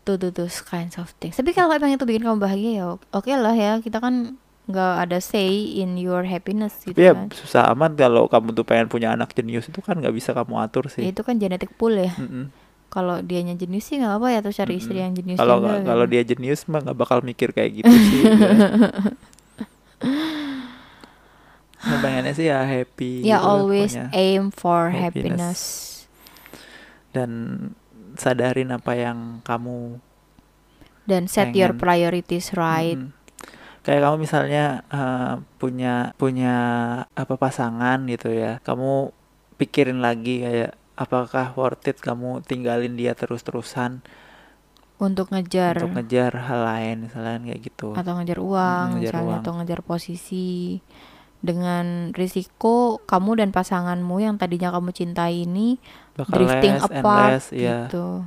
to 0.05 0.15
do 0.15 0.29
those 0.29 0.61
kinds 0.61 0.95
of 0.95 1.11
things. 1.19 1.35
Tapi 1.35 1.51
kalau 1.51 1.71
emang 1.71 1.91
itu 1.91 2.03
bikin 2.03 2.23
kamu 2.23 2.39
bahagia 2.39 2.71
ya 2.77 2.85
oke 2.95 3.31
lah 3.31 3.53
ya. 3.53 3.79
Kita 3.79 3.99
kan 3.99 4.35
nggak 4.65 4.93
ada 5.05 5.17
say 5.21 5.77
in 5.77 5.93
your 5.95 6.25
happiness 6.25 6.73
gitu 6.83 6.97
ya 6.97 7.13
kan. 7.13 7.29
susah 7.29 7.69
amat 7.73 8.01
kalau 8.01 8.25
kamu 8.25 8.49
tuh 8.53 8.65
pengen 8.65 8.89
punya 8.89 9.13
anak 9.13 9.29
jenius 9.33 9.69
itu 9.69 9.77
kan 9.79 9.93
nggak 9.93 10.11
bisa 10.11 10.33
kamu 10.33 10.57
atur 10.57 10.87
Ya, 10.87 10.89
sih. 10.89 11.03
itu 11.13 11.21
kan 11.21 11.37
genetic 11.37 11.69
pool 11.77 11.93
ya. 11.95 12.13
Mm-mm. 12.17 12.49
Kalau 12.89 13.21
dianya 13.21 13.53
jenius 13.53 13.85
sih 13.85 13.99
nggak 13.99 14.15
apa 14.17 14.27
ya 14.31 14.39
tuh 14.41 14.53
cari 14.53 14.79
istri 14.79 14.97
Mm-mm. 14.97 15.05
yang 15.05 15.13
jenius 15.13 15.37
Kalau 15.37 15.57
kalau 15.61 16.05
dia 16.07 16.23
jenius 16.23 16.65
mah 16.65 16.81
nggak 16.81 16.97
bakal 16.97 17.19
mikir 17.21 17.51
kayak 17.51 17.77
gitu 17.77 17.93
sih. 17.93 18.23
Nah, 21.85 21.99
pengennya 21.99 22.33
sih 22.33 22.49
ya 22.49 22.63
happy. 22.63 23.21
Ya 23.21 23.37
gitu 23.37 23.45
lah 23.45 23.45
always 23.47 23.93
pokoknya. 23.93 24.07
aim 24.13 24.45
for 24.49 24.83
Happiness. 24.91 25.37
happiness. 25.37 25.61
dan 27.11 27.31
sadarin 28.15 28.71
apa 28.71 28.93
yang 28.93 29.19
kamu 29.41 30.03
Dan 31.05 31.29
set 31.29 31.53
your 31.53 31.77
Pengen. 31.77 31.79
priorities 31.79 32.51
right. 32.55 32.97
Mm-mm. 32.97 33.13
Kayak 33.81 34.01
kamu 34.03 34.17
misalnya 34.19 34.65
eh, 34.89 35.33
punya 35.59 36.17
punya 36.17 36.55
apa 37.13 37.35
pasangan 37.37 38.01
gitu 38.09 38.33
ya. 38.33 38.57
Kamu 38.59 39.13
pikirin 39.55 40.01
lagi 40.01 40.41
kayak 40.41 40.73
apakah 40.95 41.53
worth 41.53 41.85
it 41.85 42.01
kamu 42.01 42.41
tinggalin 42.43 42.95
dia 42.95 43.13
terus-terusan 43.13 44.01
untuk 44.97 45.29
ngejar 45.29 45.77
untuk 45.77 45.91
ngejar 45.93 46.33
hal 46.41 46.61
lain 46.65 46.97
misalnya 47.07 47.39
kayak 47.45 47.61
gitu 47.63 47.89
atau 47.93 48.15
ngejar 48.15 48.39
uang 48.39 48.87
ngejar 48.95 49.03
misalnya 49.11 49.27
uang. 49.29 49.43
atau 49.43 49.53
ngejar 49.59 49.81
posisi 49.83 50.79
dengan 51.45 52.17
risiko 52.17 53.05
kamu 53.05 53.45
dan 53.45 53.53
pasanganmu 53.53 54.17
yang 54.17 54.41
tadinya 54.41 54.73
kamu 54.73 54.97
cintai 54.97 55.45
ini 55.45 55.77
bakal 56.17 56.41
drifting 56.41 56.81
less 56.81 56.89
apart 56.89 57.33
less, 57.37 57.47
iya. 57.53 57.85
gitu. 57.85 58.25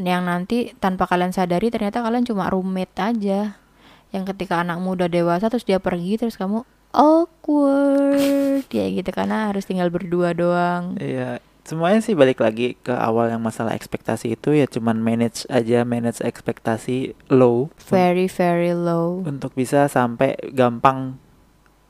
Yang 0.00 0.22
nanti 0.24 0.58
tanpa 0.80 1.04
kalian 1.04 1.36
sadari 1.36 1.68
ternyata 1.68 2.00
kalian 2.00 2.24
cuma 2.24 2.48
roommate 2.48 2.96
aja. 2.96 3.60
Yang 4.16 4.24
ketika 4.32 4.64
anakmu 4.64 4.96
udah 4.96 5.12
dewasa 5.12 5.52
terus 5.52 5.68
dia 5.68 5.76
pergi 5.76 6.16
terus 6.16 6.40
kamu 6.40 6.64
awkward. 6.96 8.64
Ya 8.72 8.88
gitu 8.88 9.10
karena 9.12 9.52
harus 9.52 9.68
tinggal 9.68 9.92
berdua 9.92 10.32
doang. 10.32 10.96
Iya, 10.96 11.44
semuanya 11.68 12.00
sih 12.00 12.16
balik 12.16 12.40
lagi 12.40 12.80
ke 12.80 12.96
awal 12.96 13.28
yang 13.28 13.44
masalah 13.44 13.76
ekspektasi 13.76 14.40
itu. 14.40 14.56
Ya 14.56 14.64
cuman 14.64 15.04
manage 15.04 15.44
aja 15.52 15.84
manage 15.84 16.24
ekspektasi 16.24 17.12
low. 17.28 17.68
Very 17.92 18.24
very 18.32 18.72
low. 18.72 19.20
Untuk 19.20 19.52
bisa 19.52 19.84
sampai 19.92 20.40
gampang 20.56 21.20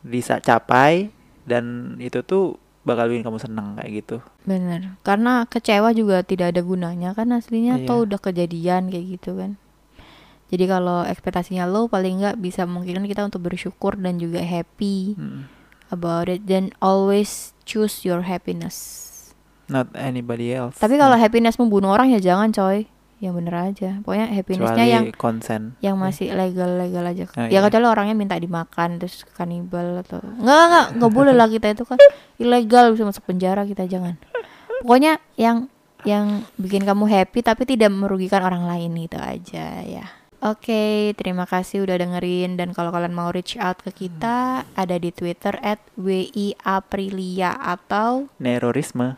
bisa 0.06 0.38
capai 0.38 1.10
dan 1.42 1.64
itu 1.98 2.22
tuh 2.22 2.54
bakal 2.82 3.06
bikin 3.06 3.20
kamu 3.20 3.38
seneng 3.38 3.74
kayak 3.74 3.90
gitu. 3.96 4.16
bener 4.42 4.94
karena 5.02 5.42
kecewa 5.44 5.90
juga 5.90 6.22
tidak 6.22 6.54
ada 6.54 6.62
gunanya 6.62 7.10
kan 7.12 7.26
aslinya 7.30 7.76
Iya. 7.76 7.84
toh 7.84 8.06
udah 8.06 8.16
kejadian 8.16 8.86
kayak 8.86 9.06
gitu 9.12 9.34
kan 9.34 9.58
jadi 10.46 10.64
kalau 10.68 11.02
ekspektasinya 11.02 11.66
low 11.66 11.86
paling 11.86 12.22
nggak 12.22 12.38
bisa 12.38 12.62
memungkinkan 12.62 13.02
kita 13.04 13.22
untuk 13.22 13.42
bersyukur 13.42 13.98
dan 13.98 14.16
juga 14.16 14.38
happy 14.38 15.18
Mm. 15.18 15.50
about 15.88 16.26
it 16.26 16.46
then 16.46 16.70
always 16.78 17.50
choose 17.62 18.02
your 18.02 18.22
happiness 18.22 19.02
Not 19.66 19.90
anybody 19.92 20.54
else. 20.54 20.78
tapi 20.78 20.94
kalau 20.94 21.18
happiness 21.18 21.58
membunuh 21.58 21.90
orang 21.90 22.08
ya 22.08 22.22
jangan 22.22 22.54
coy 22.54 22.86
yang 23.16 23.32
bener 23.32 23.72
aja. 23.72 24.00
Pokoknya 24.04 24.28
happinessnya 24.28 24.76
Kecuali 24.76 24.92
yang 24.92 25.04
konsen. 25.16 25.62
yang 25.80 25.96
masih 25.96 26.36
legal 26.36 26.76
legal 26.76 27.04
aja. 27.08 27.24
Oh, 27.32 27.48
ya 27.48 27.48
iya. 27.48 27.60
kecuali 27.64 27.86
orangnya 27.88 28.12
minta 28.12 28.36
dimakan 28.36 29.00
terus 29.00 29.24
kanibal 29.32 30.04
atau 30.04 30.20
nggak 30.20 30.62
nggak 30.68 30.86
nggak 31.00 31.12
boleh 31.12 31.32
lah 31.32 31.48
kita 31.48 31.72
itu 31.72 31.88
kan. 31.88 31.96
Ilegal 32.36 32.92
bisa 32.92 33.08
masuk 33.08 33.24
penjara 33.24 33.64
kita 33.64 33.88
jangan. 33.88 34.20
Pokoknya 34.84 35.16
yang 35.40 35.72
yang 36.04 36.44
bikin 36.60 36.84
kamu 36.84 37.08
happy 37.08 37.40
tapi 37.40 37.64
tidak 37.64 37.88
merugikan 37.90 38.44
orang 38.44 38.68
lain 38.68 38.92
gitu 38.94 39.16
aja 39.16 39.80
ya. 39.82 40.06
Oke, 40.44 41.16
terima 41.16 41.48
kasih 41.48 41.82
udah 41.88 41.96
dengerin. 41.96 42.60
Dan 42.60 42.76
kalau 42.76 42.92
kalian 42.92 43.16
mau 43.16 43.32
reach 43.32 43.56
out 43.56 43.80
ke 43.80 43.90
kita 44.06 44.68
ada 44.76 44.96
di 45.00 45.08
Twitter 45.08 45.56
at 45.64 45.80
@wiaprilia 45.96 47.56
atau 47.56 48.28
Nerorisme. 48.36 49.16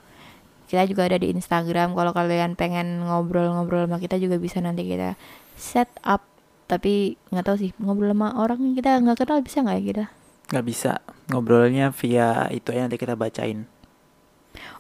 Kita 0.68 0.84
juga 0.84 1.08
ada 1.08 1.16
di 1.16 1.32
Instagram. 1.32 1.96
Kalau 1.96 2.12
kalian 2.12 2.54
pengen 2.54 3.02
ngobrol-ngobrol 3.08 3.88
sama 3.88 3.98
kita 3.98 4.20
juga 4.20 4.36
bisa 4.36 4.60
nanti 4.60 4.84
kita 4.84 5.16
set 5.56 5.88
up. 6.04 6.22
Tapi 6.68 7.16
nggak 7.32 7.44
tahu 7.48 7.56
sih 7.56 7.70
ngobrol 7.80 8.12
sama 8.12 8.36
orang 8.36 8.60
yang 8.60 8.74
kita 8.76 9.00
nggak 9.00 9.16
kenal 9.24 9.40
bisa 9.40 9.64
nggak 9.64 9.76
ya 9.80 9.84
kita? 9.88 10.04
Nggak 10.52 10.64
bisa. 10.68 10.92
Ngobrolnya 11.32 11.90
via 11.96 12.48
itu 12.52 12.68
aja 12.72 12.84
nanti 12.84 13.00
kita 13.00 13.16
bacain. 13.16 13.64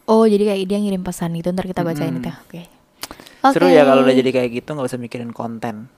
oh 0.08 0.24
jadi 0.24 0.56
kayak 0.56 0.64
dia 0.68 0.78
ngirim 0.80 1.04
pesan 1.04 1.36
gitu 1.36 1.52
ntar 1.52 1.68
kita 1.68 1.84
bacain 1.84 2.12
Mm-mm. 2.12 2.24
itu. 2.24 2.30
Oke. 2.48 2.62
Seru 3.52 3.68
ya 3.70 3.84
kalau 3.88 4.04
udah 4.04 4.16
jadi 4.16 4.30
kayak 4.34 4.50
gitu 4.60 4.68
nggak 4.76 4.88
usah 4.88 5.00
mikirin 5.00 5.32
konten. 5.32 5.88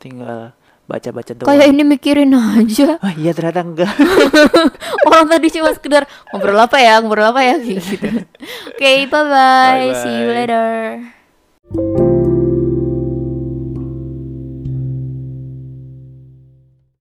Tinggal 0.00 0.56
baca-baca 0.92 1.32
doang. 1.32 1.48
kayak 1.48 1.66
ini 1.72 1.82
mikirin 1.82 2.36
aja 2.36 3.00
Wah 3.00 3.14
iya 3.20 3.32
ternyata 3.32 3.64
enggak. 3.64 3.92
orang 5.08 5.26
tadi 5.26 5.48
cuma 5.48 5.72
sekedar 5.72 6.04
ngobrol 6.28 6.60
apa 6.60 6.76
ya 6.76 7.00
ngobrol 7.00 7.32
apa 7.32 7.40
ya 7.40 7.56
kayak 7.64 7.80
gitu 7.80 8.08
oke 8.68 8.92
bye 9.08 9.24
bye 9.24 9.88
see 9.96 10.12
you 10.12 10.28
Bye-bye. 10.28 10.36
later 10.36 12.31